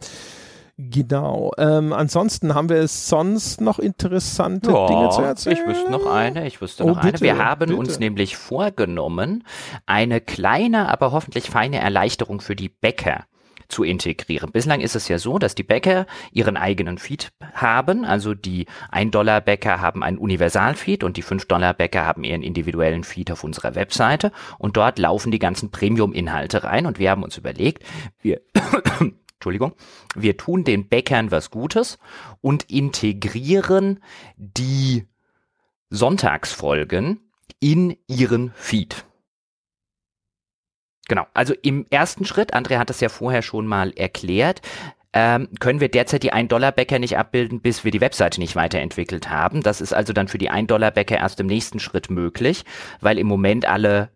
Genau. 0.77 1.51
Ähm, 1.57 1.93
ansonsten 1.93 2.55
haben 2.55 2.69
wir 2.69 2.77
es 2.77 3.07
sonst 3.07 3.61
noch 3.61 3.77
interessante 3.77 4.71
ja, 4.71 4.87
Dinge 4.87 5.09
zu 5.09 5.21
erzählen. 5.21 5.57
Ich 5.57 5.67
wüsste 5.67 5.91
noch 5.91 6.05
eine. 6.07 6.47
Ich 6.47 6.61
wüsste 6.61 6.83
oh, 6.83 6.87
noch 6.87 7.01
bitte, 7.01 7.17
eine. 7.17 7.21
Wir 7.21 7.37
haben 7.37 7.59
bitte. 7.59 7.75
uns 7.75 7.99
nämlich 7.99 8.35
vorgenommen, 8.37 9.43
eine 9.85 10.21
kleine, 10.21 10.89
aber 10.89 11.11
hoffentlich 11.11 11.49
feine 11.49 11.79
Erleichterung 11.79 12.41
für 12.41 12.55
die 12.55 12.69
Bäcker 12.69 13.25
zu 13.71 13.83
integrieren. 13.83 14.51
Bislang 14.51 14.81
ist 14.81 14.95
es 14.95 15.07
ja 15.07 15.17
so, 15.17 15.39
dass 15.39 15.55
die 15.55 15.63
Bäcker 15.63 16.05
ihren 16.31 16.57
eigenen 16.57 16.97
Feed 16.97 17.31
haben. 17.53 18.05
Also 18.05 18.33
die 18.33 18.67
1-Dollar-Bäcker 18.91 19.81
haben 19.81 20.03
einen 20.03 20.17
Universal-Feed 20.17 21.03
und 21.03 21.17
die 21.17 21.23
5-Dollar-Bäcker 21.23 22.05
haben 22.05 22.23
ihren 22.23 22.43
individuellen 22.43 23.03
Feed 23.03 23.31
auf 23.31 23.43
unserer 23.43 23.75
Webseite. 23.75 24.31
Und 24.57 24.77
dort 24.77 24.99
laufen 24.99 25.31
die 25.31 25.39
ganzen 25.39 25.71
Premium-Inhalte 25.71 26.63
rein. 26.63 26.85
Und 26.85 26.99
wir 26.99 27.09
haben 27.09 27.23
uns 27.23 27.37
überlegt, 27.37 27.83
wir 28.21 28.41
Entschuldigung, 29.41 29.73
wir 30.15 30.37
tun 30.37 30.63
den 30.63 30.87
Bäckern 30.87 31.31
was 31.31 31.49
Gutes 31.49 31.97
und 32.41 32.69
integrieren 32.69 33.99
die 34.37 35.07
Sonntagsfolgen 35.89 37.19
in 37.59 37.97
ihren 38.07 38.51
Feed. 38.53 39.05
Genau, 41.11 41.27
also 41.33 41.53
im 41.61 41.85
ersten 41.89 42.23
Schritt, 42.23 42.55
André 42.55 42.77
hat 42.77 42.89
das 42.89 43.01
ja 43.01 43.09
vorher 43.09 43.41
schon 43.41 43.67
mal 43.67 43.91
erklärt, 43.97 44.61
ähm, 45.11 45.49
können 45.59 45.81
wir 45.81 45.89
derzeit 45.89 46.23
die 46.23 46.31
1-Dollar-Bäcker 46.31 46.99
nicht 46.99 47.17
abbilden, 47.17 47.59
bis 47.59 47.83
wir 47.83 47.91
die 47.91 47.99
Webseite 47.99 48.39
nicht 48.39 48.55
weiterentwickelt 48.55 49.29
haben. 49.29 49.61
Das 49.61 49.81
ist 49.81 49.91
also 49.91 50.13
dann 50.13 50.29
für 50.29 50.37
die 50.37 50.49
1-Dollar-Bäcker 50.49 51.17
erst 51.17 51.41
im 51.41 51.47
nächsten 51.47 51.81
Schritt 51.81 52.09
möglich, 52.09 52.63
weil 53.01 53.19
im 53.19 53.27
Moment 53.27 53.65
alle 53.65 54.07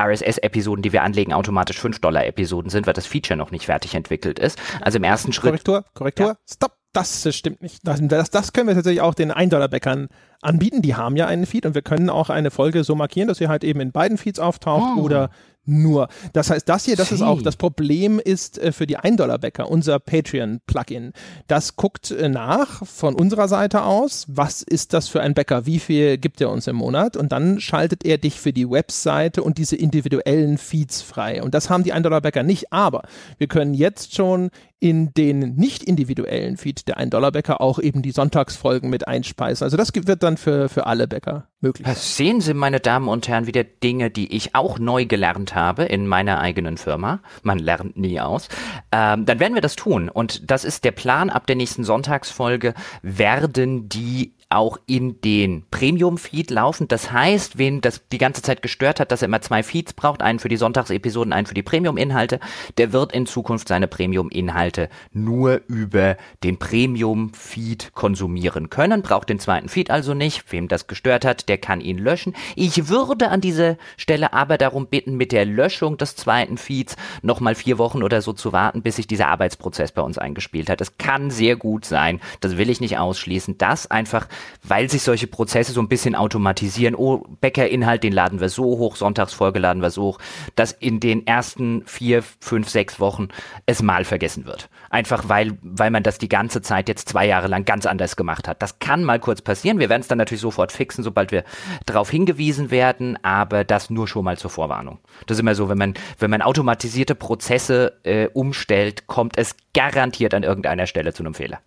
RSS-Episoden, 0.00 0.82
die 0.82 0.92
wir 0.92 1.02
anlegen, 1.02 1.32
automatisch 1.32 1.80
5-Dollar-Episoden 1.80 2.70
sind, 2.70 2.86
weil 2.86 2.94
das 2.94 3.06
Feature 3.06 3.36
noch 3.36 3.50
nicht 3.50 3.66
fertig 3.66 3.96
entwickelt 3.96 4.38
ist. 4.38 4.56
Also 4.80 4.98
im 4.98 5.04
ersten 5.04 5.32
Schritt. 5.32 5.50
Korrektur, 5.50 5.84
Korrektur, 5.92 6.26
ja. 6.26 6.36
stopp. 6.48 6.76
Das 6.92 7.26
stimmt 7.34 7.60
nicht. 7.60 7.80
Das, 7.82 8.00
das, 8.00 8.30
das 8.30 8.52
können 8.52 8.68
wir 8.68 8.76
tatsächlich 8.76 9.00
auch 9.00 9.14
den 9.14 9.32
1-Dollar-Bäckern 9.32 10.06
anbieten. 10.44 10.82
Die 10.82 10.94
haben 10.94 11.16
ja 11.16 11.26
einen 11.26 11.46
Feed 11.46 11.66
und 11.66 11.74
wir 11.74 11.82
können 11.82 12.10
auch 12.10 12.30
eine 12.30 12.50
Folge 12.50 12.84
so 12.84 12.94
markieren, 12.94 13.28
dass 13.28 13.38
sie 13.38 13.48
halt 13.48 13.64
eben 13.64 13.80
in 13.80 13.92
beiden 13.92 14.18
Feeds 14.18 14.38
auftaucht 14.38 14.98
oh. 14.98 15.02
oder 15.02 15.30
nur. 15.66 16.08
Das 16.32 16.50
heißt, 16.50 16.68
das 16.68 16.84
hier, 16.84 16.96
das 16.96 17.12
ist 17.12 17.22
auch, 17.22 17.42
das 17.42 17.56
Problem 17.56 18.20
ist 18.22 18.58
äh, 18.58 18.72
für 18.72 18.86
die 18.86 18.98
1-Dollar-Bäcker, 18.98 19.70
unser 19.70 19.98
Patreon-Plugin. 19.98 21.12
Das 21.46 21.76
guckt 21.76 22.10
äh, 22.10 22.28
nach 22.28 22.86
von 22.86 23.14
unserer 23.14 23.48
Seite 23.48 23.82
aus, 23.84 24.26
was 24.28 24.62
ist 24.62 24.92
das 24.92 25.08
für 25.08 25.20
ein 25.20 25.34
Bäcker, 25.34 25.66
wie 25.66 25.78
viel 25.78 26.18
gibt 26.18 26.40
er 26.40 26.50
uns 26.50 26.66
im 26.66 26.76
Monat 26.76 27.16
und 27.16 27.32
dann 27.32 27.60
schaltet 27.60 28.04
er 28.04 28.18
dich 28.18 28.40
für 28.40 28.52
die 28.52 28.68
Webseite 28.68 29.42
und 29.42 29.58
diese 29.58 29.76
individuellen 29.76 30.58
Feeds 30.58 31.02
frei. 31.02 31.42
Und 31.42 31.54
das 31.54 31.70
haben 31.70 31.84
die 31.84 31.94
1-Dollar-Bäcker 31.94 32.42
nicht, 32.42 32.72
aber 32.72 33.02
wir 33.38 33.46
können 33.46 33.74
jetzt 33.74 34.14
schon 34.14 34.50
in 34.80 35.14
den 35.14 35.54
nicht 35.56 35.82
individuellen 35.82 36.58
Feed 36.58 36.88
der 36.88 36.98
1-Dollar-Bäcker 36.98 37.62
auch 37.62 37.78
eben 37.78 38.02
die 38.02 38.10
Sonntagsfolgen 38.10 38.90
mit 38.90 39.08
einspeisen. 39.08 39.64
Also 39.64 39.78
das 39.78 39.92
wird 39.94 40.22
dann 40.22 40.33
für, 40.36 40.68
für 40.68 40.86
alle 40.86 41.06
Bäcker 41.08 41.48
möglich. 41.60 41.86
Sehen 41.88 42.40
Sie, 42.40 42.54
meine 42.54 42.80
Damen 42.80 43.08
und 43.08 43.26
Herren, 43.28 43.46
wieder 43.46 43.64
Dinge, 43.64 44.10
die 44.10 44.34
ich 44.34 44.54
auch 44.54 44.78
neu 44.78 45.06
gelernt 45.06 45.54
habe 45.54 45.84
in 45.84 46.06
meiner 46.06 46.40
eigenen 46.40 46.76
Firma. 46.76 47.20
Man 47.42 47.58
lernt 47.58 47.96
nie 47.96 48.20
aus. 48.20 48.48
Ähm, 48.92 49.24
dann 49.24 49.40
werden 49.40 49.54
wir 49.54 49.62
das 49.62 49.76
tun. 49.76 50.08
Und 50.08 50.50
das 50.50 50.64
ist 50.64 50.84
der 50.84 50.92
Plan. 50.92 51.30
Ab 51.30 51.46
der 51.46 51.56
nächsten 51.56 51.84
Sonntagsfolge 51.84 52.74
werden 53.02 53.88
die 53.88 54.34
auch 54.54 54.78
in 54.86 55.20
den 55.20 55.64
Premium-Feed 55.70 56.50
laufen. 56.50 56.88
Das 56.88 57.12
heißt, 57.12 57.58
wen 57.58 57.80
das 57.80 58.00
die 58.12 58.18
ganze 58.18 58.42
Zeit 58.42 58.62
gestört 58.62 59.00
hat, 59.00 59.12
dass 59.12 59.22
er 59.22 59.26
immer 59.26 59.42
zwei 59.42 59.62
Feeds 59.62 59.92
braucht, 59.92 60.22
einen 60.22 60.38
für 60.38 60.48
die 60.48 60.56
Sonntagsepisoden, 60.56 61.32
einen 61.32 61.46
für 61.46 61.54
die 61.54 61.62
Premium-Inhalte, 61.62 62.40
der 62.78 62.92
wird 62.92 63.12
in 63.12 63.26
Zukunft 63.26 63.68
seine 63.68 63.88
Premium-Inhalte 63.88 64.88
nur 65.12 65.60
über 65.66 66.16
den 66.42 66.58
Premium-Feed 66.58 67.92
konsumieren 67.94 68.70
können, 68.70 69.02
braucht 69.02 69.28
den 69.28 69.38
zweiten 69.38 69.68
Feed 69.68 69.90
also 69.90 70.14
nicht. 70.14 70.52
Wem 70.52 70.68
das 70.68 70.86
gestört 70.86 71.24
hat, 71.24 71.48
der 71.48 71.58
kann 71.58 71.80
ihn 71.80 71.98
löschen. 71.98 72.34
Ich 72.56 72.88
würde 72.88 73.30
an 73.30 73.40
dieser 73.40 73.76
Stelle 73.96 74.32
aber 74.32 74.58
darum 74.58 74.86
bitten, 74.86 75.16
mit 75.16 75.32
der 75.32 75.44
Löschung 75.44 75.96
des 75.96 76.16
zweiten 76.16 76.58
Feeds 76.58 76.96
nochmal 77.22 77.54
vier 77.54 77.78
Wochen 77.78 78.02
oder 78.02 78.22
so 78.22 78.32
zu 78.32 78.52
warten, 78.52 78.82
bis 78.82 78.96
sich 78.96 79.06
dieser 79.06 79.28
Arbeitsprozess 79.28 79.92
bei 79.92 80.02
uns 80.02 80.18
eingespielt 80.18 80.70
hat. 80.70 80.80
Es 80.80 80.98
kann 80.98 81.30
sehr 81.30 81.56
gut 81.56 81.84
sein, 81.84 82.20
das 82.40 82.56
will 82.56 82.70
ich 82.70 82.80
nicht 82.80 82.98
ausschließen, 82.98 83.58
dass 83.58 83.90
einfach, 83.90 84.28
weil 84.62 84.90
sich 84.90 85.02
solche 85.02 85.26
Prozesse 85.26 85.72
so 85.72 85.80
ein 85.80 85.88
bisschen 85.88 86.14
automatisieren, 86.14 86.94
oh, 86.94 87.24
Bäckerinhalt, 87.40 88.02
den 88.02 88.12
laden 88.12 88.40
wir 88.40 88.48
so 88.48 88.64
hoch, 88.64 88.96
Sonntagsfolge 88.96 89.58
laden 89.58 89.82
wir 89.82 89.90
so 89.90 90.02
hoch, 90.02 90.18
dass 90.56 90.72
in 90.72 91.00
den 91.00 91.26
ersten 91.26 91.82
vier, 91.86 92.22
fünf, 92.40 92.68
sechs 92.68 93.00
Wochen 93.00 93.28
es 93.66 93.82
mal 93.82 94.04
vergessen 94.04 94.46
wird. 94.46 94.68
Einfach 94.90 95.28
weil, 95.28 95.58
weil 95.62 95.90
man 95.90 96.02
das 96.02 96.18
die 96.18 96.28
ganze 96.28 96.62
Zeit 96.62 96.88
jetzt 96.88 97.08
zwei 97.08 97.26
Jahre 97.26 97.48
lang 97.48 97.64
ganz 97.64 97.86
anders 97.86 98.16
gemacht 98.16 98.48
hat. 98.48 98.62
Das 98.62 98.78
kann 98.78 99.04
mal 99.04 99.18
kurz 99.20 99.42
passieren. 99.42 99.78
Wir 99.78 99.88
werden 99.88 100.02
es 100.02 100.08
dann 100.08 100.18
natürlich 100.18 100.40
sofort 100.40 100.72
fixen, 100.72 101.04
sobald 101.04 101.32
wir 101.32 101.44
darauf 101.86 102.10
hingewiesen 102.10 102.70
werden, 102.70 103.18
aber 103.22 103.64
das 103.64 103.90
nur 103.90 104.08
schon 104.08 104.24
mal 104.24 104.38
zur 104.38 104.50
Vorwarnung. 104.50 104.98
Das 105.26 105.36
ist 105.36 105.40
immer 105.40 105.54
so, 105.54 105.68
wenn 105.68 105.78
man, 105.78 105.94
wenn 106.18 106.30
man 106.30 106.42
automatisierte 106.42 107.14
Prozesse 107.14 107.98
äh, 108.04 108.28
umstellt, 108.32 109.06
kommt 109.06 109.36
es 109.38 109.56
garantiert 109.74 110.34
an 110.34 110.42
irgendeiner 110.42 110.86
Stelle 110.86 111.12
zu 111.12 111.22
einem 111.22 111.34
Fehler. 111.34 111.60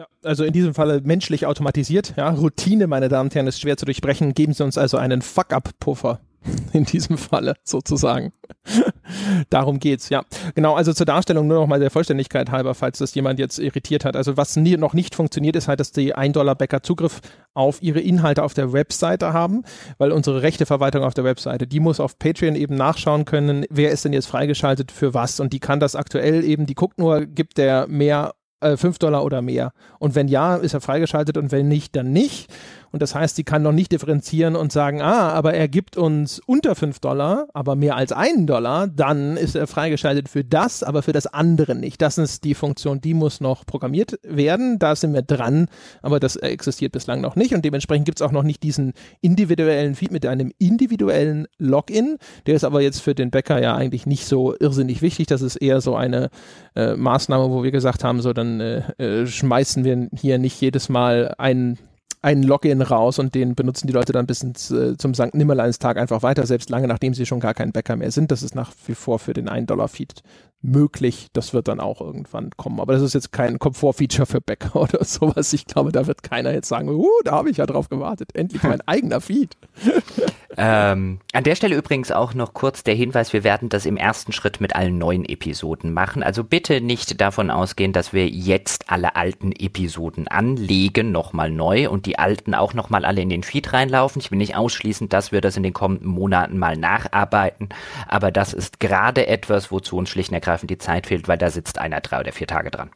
Ja, 0.00 0.06
also 0.24 0.44
in 0.44 0.54
diesem 0.54 0.72
Falle 0.72 1.02
menschlich 1.02 1.44
automatisiert. 1.44 2.14
Ja, 2.16 2.30
Routine, 2.30 2.86
meine 2.86 3.10
Damen 3.10 3.26
und 3.26 3.34
Herren, 3.34 3.46
ist 3.46 3.60
schwer 3.60 3.76
zu 3.76 3.84
durchbrechen. 3.84 4.32
Geben 4.32 4.54
Sie 4.54 4.64
uns 4.64 4.78
also 4.78 4.96
einen 4.96 5.20
Fuck-up-Puffer. 5.20 6.20
In 6.72 6.86
diesem 6.86 7.18
Falle 7.18 7.52
sozusagen. 7.64 8.32
Darum 9.50 9.78
geht's, 9.78 10.08
ja. 10.08 10.24
Genau, 10.54 10.74
also 10.74 10.94
zur 10.94 11.04
Darstellung 11.04 11.46
nur 11.46 11.60
noch 11.60 11.66
mal 11.66 11.80
der 11.80 11.90
Vollständigkeit 11.90 12.50
halber, 12.50 12.74
falls 12.74 12.96
das 12.96 13.14
jemand 13.14 13.38
jetzt 13.38 13.58
irritiert 13.58 14.06
hat. 14.06 14.16
Also 14.16 14.38
was 14.38 14.56
nie, 14.56 14.78
noch 14.78 14.94
nicht 14.94 15.14
funktioniert, 15.14 15.54
ist 15.54 15.68
halt, 15.68 15.80
dass 15.80 15.92
die 15.92 16.16
1-Dollar-Bäcker 16.16 16.82
Zugriff 16.82 17.20
auf 17.52 17.82
ihre 17.82 18.00
Inhalte 18.00 18.42
auf 18.42 18.54
der 18.54 18.72
Webseite 18.72 19.34
haben, 19.34 19.64
weil 19.98 20.12
unsere 20.12 20.40
Rechteverwaltung 20.40 21.04
auf 21.04 21.12
der 21.12 21.24
Webseite, 21.24 21.66
die 21.66 21.80
muss 21.80 22.00
auf 22.00 22.18
Patreon 22.18 22.54
eben 22.54 22.74
nachschauen 22.74 23.26
können, 23.26 23.66
wer 23.68 23.90
ist 23.90 24.06
denn 24.06 24.14
jetzt 24.14 24.28
freigeschaltet 24.28 24.92
für 24.92 25.12
was 25.12 25.40
und 25.40 25.52
die 25.52 25.60
kann 25.60 25.78
das 25.78 25.94
aktuell 25.94 26.42
eben, 26.42 26.64
die 26.64 26.74
guckt 26.74 26.98
nur, 26.98 27.26
gibt 27.26 27.58
der 27.58 27.86
mehr 27.86 28.32
äh, 28.60 28.76
5 28.76 28.98
Dollar 28.98 29.24
oder 29.24 29.42
mehr. 29.42 29.72
Und 29.98 30.14
wenn 30.14 30.28
ja, 30.28 30.56
ist 30.56 30.74
er 30.74 30.80
freigeschaltet 30.80 31.36
und 31.36 31.52
wenn 31.52 31.68
nicht, 31.68 31.96
dann 31.96 32.12
nicht. 32.12 32.52
Und 32.92 33.02
das 33.02 33.14
heißt, 33.14 33.36
sie 33.36 33.44
kann 33.44 33.62
noch 33.62 33.72
nicht 33.72 33.92
differenzieren 33.92 34.56
und 34.56 34.72
sagen, 34.72 35.00
ah, 35.00 35.30
aber 35.30 35.54
er 35.54 35.68
gibt 35.68 35.96
uns 35.96 36.40
unter 36.46 36.74
5 36.74 36.98
Dollar, 36.98 37.46
aber 37.54 37.76
mehr 37.76 37.96
als 37.96 38.12
einen 38.12 38.46
Dollar, 38.46 38.88
dann 38.88 39.36
ist 39.36 39.54
er 39.54 39.66
freigeschaltet 39.66 40.28
für 40.28 40.44
das, 40.44 40.82
aber 40.82 41.02
für 41.02 41.12
das 41.12 41.26
andere 41.26 41.74
nicht. 41.74 42.02
Das 42.02 42.18
ist 42.18 42.44
die 42.44 42.54
Funktion, 42.54 43.00
die 43.00 43.14
muss 43.14 43.40
noch 43.40 43.64
programmiert 43.64 44.18
werden. 44.22 44.78
Da 44.78 44.96
sind 44.96 45.14
wir 45.14 45.22
dran, 45.22 45.68
aber 46.02 46.18
das 46.18 46.36
existiert 46.36 46.92
bislang 46.92 47.20
noch 47.20 47.36
nicht. 47.36 47.54
Und 47.54 47.64
dementsprechend 47.64 48.06
gibt 48.06 48.20
es 48.20 48.26
auch 48.26 48.32
noch 48.32 48.42
nicht 48.42 48.62
diesen 48.62 48.92
individuellen 49.20 49.94
Feed 49.94 50.10
mit 50.10 50.26
einem 50.26 50.52
individuellen 50.58 51.46
Login. 51.58 52.16
Der 52.46 52.56
ist 52.56 52.64
aber 52.64 52.80
jetzt 52.80 53.00
für 53.00 53.14
den 53.14 53.30
Bäcker 53.30 53.60
ja 53.62 53.76
eigentlich 53.76 54.06
nicht 54.06 54.26
so 54.26 54.54
irrsinnig 54.58 55.02
wichtig. 55.02 55.28
Das 55.28 55.42
ist 55.42 55.56
eher 55.56 55.80
so 55.80 55.94
eine 55.94 56.30
äh, 56.74 56.94
Maßnahme, 56.94 57.50
wo 57.50 57.62
wir 57.62 57.70
gesagt 57.70 58.04
haben, 58.04 58.20
so 58.20 58.32
dann 58.32 58.60
äh, 58.60 58.82
äh, 58.98 59.26
schmeißen 59.26 59.84
wir 59.84 60.08
hier 60.16 60.38
nicht 60.38 60.60
jedes 60.60 60.88
Mal 60.88 61.34
einen 61.38 61.78
einen 62.22 62.42
Login 62.42 62.82
raus 62.82 63.18
und 63.18 63.34
den 63.34 63.54
benutzen 63.54 63.86
die 63.86 63.92
Leute 63.92 64.12
dann 64.12 64.26
bis 64.26 64.42
ins, 64.42 64.70
äh, 64.70 64.96
zum 64.96 65.14
St. 65.14 65.34
Nimmerleinstag 65.34 65.96
einfach 65.96 66.22
weiter, 66.22 66.46
selbst 66.46 66.68
lange 66.68 66.86
nachdem 66.86 67.14
sie 67.14 67.26
schon 67.26 67.40
gar 67.40 67.54
kein 67.54 67.72
Bäcker 67.72 67.96
mehr 67.96 68.10
sind. 68.10 68.30
Das 68.30 68.42
ist 68.42 68.54
nach 68.54 68.72
wie 68.86 68.94
vor 68.94 69.18
für 69.18 69.32
den 69.32 69.48
1-Dollar-Feed 69.48 70.22
möglich. 70.62 71.28
Das 71.32 71.54
wird 71.54 71.68
dann 71.68 71.80
auch 71.80 72.00
irgendwann 72.00 72.50
kommen. 72.56 72.80
Aber 72.80 72.92
das 72.92 73.02
ist 73.02 73.14
jetzt 73.14 73.32
kein 73.32 73.58
Komfort-Feature 73.58 74.26
für 74.26 74.40
Bäcker 74.40 74.76
oder 74.80 75.04
sowas. 75.04 75.52
Ich 75.52 75.66
glaube, 75.66 75.92
da 75.92 76.06
wird 76.06 76.22
keiner 76.22 76.52
jetzt 76.52 76.68
sagen, 76.68 76.88
uh, 76.88 77.08
da 77.24 77.32
habe 77.32 77.50
ich 77.50 77.56
ja 77.56 77.66
drauf 77.66 77.88
gewartet. 77.88 78.34
Endlich 78.34 78.62
mein 78.62 78.80
eigener 78.86 79.20
Feed. 79.20 79.56
ähm, 80.56 81.20
an 81.32 81.44
der 81.44 81.54
Stelle 81.54 81.76
übrigens 81.76 82.12
auch 82.12 82.34
noch 82.34 82.52
kurz 82.52 82.82
der 82.82 82.94
Hinweis, 82.94 83.32
wir 83.32 83.44
werden 83.44 83.68
das 83.68 83.86
im 83.86 83.96
ersten 83.96 84.32
Schritt 84.32 84.60
mit 84.60 84.76
allen 84.76 84.98
neuen 84.98 85.24
Episoden 85.24 85.92
machen. 85.92 86.22
Also 86.22 86.44
bitte 86.44 86.80
nicht 86.80 87.20
davon 87.20 87.50
ausgehen, 87.50 87.92
dass 87.92 88.12
wir 88.12 88.28
jetzt 88.28 88.90
alle 88.90 89.16
alten 89.16 89.52
Episoden 89.52 90.28
anlegen, 90.28 91.12
nochmal 91.12 91.50
neu 91.50 91.88
und 91.88 92.06
die 92.06 92.18
alten 92.18 92.54
auch 92.54 92.74
nochmal 92.74 93.04
alle 93.04 93.22
in 93.22 93.30
den 93.30 93.42
Feed 93.42 93.72
reinlaufen. 93.72 94.20
Ich 94.20 94.30
will 94.30 94.38
nicht 94.38 94.56
ausschließen, 94.56 95.08
dass 95.08 95.32
wir 95.32 95.40
das 95.40 95.56
in 95.56 95.62
den 95.62 95.72
kommenden 95.72 96.08
Monaten 96.08 96.58
mal 96.58 96.76
nacharbeiten, 96.76 97.70
aber 98.06 98.30
das 98.30 98.52
ist 98.52 98.80
gerade 98.80 99.26
etwas, 99.26 99.70
wozu 99.70 99.96
uns 99.96 100.10
schlicht 100.10 100.30
und 100.30 100.34
ergreifend 100.34 100.49
ergreifend 100.50 100.70
die 100.70 100.78
Zeit 100.78 101.06
fehlt, 101.06 101.28
weil 101.28 101.38
da 101.38 101.50
sitzt 101.50 101.78
einer 101.78 102.00
drei 102.00 102.20
oder 102.20 102.32
vier 102.32 102.46
Tage 102.46 102.70
dran. 102.70 102.90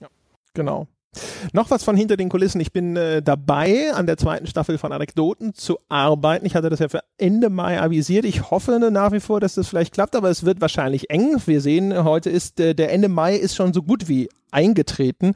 Ja, 0.00 0.08
genau. 0.54 0.86
Noch 1.52 1.70
was 1.70 1.84
von 1.84 1.96
hinter 1.96 2.16
den 2.16 2.28
Kulissen. 2.28 2.60
Ich 2.60 2.72
bin 2.72 2.96
äh, 2.96 3.22
dabei, 3.22 3.92
an 3.92 4.06
der 4.06 4.16
zweiten 4.16 4.48
Staffel 4.48 4.78
von 4.78 4.92
Anekdoten 4.92 5.54
zu 5.54 5.78
arbeiten. 5.88 6.44
Ich 6.44 6.56
hatte 6.56 6.70
das 6.70 6.80
ja 6.80 6.88
für 6.88 7.02
Ende 7.18 7.50
Mai 7.50 7.80
avisiert. 7.80 8.24
Ich 8.24 8.50
hoffe 8.50 8.80
nach 8.90 9.12
wie 9.12 9.20
vor, 9.20 9.38
dass 9.38 9.54
das 9.54 9.68
vielleicht 9.68 9.94
klappt, 9.94 10.16
aber 10.16 10.28
es 10.30 10.44
wird 10.44 10.60
wahrscheinlich 10.60 11.10
eng. 11.10 11.40
Wir 11.46 11.60
sehen, 11.60 12.02
heute 12.02 12.30
ist 12.30 12.58
äh, 12.58 12.74
der 12.74 12.92
Ende 12.92 13.08
Mai 13.08 13.36
ist 13.36 13.54
schon 13.54 13.72
so 13.72 13.82
gut 13.82 14.08
wie 14.08 14.28
eingetreten. 14.50 15.34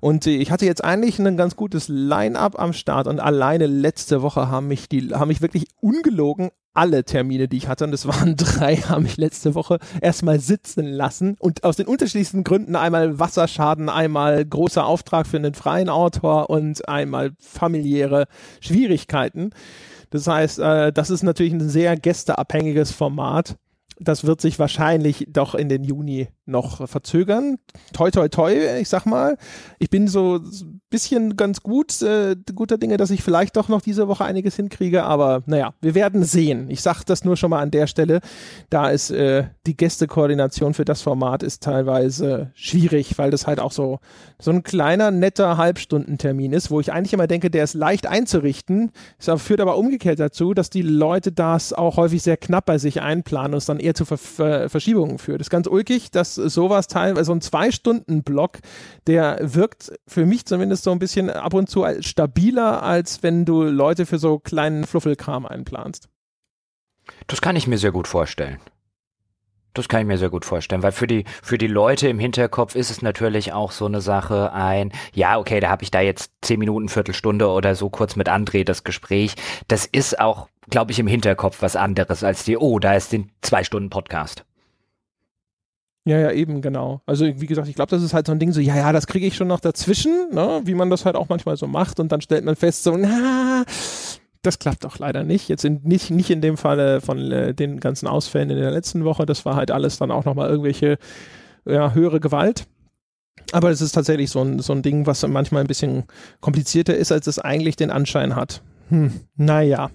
Und 0.00 0.26
äh, 0.26 0.30
ich 0.30 0.50
hatte 0.50 0.66
jetzt 0.66 0.82
eigentlich 0.82 1.20
ein 1.20 1.36
ganz 1.36 1.54
gutes 1.54 1.86
Line-up 1.86 2.58
am 2.58 2.72
Start 2.72 3.06
und 3.06 3.20
alleine 3.20 3.66
letzte 3.66 4.22
Woche 4.22 4.48
haben 4.48 4.66
mich 4.66 4.88
die, 4.88 5.10
haben 5.14 5.28
mich 5.28 5.40
wirklich 5.40 5.66
ungelogen 5.80 6.50
alle 6.74 7.04
Termine, 7.04 7.48
die 7.48 7.56
ich 7.56 7.68
hatte, 7.68 7.84
und 7.84 7.90
das 7.90 8.06
waren 8.06 8.36
drei, 8.36 8.76
haben 8.76 9.04
mich 9.04 9.16
letzte 9.16 9.54
Woche 9.54 9.78
erstmal 10.00 10.40
sitzen 10.40 10.86
lassen 10.86 11.36
und 11.38 11.64
aus 11.64 11.76
den 11.76 11.86
unterschiedlichsten 11.86 12.44
Gründen 12.44 12.76
einmal 12.76 13.18
Wasserschaden, 13.18 13.88
einmal 13.88 14.44
großer 14.44 14.84
Auftrag 14.84 15.26
für 15.26 15.36
einen 15.36 15.54
freien 15.54 15.88
Autor 15.88 16.50
und 16.50 16.88
einmal 16.88 17.32
familiäre 17.38 18.26
Schwierigkeiten. 18.60 19.50
Das 20.10 20.26
heißt, 20.26 20.58
äh, 20.58 20.92
das 20.92 21.10
ist 21.10 21.22
natürlich 21.22 21.52
ein 21.52 21.68
sehr 21.68 21.96
gästeabhängiges 21.96 22.92
Format. 22.92 23.56
Das 24.04 24.24
wird 24.24 24.40
sich 24.40 24.58
wahrscheinlich 24.58 25.26
doch 25.30 25.54
in 25.54 25.68
den 25.68 25.84
Juni 25.84 26.28
noch 26.44 26.88
verzögern. 26.88 27.58
Toi, 27.92 28.10
toi, 28.10 28.28
toi, 28.28 28.52
ich 28.80 28.88
sag 28.88 29.06
mal. 29.06 29.36
Ich 29.78 29.90
bin 29.90 30.08
so 30.08 30.36
ein 30.36 30.80
bisschen 30.90 31.36
ganz 31.36 31.62
gut, 31.62 32.02
äh, 32.02 32.36
guter 32.54 32.78
Dinge, 32.78 32.96
dass 32.96 33.10
ich 33.10 33.22
vielleicht 33.22 33.56
doch 33.56 33.68
noch 33.68 33.80
diese 33.80 34.08
Woche 34.08 34.24
einiges 34.24 34.56
hinkriege, 34.56 35.04
aber 35.04 35.42
naja, 35.46 35.74
wir 35.80 35.94
werden 35.94 36.24
sehen. 36.24 36.68
Ich 36.68 36.82
sag 36.82 37.04
das 37.04 37.24
nur 37.24 37.36
schon 37.36 37.50
mal 37.50 37.60
an 37.60 37.70
der 37.70 37.86
Stelle. 37.86 38.20
Da 38.70 38.90
ist 38.90 39.10
äh, 39.10 39.44
die 39.66 39.76
Gästekoordination 39.76 40.74
für 40.74 40.84
das 40.84 41.02
Format 41.02 41.42
ist 41.42 41.62
teilweise 41.62 42.50
schwierig, 42.54 43.16
weil 43.18 43.30
das 43.30 43.46
halt 43.46 43.60
auch 43.60 43.72
so, 43.72 44.00
so 44.40 44.50
ein 44.50 44.62
kleiner, 44.64 45.10
netter 45.10 45.56
Halbstundentermin 45.56 46.52
ist, 46.52 46.70
wo 46.70 46.80
ich 46.80 46.92
eigentlich 46.92 47.12
immer 47.12 47.28
denke, 47.28 47.50
der 47.50 47.64
ist 47.64 47.74
leicht 47.74 48.06
einzurichten. 48.06 48.90
Es 49.18 49.30
führt 49.42 49.60
aber 49.60 49.76
umgekehrt 49.76 50.18
dazu, 50.18 50.54
dass 50.54 50.70
die 50.70 50.82
Leute 50.82 51.32
das 51.32 51.72
auch 51.72 51.96
häufig 51.96 52.22
sehr 52.22 52.36
knapp 52.36 52.66
bei 52.66 52.78
sich 52.78 53.00
einplanen 53.00 53.54
und 53.54 53.58
es 53.58 53.66
dann 53.66 53.80
eher 53.80 53.91
zu 53.94 54.04
Ver 54.04 54.18
Ver 54.18 54.68
Verschiebungen 54.68 55.18
führt. 55.18 55.40
Das 55.40 55.46
ist 55.46 55.50
ganz 55.50 55.66
ulkig, 55.66 56.10
dass 56.10 56.34
sowas 56.34 56.86
teilweise, 56.86 57.24
so 57.24 57.32
ein 57.32 57.40
Zwei-Stunden-Block, 57.40 58.58
der 59.06 59.38
wirkt 59.40 59.92
für 60.06 60.26
mich 60.26 60.46
zumindest 60.46 60.84
so 60.84 60.90
ein 60.90 60.98
bisschen 60.98 61.30
ab 61.30 61.54
und 61.54 61.68
zu 61.68 61.84
stabiler, 62.00 62.82
als 62.82 63.22
wenn 63.22 63.44
du 63.44 63.62
Leute 63.62 64.06
für 64.06 64.18
so 64.18 64.38
kleinen 64.38 64.84
Fluffelkram 64.84 65.46
einplanst. 65.46 66.08
Das 67.26 67.40
kann 67.40 67.56
ich 67.56 67.66
mir 67.66 67.78
sehr 67.78 67.92
gut 67.92 68.08
vorstellen. 68.08 68.58
Das 69.74 69.88
kann 69.88 70.02
ich 70.02 70.06
mir 70.06 70.18
sehr 70.18 70.30
gut 70.30 70.44
vorstellen, 70.44 70.82
weil 70.82 70.92
für 70.92 71.06
die 71.06 71.24
für 71.42 71.56
die 71.56 71.66
Leute 71.66 72.08
im 72.08 72.18
Hinterkopf 72.18 72.74
ist 72.74 72.90
es 72.90 73.00
natürlich 73.00 73.52
auch 73.52 73.72
so 73.72 73.86
eine 73.86 74.00
Sache 74.00 74.52
ein, 74.52 74.92
ja, 75.14 75.38
okay, 75.38 75.60
da 75.60 75.70
habe 75.70 75.82
ich 75.82 75.90
da 75.90 76.00
jetzt 76.00 76.30
zehn 76.42 76.58
Minuten, 76.58 76.88
Viertelstunde 76.88 77.48
oder 77.48 77.74
so 77.74 77.88
kurz 77.88 78.16
mit 78.16 78.28
André 78.28 78.64
das 78.64 78.84
Gespräch. 78.84 79.34
Das 79.68 79.86
ist 79.86 80.20
auch, 80.20 80.48
glaube 80.68 80.92
ich, 80.92 80.98
im 80.98 81.06
Hinterkopf 81.06 81.62
was 81.62 81.76
anderes 81.76 82.22
als 82.22 82.44
die, 82.44 82.58
oh, 82.58 82.78
da 82.78 82.94
ist 82.94 83.12
den 83.12 83.30
zwei 83.40 83.64
Stunden 83.64 83.88
Podcast. 83.88 84.44
Ja, 86.04 86.18
ja, 86.18 86.32
eben, 86.32 86.62
genau. 86.62 87.00
Also 87.06 87.24
wie 87.26 87.46
gesagt, 87.46 87.68
ich 87.68 87.76
glaube, 87.76 87.90
das 87.90 88.02
ist 88.02 88.12
halt 88.12 88.26
so 88.26 88.32
ein 88.32 88.40
Ding, 88.40 88.52
so, 88.52 88.60
ja, 88.60 88.76
ja, 88.76 88.92
das 88.92 89.06
kriege 89.06 89.24
ich 89.24 89.36
schon 89.36 89.46
noch 89.46 89.60
dazwischen, 89.60 90.30
ne? 90.32 90.60
wie 90.64 90.74
man 90.74 90.90
das 90.90 91.04
halt 91.04 91.14
auch 91.14 91.28
manchmal 91.28 91.56
so 91.56 91.68
macht 91.68 92.00
und 92.00 92.10
dann 92.10 92.20
stellt 92.20 92.44
man 92.44 92.56
fest, 92.56 92.82
so, 92.82 92.96
na, 92.96 93.64
das 94.42 94.58
klappt 94.58 94.84
doch 94.84 94.98
leider 94.98 95.24
nicht. 95.24 95.48
Jetzt 95.48 95.64
in, 95.64 95.80
nicht, 95.84 96.10
nicht 96.10 96.30
in 96.30 96.40
dem 96.40 96.56
Falle 96.56 97.00
von 97.00 97.30
äh, 97.30 97.54
den 97.54 97.80
ganzen 97.80 98.06
Ausfällen 98.08 98.50
in 98.50 98.58
der 98.58 98.70
letzten 98.70 99.04
Woche, 99.04 99.24
das 99.24 99.44
war 99.44 99.56
halt 99.56 99.70
alles 99.70 99.98
dann 99.98 100.10
auch 100.10 100.24
nochmal 100.24 100.50
irgendwelche 100.50 100.98
ja, 101.64 101.92
höhere 101.92 102.20
Gewalt. 102.20 102.66
Aber 103.52 103.70
es 103.70 103.80
ist 103.80 103.92
tatsächlich 103.92 104.30
so 104.30 104.42
ein, 104.42 104.58
so 104.58 104.72
ein 104.72 104.82
Ding, 104.82 105.06
was 105.06 105.26
manchmal 105.26 105.62
ein 105.62 105.68
bisschen 105.68 106.04
komplizierter 106.40 106.96
ist, 106.96 107.12
als 107.12 107.26
es 107.26 107.38
eigentlich 107.38 107.76
den 107.76 107.90
Anschein 107.90 108.36
hat. 108.36 108.62
Hm, 108.88 109.12
naja. 109.36 109.90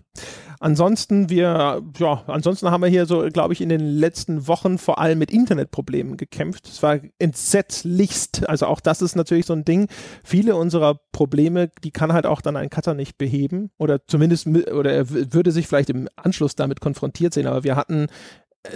Ansonsten 0.59 1.29
wir, 1.29 1.83
ja, 1.99 2.23
ansonsten 2.27 2.71
haben 2.71 2.81
wir 2.81 2.89
hier 2.89 3.05
so, 3.05 3.27
glaube 3.29 3.53
ich, 3.53 3.61
in 3.61 3.69
den 3.69 3.79
letzten 3.79 4.47
Wochen 4.47 4.77
vor 4.77 4.99
allem 4.99 5.19
mit 5.19 5.31
Internetproblemen 5.31 6.17
gekämpft. 6.17 6.67
Es 6.67 6.81
war 6.81 6.99
entsetzlichst. 7.19 8.47
Also 8.49 8.65
auch 8.65 8.79
das 8.79 9.01
ist 9.01 9.15
natürlich 9.15 9.45
so 9.45 9.53
ein 9.53 9.65
Ding. 9.65 9.87
Viele 10.23 10.55
unserer 10.55 10.99
Probleme, 11.11 11.69
die 11.83 11.91
kann 11.91 12.13
halt 12.13 12.25
auch 12.25 12.41
dann 12.41 12.55
ein 12.55 12.69
Cutter 12.69 12.93
nicht 12.93 13.17
beheben 13.17 13.71
oder 13.77 14.05
zumindest, 14.07 14.47
oder 14.47 14.91
er 14.91 15.09
würde 15.09 15.51
sich 15.51 15.67
vielleicht 15.67 15.89
im 15.89 16.07
Anschluss 16.15 16.55
damit 16.55 16.81
konfrontiert 16.81 17.33
sehen. 17.33 17.47
Aber 17.47 17.63
wir 17.63 17.75
hatten 17.75 18.07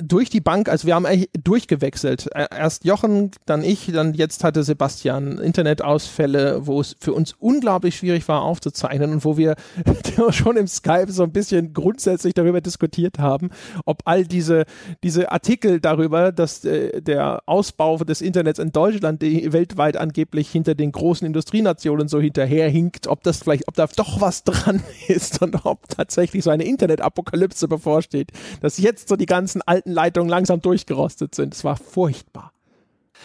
durch 0.01 0.29
die 0.29 0.41
Bank, 0.41 0.69
also 0.69 0.87
wir 0.87 0.95
haben 0.95 1.05
eigentlich 1.05 1.29
durchgewechselt. 1.43 2.29
Erst 2.33 2.85
Jochen, 2.85 3.31
dann 3.45 3.63
ich, 3.63 3.91
dann 3.91 4.13
jetzt 4.13 4.43
hatte 4.43 4.63
Sebastian 4.63 5.37
Internetausfälle, 5.37 6.65
wo 6.67 6.79
es 6.79 6.95
für 6.99 7.13
uns 7.13 7.33
unglaublich 7.39 7.97
schwierig 7.97 8.27
war 8.27 8.41
aufzuzeichnen 8.41 9.11
und 9.11 9.25
wo 9.25 9.37
wir 9.37 9.55
schon 10.29 10.57
im 10.57 10.67
Skype 10.67 11.11
so 11.11 11.23
ein 11.23 11.31
bisschen 11.31 11.73
grundsätzlich 11.73 12.33
darüber 12.33 12.61
diskutiert 12.61 13.19
haben, 13.19 13.49
ob 13.85 14.01
all 14.05 14.25
diese, 14.25 14.65
diese 15.03 15.31
Artikel 15.31 15.79
darüber, 15.79 16.31
dass 16.31 16.63
äh, 16.63 17.01
der 17.01 17.43
Ausbau 17.45 17.97
des 17.97 18.21
Internets 18.21 18.59
in 18.59 18.71
Deutschland 18.71 19.21
weltweit 19.21 19.97
angeblich 19.97 20.49
hinter 20.49 20.75
den 20.75 20.91
großen 20.91 21.25
Industrienationen 21.27 22.07
so 22.07 22.19
hinterherhinkt, 22.19 23.07
ob 23.07 23.23
das 23.23 23.39
vielleicht, 23.39 23.67
ob 23.67 23.75
da 23.75 23.87
doch 23.95 24.21
was 24.21 24.43
dran 24.43 24.81
ist 25.07 25.41
und 25.41 25.65
ob 25.65 25.87
tatsächlich 25.89 26.43
so 26.43 26.49
eine 26.49 26.63
Internetapokalypse 26.63 27.67
bevorsteht, 27.67 28.31
dass 28.61 28.77
jetzt 28.77 29.09
so 29.09 29.15
die 29.15 29.25
ganzen 29.25 29.61
alten 29.71 29.91
Leitungen 29.91 30.29
langsam 30.29 30.61
durchgerostet 30.61 31.33
sind. 31.33 31.53
Es 31.53 31.63
war 31.63 31.77
furchtbar. 31.77 32.51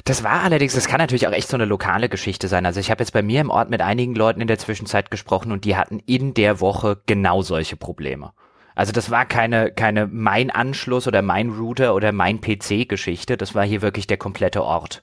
Das 0.04 0.22
war 0.22 0.42
allerdings, 0.42 0.74
das 0.74 0.86
kann 0.86 0.98
natürlich 0.98 1.26
auch 1.26 1.32
echt 1.32 1.48
so 1.48 1.56
eine 1.56 1.64
lokale 1.64 2.08
Geschichte 2.08 2.48
sein. 2.48 2.66
Also 2.66 2.78
ich 2.78 2.90
habe 2.90 3.02
jetzt 3.02 3.12
bei 3.12 3.22
mir 3.22 3.40
im 3.40 3.50
Ort 3.50 3.70
mit 3.70 3.80
einigen 3.80 4.14
Leuten 4.14 4.40
in 4.40 4.46
der 4.46 4.58
Zwischenzeit 4.58 5.10
gesprochen 5.10 5.52
und 5.52 5.64
die 5.64 5.76
hatten 5.76 6.00
in 6.06 6.34
der 6.34 6.60
Woche 6.60 7.00
genau 7.06 7.42
solche 7.42 7.76
Probleme. 7.76 8.32
Also 8.74 8.92
das 8.92 9.10
war 9.10 9.24
keine, 9.24 9.72
keine 9.72 10.06
mein 10.06 10.50
Anschluss 10.50 11.08
oder 11.08 11.22
mein 11.22 11.48
Router 11.50 11.94
oder 11.94 12.12
mein 12.12 12.40
PC-Geschichte. 12.40 13.36
Das 13.36 13.54
war 13.54 13.64
hier 13.64 13.82
wirklich 13.82 14.06
der 14.06 14.18
komplette 14.18 14.62
Ort. 14.62 15.02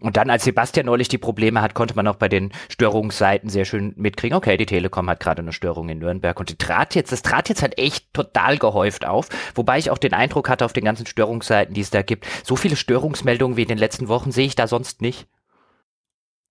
Und 0.00 0.16
dann, 0.16 0.30
als 0.30 0.44
Sebastian 0.44 0.86
neulich 0.86 1.08
die 1.08 1.18
Probleme 1.18 1.60
hat, 1.60 1.74
konnte 1.74 1.94
man 1.94 2.06
auch 2.08 2.16
bei 2.16 2.28
den 2.28 2.52
Störungsseiten 2.68 3.50
sehr 3.50 3.64
schön 3.64 3.92
mitkriegen, 3.96 4.36
okay, 4.36 4.56
die 4.56 4.66
Telekom 4.66 5.08
hat 5.10 5.20
gerade 5.20 5.42
eine 5.42 5.52
Störung 5.52 5.88
in 5.88 5.98
Nürnberg 5.98 6.38
und 6.40 6.48
die 6.48 6.56
trat 6.56 6.94
jetzt, 6.94 7.12
das 7.12 7.22
trat 7.22 7.48
jetzt 7.48 7.62
halt 7.62 7.78
echt 7.78 8.12
total 8.12 8.58
gehäuft 8.58 9.06
auf, 9.06 9.28
wobei 9.54 9.78
ich 9.78 9.90
auch 9.90 9.98
den 9.98 10.14
Eindruck 10.14 10.48
hatte 10.48 10.64
auf 10.64 10.72
den 10.72 10.84
ganzen 10.84 11.06
Störungsseiten, 11.06 11.74
die 11.74 11.82
es 11.82 11.90
da 11.90 12.02
gibt, 12.02 12.26
so 12.44 12.56
viele 12.56 12.76
Störungsmeldungen 12.76 13.56
wie 13.56 13.62
in 13.62 13.68
den 13.68 13.78
letzten 13.78 14.08
Wochen 14.08 14.32
sehe 14.32 14.46
ich 14.46 14.56
da 14.56 14.66
sonst 14.66 15.02
nicht. 15.02 15.26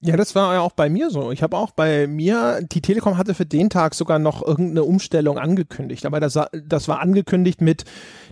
Ja, 0.02 0.16
das 0.16 0.34
war 0.34 0.54
ja 0.54 0.62
auch 0.62 0.72
bei 0.72 0.89
mir 0.89 1.10
so. 1.10 1.30
Ich 1.34 1.43
habe 1.43 1.58
auch 1.58 1.72
bei 1.72 2.08
mir, 2.08 2.62
die 2.62 2.80
Telekom 2.80 3.18
hatte 3.18 3.34
für 3.34 3.45
den 3.45 3.70
Tag 3.70 3.93
sogar 3.93 4.18
noch 4.18 4.41
irgendeine 4.41 4.86
Umstellung 4.86 5.38
angekündigt. 5.38 6.06
Aber 6.06 6.22
das, 6.22 6.39
das 6.66 6.88
war 6.88 7.02
angekündigt 7.02 7.60
mit, 7.60 7.84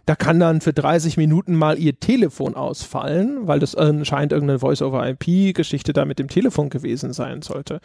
da 0.05 0.15
kann 0.15 0.39
dann 0.39 0.61
für 0.61 0.71
30 0.71 1.17
Minuten 1.17 1.55
mal 1.55 1.77
ihr 1.77 1.99
Telefon 1.99 2.55
ausfallen, 2.55 3.47
weil 3.47 3.59
das 3.59 3.75
anscheinend 3.75 4.31
irgendeine 4.31 4.59
Voice-over-IP-Geschichte 4.59 5.91
da 5.91 6.05
mit 6.05 6.19
dem 6.19 6.29
Telefon 6.29 6.69
gewesen 6.69 7.11
sein 7.11 7.41
sollte. 7.41 7.81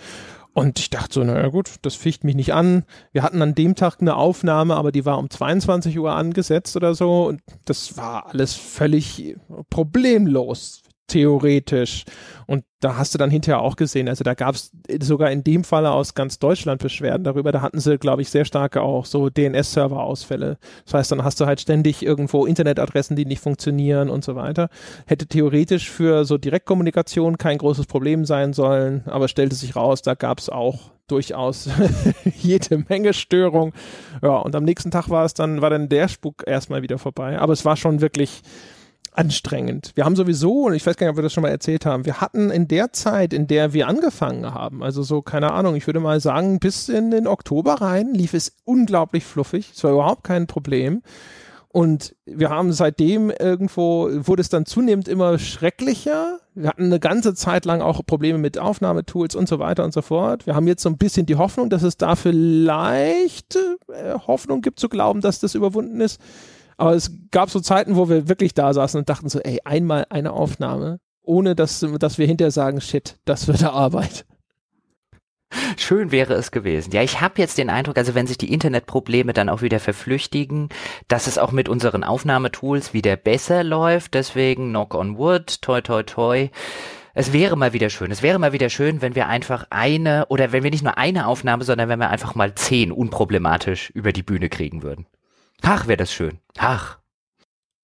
Und 0.53 0.79
ich 0.79 0.91
dachte 0.91 1.15
so, 1.15 1.25
naja 1.25 1.49
gut, 1.49 1.69
das 1.83 1.97
ficht 1.97 2.23
mich 2.23 2.37
nicht 2.37 2.55
an. 2.55 2.85
Wir 3.11 3.25
hatten 3.25 3.43
an 3.43 3.57
dem 3.57 3.75
Tag 3.75 3.97
eine 4.01 4.15
Aufnahme, 4.15 4.77
aber 4.77 4.93
die 4.93 5.05
war 5.05 5.19
um 5.19 5.29
22 5.29 5.99
Uhr 5.99 6.13
angesetzt 6.13 6.77
oder 6.77 6.95
so. 6.95 7.25
Und 7.25 7.41
das 7.65 7.97
war 7.97 8.29
alles 8.29 8.55
völlig 8.55 9.35
problemlos 9.71 10.83
theoretisch. 11.07 12.05
Und 12.47 12.65
da 12.81 12.97
hast 12.97 13.15
du 13.15 13.19
dann 13.19 13.31
hinterher 13.31 13.61
auch 13.61 13.77
gesehen, 13.77 14.09
also 14.09 14.25
da 14.25 14.35
gab 14.35 14.55
es 14.55 14.73
sogar 15.01 15.31
in 15.31 15.45
dem 15.45 15.65
Falle 15.65 15.93
aus 15.93 16.15
ganz 16.15 16.39
Deutschland 16.39 16.83
Beschwerden 16.83 17.25
darüber. 17.25 17.53
Da 17.53 17.63
hatten 17.63 17.81
sie, 17.81 17.99
glaube 17.99 18.23
ich, 18.23 18.31
sehr 18.31 18.45
starke 18.45 18.83
auch 18.83 19.07
so 19.07 19.31
DNS-Server-Ausfälle. 19.31 20.59
Das 20.85 20.95
heißt, 20.95 21.13
dann 21.13 21.25
hast 21.25 21.41
du 21.41 21.47
halt 21.47 21.61
ständig 21.61 22.05
irgendwo 22.05 22.45
Internetadressen, 22.45 23.17
die 23.17 23.25
nicht 23.25 23.41
funktionieren 23.41 24.11
und 24.11 24.25
so 24.25 24.35
weiter. 24.35 24.69
Hätte 25.07 25.27
theoretisch 25.27 25.91
für 25.91 26.25
so 26.25 26.39
Direktkommunikation 26.39 27.39
kein 27.39 27.59
großes 27.59 27.87
Problem 27.87 28.25
sein 28.25 28.53
sollen, 28.53 29.03
aber 29.07 29.29
stellte 29.29 29.55
sich 29.55 29.77
raus, 29.77 30.03
da 30.03 30.15
gab 30.15 30.41
es 30.41 30.49
auch 30.49 30.93
durchaus 31.09 31.69
jede 32.41 32.79
Menge 32.89 33.13
Störung. 33.13 33.73
Ja, 34.23 34.37
und 34.39 34.55
am 34.55 34.65
nächsten 34.65 34.91
Tag 34.91 35.09
war 35.09 35.25
es 35.25 35.35
dann, 35.35 35.61
war 35.61 35.71
dann 35.71 35.89
der 35.89 36.09
Spuk 36.09 36.43
erstmal 36.47 36.83
wieder 36.83 36.99
vorbei. 36.99 37.39
Aber 37.39 37.53
es 37.53 37.65
war 37.65 37.77
schon 37.77 38.01
wirklich 38.01 38.43
anstrengend. 39.13 39.93
Wir 39.95 40.05
haben 40.05 40.17
sowieso, 40.17 40.65
und 40.65 40.75
ich 40.75 40.87
weiß 40.87 40.97
gar 40.97 41.07
nicht, 41.07 41.13
ob 41.13 41.19
wir 41.19 41.23
das 41.23 41.33
schon 41.33 41.43
mal 41.43 41.51
erzählt 41.51 41.87
haben, 41.87 42.07
wir 42.07 42.21
hatten 42.21 42.51
in 42.51 42.67
der 42.67 42.93
Zeit, 42.93 43.33
in 43.33 43.47
der 43.47 43.73
wir 43.73 43.87
angefangen 43.87 44.55
haben, 44.55 44.83
also 44.83 45.03
so, 45.03 45.23
keine 45.23 45.53
Ahnung, 45.53 45.77
ich 45.77 45.87
würde 45.87 46.01
mal 46.01 46.21
sagen, 46.21 46.59
bis 46.59 46.89
in 46.89 47.11
den 47.11 47.27
Oktober 47.27 47.75
rein 47.75 48.15
lief 48.15 48.35
es 48.35 48.57
unglaublich 48.65 49.25
fluffig. 49.25 49.73
Es 49.75 49.85
war 49.85 49.93
überhaupt 49.93 50.25
kein 50.25 50.47
Problem. 50.47 51.03
Und 51.69 52.15
wir 52.27 52.51
haben 52.51 52.73
seitdem 52.75 53.31
irgendwo, 53.31 54.11
wurde 54.11 54.43
es 54.43 54.51
dann 54.51 54.67
zunehmend 54.67 55.09
immer 55.09 55.39
schrecklicher. 55.39 56.39
Wir 56.55 56.69
hatten 56.69 56.85
eine 56.85 57.01
ganze 57.01 57.35
Zeit 57.35 57.65
lang 57.65 57.81
auch 57.81 58.05
Probleme 58.05 58.37
mit 58.37 58.59
Aufnahmetools 58.59 59.35
und 59.35 59.49
so 59.49 59.59
weiter 59.59 59.83
und 59.83 59.95
so 59.95 60.03
fort. 60.03 60.47
Wir 60.47 60.55
haben 60.55 60.67
jetzt 60.67 60.83
so 60.83 60.91
ein 60.91 60.99
bisschen 60.99 61.25
die 61.25 61.37
Hoffnung, 61.37 61.71
dass 61.71 61.83
es 61.83 61.97
da 61.97 62.15
vielleicht 62.15 63.57
äh, 63.57 64.19
Hoffnung 64.27 64.61
gibt 64.61 64.81
zu 64.81 64.91
glauben, 64.91 65.23
dass 65.23 65.41
das 65.41 65.55
überwunden 65.55 66.03
ist. 66.03 66.21
Aber 66.83 66.95
es 66.97 67.13
gab 67.31 67.49
so 67.49 67.61
Zeiten, 67.61 67.95
wo 67.95 68.09
wir 68.09 68.29
wirklich 68.29 68.55
da 68.55 68.75
saßen 68.75 68.99
und 68.99 69.09
dachten 69.09 69.29
so, 69.29 69.39
ey, 69.39 69.61
einmal 69.65 70.05
eine 70.11 70.33
Aufnahme, 70.33 70.99
ohne 71.23 71.55
dass, 71.55 71.87
dass 72.01 72.19
wir 72.19 72.27
hinterher 72.27 72.51
sagen, 72.51 72.81
shit, 72.81 73.21
das 73.25 73.47
wird 73.47 73.63
Arbeit. 73.73 74.27
Schön 75.77 76.11
wäre 76.11 76.35
es 76.35 76.51
gewesen. 76.51 76.91
Ja, 76.91 77.01
ich 77.03 77.21
habe 77.21 77.35
jetzt 77.41 77.57
den 77.57 77.71
Eindruck, 77.71 77.99
also 77.99 78.17
wenn 78.17 78.27
sich 78.27 78.37
die 78.37 78.53
Internetprobleme 78.53 79.33
dann 79.33 79.49
auch 79.49 79.63
wieder 79.63 79.79
verflüchtigen, 79.79 80.71
dass 81.07 81.29
es 81.29 81.39
auch 81.39 81.53
mit 81.53 81.69
unseren 81.69 82.03
Aufnahmetools 82.03 82.93
wieder 82.93 83.15
besser 83.15 83.63
läuft. 83.63 84.15
Deswegen 84.15 84.71
knock 84.71 84.97
on 84.97 85.19
wood, 85.19 85.63
toi 85.63 85.83
toi 85.83 86.03
toi. 86.03 86.51
Es 87.15 87.33
wäre 87.33 87.55
mal 87.55 87.75
wieder 87.75 87.91
schön. 87.91 88.11
Es 88.11 88.23
wäre 88.23 88.41
mal 88.41 88.53
wieder 88.53 88.71
schön, 88.71 89.03
wenn 89.03 89.15
wir 89.15 89.29
einfach 89.29 89.69
eine 89.71 90.27
oder 90.31 90.51
wenn 90.51 90.65
wir 90.65 90.73
nicht 90.73 90.83
nur 90.83 90.99
eine 90.99 91.29
Aufnahme, 91.29 91.63
sondern 91.63 91.89
wenn 91.89 92.01
wir 92.01 92.11
einfach 92.11 92.35
mal 92.35 92.57
zehn 92.57 92.91
unproblematisch 92.91 93.91
über 93.91 94.13
die 94.13 94.25
Bühne 94.25 94.49
kriegen 94.49 94.83
würden. 94.83 95.07
Ach, 95.63 95.87
wäre 95.87 95.97
das 95.97 96.13
schön. 96.13 96.39
Ach. 96.59 96.99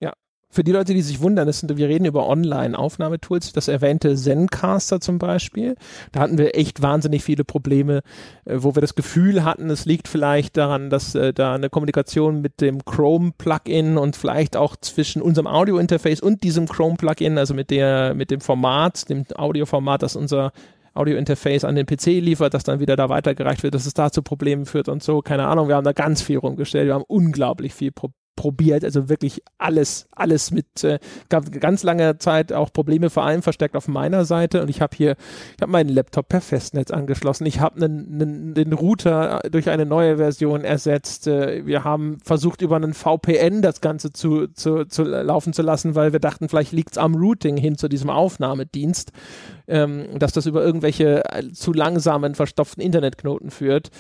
Ja. 0.00 0.12
Für 0.50 0.64
die 0.64 0.72
Leute, 0.72 0.94
die 0.94 1.02
sich 1.02 1.20
wundern, 1.20 1.46
das 1.46 1.60
sind, 1.60 1.76
wir 1.76 1.88
reden 1.88 2.06
über 2.06 2.26
Online-Aufnahmetools, 2.26 3.52
das 3.52 3.68
erwähnte 3.68 4.16
Zencaster 4.16 5.00
zum 5.00 5.18
Beispiel. 5.18 5.76
Da 6.10 6.20
hatten 6.20 6.38
wir 6.38 6.56
echt 6.56 6.82
wahnsinnig 6.82 7.22
viele 7.22 7.44
Probleme, 7.44 8.02
äh, 8.44 8.56
wo 8.58 8.74
wir 8.74 8.80
das 8.80 8.94
Gefühl 8.94 9.44
hatten, 9.44 9.70
es 9.70 9.84
liegt 9.84 10.08
vielleicht 10.08 10.56
daran, 10.56 10.90
dass 10.90 11.14
äh, 11.14 11.32
da 11.32 11.54
eine 11.54 11.70
Kommunikation 11.70 12.40
mit 12.40 12.60
dem 12.60 12.84
Chrome-Plugin 12.84 13.96
und 13.96 14.16
vielleicht 14.16 14.56
auch 14.56 14.74
zwischen 14.76 15.22
unserem 15.22 15.46
Audio-Interface 15.46 16.20
und 16.20 16.42
diesem 16.42 16.66
Chrome-Plugin, 16.66 17.38
also 17.38 17.54
mit 17.54 17.70
der, 17.70 18.14
mit 18.14 18.30
dem 18.30 18.40
Format, 18.40 19.08
dem 19.08 19.24
Audioformat, 19.36 20.02
das 20.02 20.16
unser 20.16 20.52
Audio-Interface 20.98 21.64
an 21.64 21.74
den 21.74 21.86
PC 21.86 22.20
liefert, 22.20 22.54
das 22.54 22.64
dann 22.64 22.80
wieder 22.80 22.96
da 22.96 23.08
weitergereicht 23.08 23.62
wird, 23.62 23.74
dass 23.74 23.86
es 23.86 23.94
da 23.94 24.10
zu 24.10 24.22
Problemen 24.22 24.66
führt 24.66 24.88
und 24.88 25.02
so. 25.02 25.22
Keine 25.22 25.46
Ahnung, 25.46 25.68
wir 25.68 25.76
haben 25.76 25.84
da 25.84 25.92
ganz 25.92 26.22
viel 26.22 26.38
rumgestellt. 26.38 26.86
Wir 26.86 26.94
haben 26.94 27.04
unglaublich 27.06 27.74
viel 27.74 27.92
Pro 27.92 28.10
probiert, 28.38 28.84
also 28.84 29.08
wirklich 29.08 29.42
alles, 29.58 30.06
alles 30.12 30.52
mit, 30.52 30.84
äh, 30.84 31.00
ganz 31.28 31.82
lange 31.82 32.18
Zeit 32.18 32.52
auch 32.52 32.72
Probleme, 32.72 33.10
vor 33.10 33.24
allem 33.24 33.42
verstärkt 33.42 33.74
auf 33.74 33.88
meiner 33.88 34.24
Seite. 34.24 34.62
Und 34.62 34.70
ich 34.70 34.80
habe 34.80 34.96
hier, 34.96 35.16
ich 35.56 35.60
habe 35.60 35.72
meinen 35.72 35.88
Laptop 35.88 36.28
per 36.28 36.40
Festnetz 36.40 36.92
angeschlossen, 36.92 37.46
ich 37.46 37.58
habe 37.58 37.80
den 37.80 38.72
Router 38.72 39.40
durch 39.50 39.70
eine 39.70 39.86
neue 39.86 40.18
Version 40.18 40.62
ersetzt, 40.62 41.26
äh, 41.26 41.66
wir 41.66 41.82
haben 41.82 42.18
versucht 42.24 42.62
über 42.62 42.76
einen 42.76 42.94
VPN 42.94 43.60
das 43.60 43.80
Ganze 43.80 44.12
zu, 44.12 44.46
zu, 44.46 44.84
zu 44.84 45.02
laufen 45.02 45.52
zu 45.52 45.62
lassen, 45.62 45.96
weil 45.96 46.12
wir 46.12 46.20
dachten, 46.20 46.48
vielleicht 46.48 46.70
liegt 46.70 46.92
es 46.92 46.98
am 46.98 47.16
Routing 47.16 47.56
hin 47.56 47.76
zu 47.76 47.88
diesem 47.88 48.08
Aufnahmedienst 48.08 49.10
ähm, 49.68 50.18
dass 50.18 50.32
das 50.32 50.46
über 50.46 50.64
irgendwelche 50.64 51.22
äh, 51.30 51.52
zu 51.52 51.72
langsamen, 51.72 52.34
verstopften 52.34 52.82
Internetknoten 52.82 53.50
führt. 53.50 53.90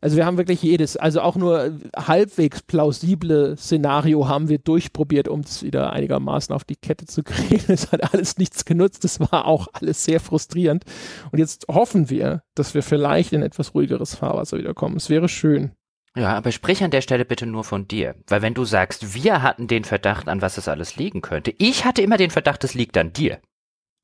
Also 0.00 0.16
wir 0.16 0.26
haben 0.26 0.36
wirklich 0.36 0.62
jedes, 0.62 0.96
also 0.96 1.20
auch 1.20 1.36
nur 1.36 1.78
halbwegs 1.96 2.62
plausible 2.62 3.56
Szenario 3.56 4.28
haben 4.28 4.48
wir 4.48 4.58
durchprobiert, 4.58 5.28
um 5.28 5.40
es 5.40 5.62
wieder 5.62 5.92
einigermaßen 5.92 6.54
auf 6.54 6.64
die 6.64 6.76
Kette 6.76 7.06
zu 7.06 7.22
kriegen. 7.22 7.64
Es 7.78 7.92
hat 7.92 8.12
alles 8.12 8.38
nichts 8.38 8.64
genutzt. 8.64 9.04
Es 9.04 9.20
war 9.20 9.46
auch 9.46 9.68
alles 9.72 10.04
sehr 10.04 10.20
frustrierend. 10.20 10.84
Und 11.30 11.38
jetzt 11.38 11.66
hoffen 11.68 12.10
wir, 12.10 12.42
dass 12.54 12.74
wir 12.74 12.82
vielleicht 12.82 13.32
in 13.32 13.42
etwas 13.42 13.74
ruhigeres 13.74 14.14
Fahrwasser 14.14 14.58
wiederkommen. 14.58 14.96
Es 14.96 15.10
wäre 15.10 15.28
schön. 15.28 15.72
Ja, 16.16 16.36
aber 16.36 16.50
sprich 16.50 16.82
an 16.82 16.90
der 16.90 17.00
Stelle 17.00 17.24
bitte 17.24 17.46
nur 17.46 17.64
von 17.64 17.86
dir. 17.86 18.16
Weil 18.26 18.42
wenn 18.42 18.54
du 18.54 18.64
sagst, 18.64 19.14
wir 19.14 19.42
hatten 19.42 19.68
den 19.68 19.84
Verdacht, 19.84 20.28
an 20.28 20.42
was 20.42 20.58
es 20.58 20.66
alles 20.66 20.96
liegen 20.96 21.20
könnte. 21.20 21.54
Ich 21.58 21.84
hatte 21.84 22.02
immer 22.02 22.16
den 22.16 22.30
Verdacht, 22.30 22.64
es 22.64 22.74
liegt 22.74 22.96
an 22.96 23.12
dir. 23.12 23.38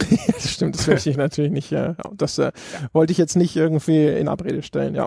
das 0.27 0.51
stimmt, 0.51 0.75
das 0.77 0.87
möchte 0.87 1.11
ich 1.11 1.17
natürlich 1.17 1.53
nicht. 1.53 1.71
Ja. 1.71 1.97
Das 2.15 2.39
äh, 2.39 2.53
wollte 2.93 3.13
ich 3.13 3.19
jetzt 3.19 3.37
nicht 3.37 3.57
irgendwie 3.57 4.07
in 4.07 4.29
Abrede 4.29 4.63
stellen, 4.63 4.95
ja. 4.95 5.07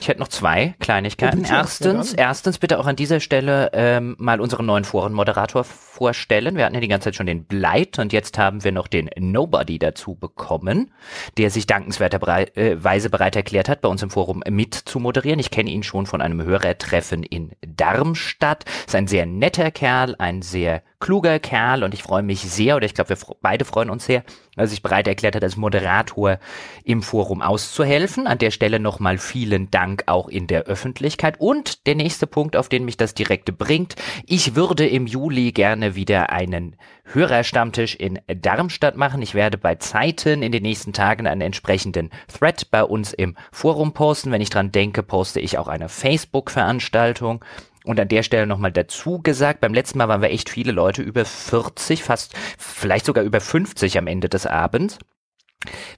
Ich 0.00 0.08
hätte 0.08 0.20
noch 0.20 0.28
zwei 0.28 0.74
Kleinigkeiten. 0.78 1.44
Erstens, 1.44 2.12
erstens 2.12 2.58
bitte 2.58 2.78
auch 2.78 2.86
an 2.86 2.96
dieser 2.96 3.20
Stelle 3.20 3.70
ähm, 3.72 4.16
mal 4.18 4.40
unseren 4.40 4.66
neuen 4.66 4.84
Forenmoderator 4.84 5.64
vorstellen. 5.64 6.56
Wir 6.56 6.64
hatten 6.64 6.74
ja 6.74 6.80
die 6.80 6.88
ganze 6.88 7.06
Zeit 7.06 7.16
schon 7.16 7.26
den 7.26 7.44
Blight 7.44 7.98
und 7.98 8.12
jetzt 8.12 8.38
haben 8.38 8.62
wir 8.62 8.72
noch 8.72 8.86
den 8.86 9.10
Nobody 9.18 9.78
dazu 9.78 10.14
bekommen, 10.14 10.92
der 11.36 11.50
sich 11.50 11.66
dankenswerterweise 11.66 13.10
bereit 13.10 13.36
erklärt 13.36 13.68
hat, 13.68 13.80
bei 13.80 13.88
uns 13.88 14.02
im 14.02 14.10
Forum 14.10 14.42
mit 14.48 14.74
zu 14.74 15.00
moderieren. 15.00 15.40
Ich 15.40 15.50
kenne 15.50 15.70
ihn 15.70 15.82
schon 15.82 16.06
von 16.06 16.20
einem 16.20 16.42
Hörertreffen 16.42 17.22
in 17.24 17.52
Darmstadt. 17.66 18.64
Ist 18.86 18.94
ein 18.94 19.08
sehr 19.08 19.26
netter 19.26 19.70
Kerl, 19.70 20.14
ein 20.18 20.42
sehr 20.42 20.82
kluger 21.00 21.38
Kerl 21.38 21.84
und 21.84 21.94
ich 21.94 22.02
freue 22.02 22.22
mich 22.22 22.40
sehr, 22.40 22.76
oder 22.76 22.86
ich 22.86 22.94
glaube, 22.94 23.10
wir 23.10 23.18
beide 23.40 23.64
freuen 23.64 23.90
uns 23.90 24.06
sehr, 24.06 24.22
dass 24.56 24.64
er 24.64 24.68
sich 24.68 24.82
bereit 24.82 25.06
erklärt 25.06 25.36
hat, 25.36 25.44
als 25.44 25.56
Moderator 25.56 26.38
im 26.82 27.02
Forum 27.02 27.42
auszuhelfen. 27.42 28.26
An 28.26 28.38
der 28.38 28.50
Stelle 28.50 28.80
nochmal 28.80 29.18
vielen 29.18 29.70
Dank 29.70 30.04
auch 30.06 30.28
in 30.28 30.48
der 30.48 30.64
Öffentlichkeit. 30.64 31.36
Und 31.38 31.86
der 31.86 31.94
nächste 31.94 32.26
Punkt, 32.26 32.56
auf 32.56 32.68
den 32.68 32.84
mich 32.84 32.96
das 32.96 33.14
direkte 33.14 33.52
bringt. 33.52 33.94
Ich 34.26 34.56
würde 34.56 34.86
im 34.86 35.06
Juli 35.06 35.52
gerne 35.52 35.94
wieder 35.94 36.30
einen 36.30 36.76
Hörerstammtisch 37.04 37.94
in 37.94 38.18
Darmstadt 38.26 38.96
machen. 38.96 39.22
Ich 39.22 39.34
werde 39.34 39.56
bei 39.56 39.76
Zeiten 39.76 40.42
in 40.42 40.52
den 40.52 40.62
nächsten 40.62 40.92
Tagen 40.92 41.26
einen 41.26 41.40
entsprechenden 41.40 42.10
Thread 42.26 42.70
bei 42.70 42.82
uns 42.82 43.12
im 43.12 43.36
Forum 43.52 43.92
posten. 43.92 44.32
Wenn 44.32 44.42
ich 44.42 44.50
dran 44.50 44.72
denke, 44.72 45.02
poste 45.04 45.40
ich 45.40 45.58
auch 45.58 45.68
eine 45.68 45.88
Facebook-Veranstaltung. 45.88 47.44
Und 47.88 47.98
an 47.98 48.08
der 48.08 48.22
Stelle 48.22 48.46
nochmal 48.46 48.70
dazu 48.70 49.22
gesagt, 49.22 49.62
beim 49.62 49.72
letzten 49.72 49.96
Mal 49.96 50.08
waren 50.08 50.20
wir 50.20 50.28
echt 50.28 50.50
viele 50.50 50.72
Leute, 50.72 51.00
über 51.00 51.24
40, 51.24 52.02
fast, 52.02 52.34
vielleicht 52.58 53.06
sogar 53.06 53.24
über 53.24 53.40
50 53.40 53.96
am 53.96 54.06
Ende 54.06 54.28
des 54.28 54.44
Abends. 54.44 54.98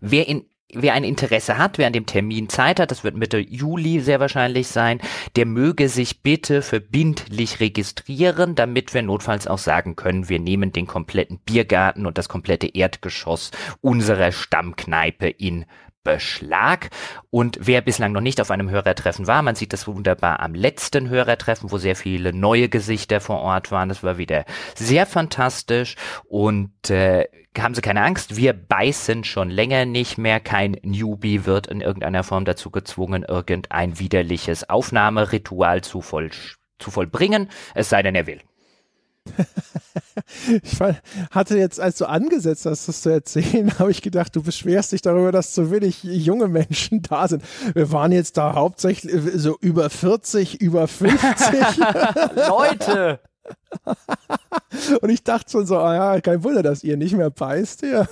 Wer 0.00 0.28
in 0.28 0.44
Wer 0.72 0.94
ein 0.94 1.02
Interesse 1.02 1.58
hat, 1.58 1.78
wer 1.78 1.88
an 1.88 1.92
dem 1.92 2.06
Termin 2.06 2.48
Zeit 2.48 2.78
hat, 2.78 2.92
das 2.92 3.02
wird 3.02 3.16
Mitte 3.16 3.38
Juli 3.38 3.98
sehr 3.98 4.20
wahrscheinlich 4.20 4.68
sein, 4.68 5.00
der 5.34 5.44
möge 5.44 5.88
sich 5.88 6.22
bitte 6.22 6.62
verbindlich 6.62 7.58
registrieren, 7.58 8.54
damit 8.54 8.94
wir 8.94 9.02
notfalls 9.02 9.48
auch 9.48 9.58
sagen 9.58 9.96
können, 9.96 10.28
wir 10.28 10.38
nehmen 10.38 10.70
den 10.70 10.86
kompletten 10.86 11.40
Biergarten 11.40 12.06
und 12.06 12.18
das 12.18 12.28
komplette 12.28 12.68
Erdgeschoss 12.68 13.50
unserer 13.80 14.30
Stammkneipe 14.30 15.28
in 15.28 15.64
Beschlag. 16.02 16.90
Und 17.30 17.58
wer 17.60 17.82
bislang 17.82 18.12
noch 18.12 18.20
nicht 18.20 18.40
auf 18.40 18.50
einem 18.50 18.70
Hörertreffen 18.70 19.26
war, 19.26 19.42
man 19.42 19.54
sieht 19.54 19.72
das 19.72 19.86
wunderbar 19.86 20.40
am 20.40 20.54
letzten 20.54 21.08
Hörertreffen, 21.08 21.70
wo 21.70 21.78
sehr 21.78 21.96
viele 21.96 22.32
neue 22.32 22.68
Gesichter 22.68 23.20
vor 23.20 23.40
Ort 23.40 23.70
waren. 23.70 23.88
Das 23.88 24.02
war 24.02 24.18
wieder 24.18 24.44
sehr 24.74 25.06
fantastisch 25.06 25.96
und 26.28 26.90
äh, 26.90 27.26
haben 27.58 27.74
Sie 27.74 27.80
keine 27.80 28.02
Angst, 28.02 28.36
wir 28.36 28.52
beißen 28.52 29.24
schon 29.24 29.50
länger 29.50 29.84
nicht 29.84 30.18
mehr. 30.18 30.40
Kein 30.40 30.76
Newbie 30.82 31.46
wird 31.46 31.66
in 31.66 31.80
irgendeiner 31.80 32.22
Form 32.22 32.44
dazu 32.44 32.70
gezwungen, 32.70 33.24
irgendein 33.24 33.98
widerliches 33.98 34.70
Aufnahmeritual 34.70 35.82
zu, 35.82 36.00
voll, 36.00 36.30
zu 36.78 36.90
vollbringen, 36.90 37.48
es 37.74 37.88
sei 37.88 38.02
denn, 38.02 38.14
er 38.14 38.26
will. 38.26 38.40
ich 40.62 40.78
hatte 41.30 41.58
jetzt, 41.58 41.80
als 41.80 41.98
du 41.98 42.06
angesetzt 42.06 42.66
hast, 42.66 42.88
das 42.88 43.02
zu 43.02 43.10
erzählen, 43.10 43.72
habe 43.78 43.90
ich 43.90 44.02
gedacht, 44.02 44.34
du 44.36 44.42
beschwerst 44.42 44.92
dich 44.92 45.02
darüber, 45.02 45.32
dass 45.32 45.52
zu 45.52 45.70
wenig 45.70 46.02
junge 46.02 46.48
Menschen 46.48 47.02
da 47.08 47.28
sind. 47.28 47.42
Wir 47.74 47.90
waren 47.92 48.12
jetzt 48.12 48.36
da 48.36 48.54
hauptsächlich 48.54 49.12
so 49.34 49.56
über 49.60 49.90
40, 49.90 50.60
über 50.60 50.88
50. 50.88 51.20
Leute! 52.48 53.20
Und 55.00 55.10
ich 55.10 55.24
dachte 55.24 55.50
schon 55.50 55.66
so, 55.66 55.78
ah 55.78 55.94
ja, 55.94 56.20
kein 56.20 56.44
Wunder, 56.44 56.62
dass 56.62 56.84
ihr 56.84 56.96
nicht 56.96 57.16
mehr 57.16 57.30
beißt. 57.30 57.82
Ja. 57.82 58.06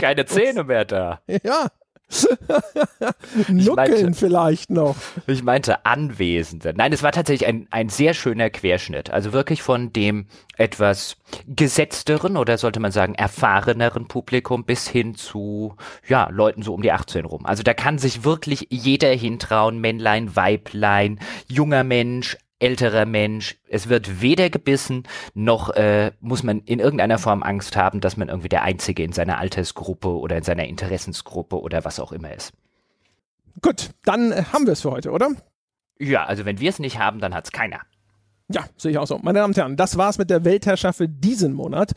Keine 0.00 0.26
Zähne 0.26 0.64
mehr 0.64 0.84
da. 0.84 1.20
Ja. 1.44 1.68
Nuckeln 3.48 3.76
meinte, 3.76 4.12
vielleicht 4.14 4.70
noch. 4.70 4.96
Ich 5.26 5.42
meinte 5.42 5.86
Anwesende. 5.86 6.74
Nein, 6.76 6.92
es 6.92 7.02
war 7.02 7.12
tatsächlich 7.12 7.48
ein, 7.48 7.68
ein 7.70 7.88
sehr 7.88 8.14
schöner 8.14 8.50
Querschnitt. 8.50 9.10
Also 9.10 9.32
wirklich 9.32 9.62
von 9.62 9.92
dem 9.92 10.26
etwas 10.56 11.16
gesetzteren 11.46 12.36
oder 12.36 12.58
sollte 12.58 12.80
man 12.80 12.92
sagen 12.92 13.14
erfahreneren 13.14 14.08
Publikum 14.08 14.64
bis 14.64 14.88
hin 14.88 15.14
zu, 15.14 15.76
ja, 16.06 16.28
Leuten 16.30 16.62
so 16.62 16.74
um 16.74 16.82
die 16.82 16.92
18 16.92 17.24
rum. 17.24 17.46
Also 17.46 17.62
da 17.62 17.74
kann 17.74 17.98
sich 17.98 18.24
wirklich 18.24 18.66
jeder 18.70 19.10
hintrauen, 19.10 19.78
Männlein, 19.80 20.34
Weiblein, 20.34 21.20
junger 21.48 21.84
Mensch, 21.84 22.36
älterer 22.60 23.06
Mensch. 23.06 23.56
Es 23.68 23.88
wird 23.88 24.20
weder 24.20 24.50
gebissen, 24.50 25.04
noch 25.34 25.70
äh, 25.70 26.12
muss 26.20 26.42
man 26.42 26.60
in 26.60 26.78
irgendeiner 26.78 27.18
Form 27.18 27.42
Angst 27.42 27.76
haben, 27.76 28.00
dass 28.00 28.16
man 28.16 28.28
irgendwie 28.28 28.48
der 28.48 28.62
Einzige 28.62 29.02
in 29.02 29.12
seiner 29.12 29.38
Altersgruppe 29.38 30.08
oder 30.08 30.36
in 30.36 30.44
seiner 30.44 30.64
Interessensgruppe 30.64 31.60
oder 31.60 31.84
was 31.84 31.98
auch 31.98 32.12
immer 32.12 32.32
ist. 32.32 32.52
Gut, 33.62 33.90
dann 34.04 34.32
äh, 34.32 34.44
haben 34.52 34.66
wir 34.66 34.74
es 34.74 34.82
für 34.82 34.92
heute, 34.92 35.10
oder? 35.10 35.30
Ja, 35.98 36.24
also 36.24 36.44
wenn 36.44 36.60
wir 36.60 36.70
es 36.70 36.78
nicht 36.78 36.98
haben, 36.98 37.18
dann 37.18 37.34
hat 37.34 37.46
es 37.46 37.52
keiner. 37.52 37.80
Ja, 38.48 38.64
sehe 38.76 38.90
ich 38.90 38.98
auch 38.98 39.06
so. 39.06 39.18
Meine 39.22 39.38
Damen 39.38 39.52
und 39.52 39.56
Herren, 39.56 39.76
das 39.76 39.96
war's 39.96 40.18
mit 40.18 40.30
der 40.30 40.44
Weltherrschaft 40.44 40.98
für 40.98 41.08
diesen 41.08 41.52
Monat. 41.52 41.92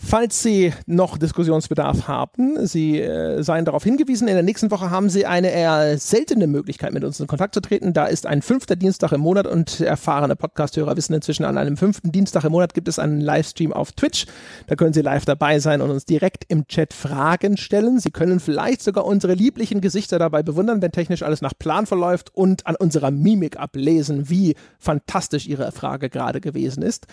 Falls 0.00 0.44
Sie 0.44 0.72
noch 0.86 1.18
Diskussionsbedarf 1.18 2.06
haben, 2.06 2.64
Sie 2.66 3.00
äh, 3.00 3.42
seien 3.42 3.64
darauf 3.64 3.82
hingewiesen, 3.82 4.28
in 4.28 4.34
der 4.34 4.44
nächsten 4.44 4.70
Woche 4.70 4.90
haben 4.90 5.10
Sie 5.10 5.26
eine 5.26 5.50
eher 5.50 5.98
seltene 5.98 6.46
Möglichkeit, 6.46 6.92
mit 6.92 7.02
uns 7.02 7.18
in 7.18 7.26
Kontakt 7.26 7.52
zu 7.52 7.60
treten. 7.60 7.92
Da 7.92 8.06
ist 8.06 8.24
ein 8.24 8.40
fünfter 8.40 8.76
Dienstag 8.76 9.10
im 9.10 9.20
Monat 9.20 9.48
und 9.48 9.80
erfahrene 9.80 10.36
Podcasthörer 10.36 10.96
wissen 10.96 11.14
inzwischen, 11.14 11.44
an 11.44 11.58
einem 11.58 11.76
fünften 11.76 12.12
Dienstag 12.12 12.44
im 12.44 12.52
Monat 12.52 12.74
gibt 12.74 12.86
es 12.86 13.00
einen 13.00 13.20
Livestream 13.20 13.72
auf 13.72 13.90
Twitch. 13.90 14.26
Da 14.68 14.76
können 14.76 14.92
Sie 14.92 15.02
live 15.02 15.24
dabei 15.24 15.58
sein 15.58 15.80
und 15.82 15.90
uns 15.90 16.04
direkt 16.04 16.44
im 16.46 16.68
Chat 16.68 16.94
Fragen 16.94 17.56
stellen. 17.56 17.98
Sie 17.98 18.12
können 18.12 18.38
vielleicht 18.38 18.82
sogar 18.82 19.04
unsere 19.04 19.34
lieblichen 19.34 19.80
Gesichter 19.80 20.20
dabei 20.20 20.44
bewundern, 20.44 20.80
wenn 20.80 20.92
technisch 20.92 21.24
alles 21.24 21.42
nach 21.42 21.54
Plan 21.58 21.86
verläuft 21.86 22.32
und 22.32 22.68
an 22.68 22.76
unserer 22.76 23.10
Mimik 23.10 23.58
ablesen, 23.58 24.30
wie 24.30 24.54
fantastisch 24.78 25.48
Ihre 25.48 25.72
Frage 25.72 26.08
gerade 26.08 26.40
gewesen 26.40 26.84
ist. 26.84 27.08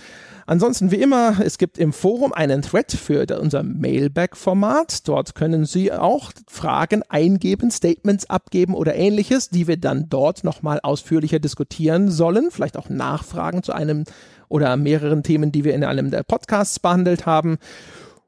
Ansonsten, 0.46 0.92
wie 0.92 1.02
immer, 1.02 1.38
es 1.44 1.58
gibt 1.58 1.80
im 1.80 1.92
Forum 1.92 2.32
einen 2.32 2.62
Thread 2.76 2.92
für 2.92 3.40
unser 3.40 3.64
Mailback-Format. 3.64 5.08
Dort 5.08 5.34
können 5.34 5.66
Sie 5.66 5.94
auch 5.94 6.32
Fragen 6.48 7.04
eingeben, 7.08 7.72
Statements 7.72 8.30
abgeben 8.30 8.74
oder 8.74 8.96
ähnliches, 8.96 9.50
die 9.50 9.68
wir 9.68 9.78
dann 9.78 10.10
dort 10.10 10.44
nochmal 10.44 10.82
ausführlicher 10.84 11.40
diskutieren 11.40 12.12
sollen. 12.12 12.52
Vielleicht 12.52 12.78
auch 12.78 12.90
Nachfragen 12.90 13.64
zu 13.64 13.72
einem 13.74 14.04
oder 14.50 14.76
mehreren 14.76 15.24
Themen, 15.24 15.52
die 15.52 15.64
wir 15.64 15.74
in 15.74 15.86
einem 15.86 16.12
der 16.12 16.24
Podcasts 16.24 16.80
behandelt 16.80 17.26
haben. 17.26 17.58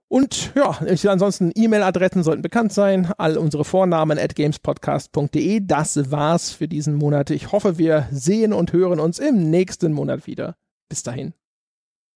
Und 0.08 0.54
ja, 0.56 0.80
ansonsten 1.12 1.52
E-Mail-Adressen 1.54 2.24
sollten 2.24 2.42
bekannt 2.42 2.72
sein. 2.72 3.12
All 3.18 3.38
unsere 3.38 3.66
Vornamen 3.66 4.18
at 4.18 4.36
gamespodcast.de. 4.36 5.60
Das 5.66 6.10
war's 6.10 6.52
für 6.52 6.70
diesen 6.70 6.96
Monat. 6.96 7.32
Ich 7.32 7.52
hoffe, 7.52 7.78
wir 7.78 8.08
sehen 8.12 8.54
und 8.54 8.72
hören 8.72 9.02
uns 9.02 9.20
im 9.20 9.50
nächsten 9.50 9.92
Monat 9.92 10.26
wieder. 10.26 10.56
Bis 10.88 11.04
dahin. 11.04 11.34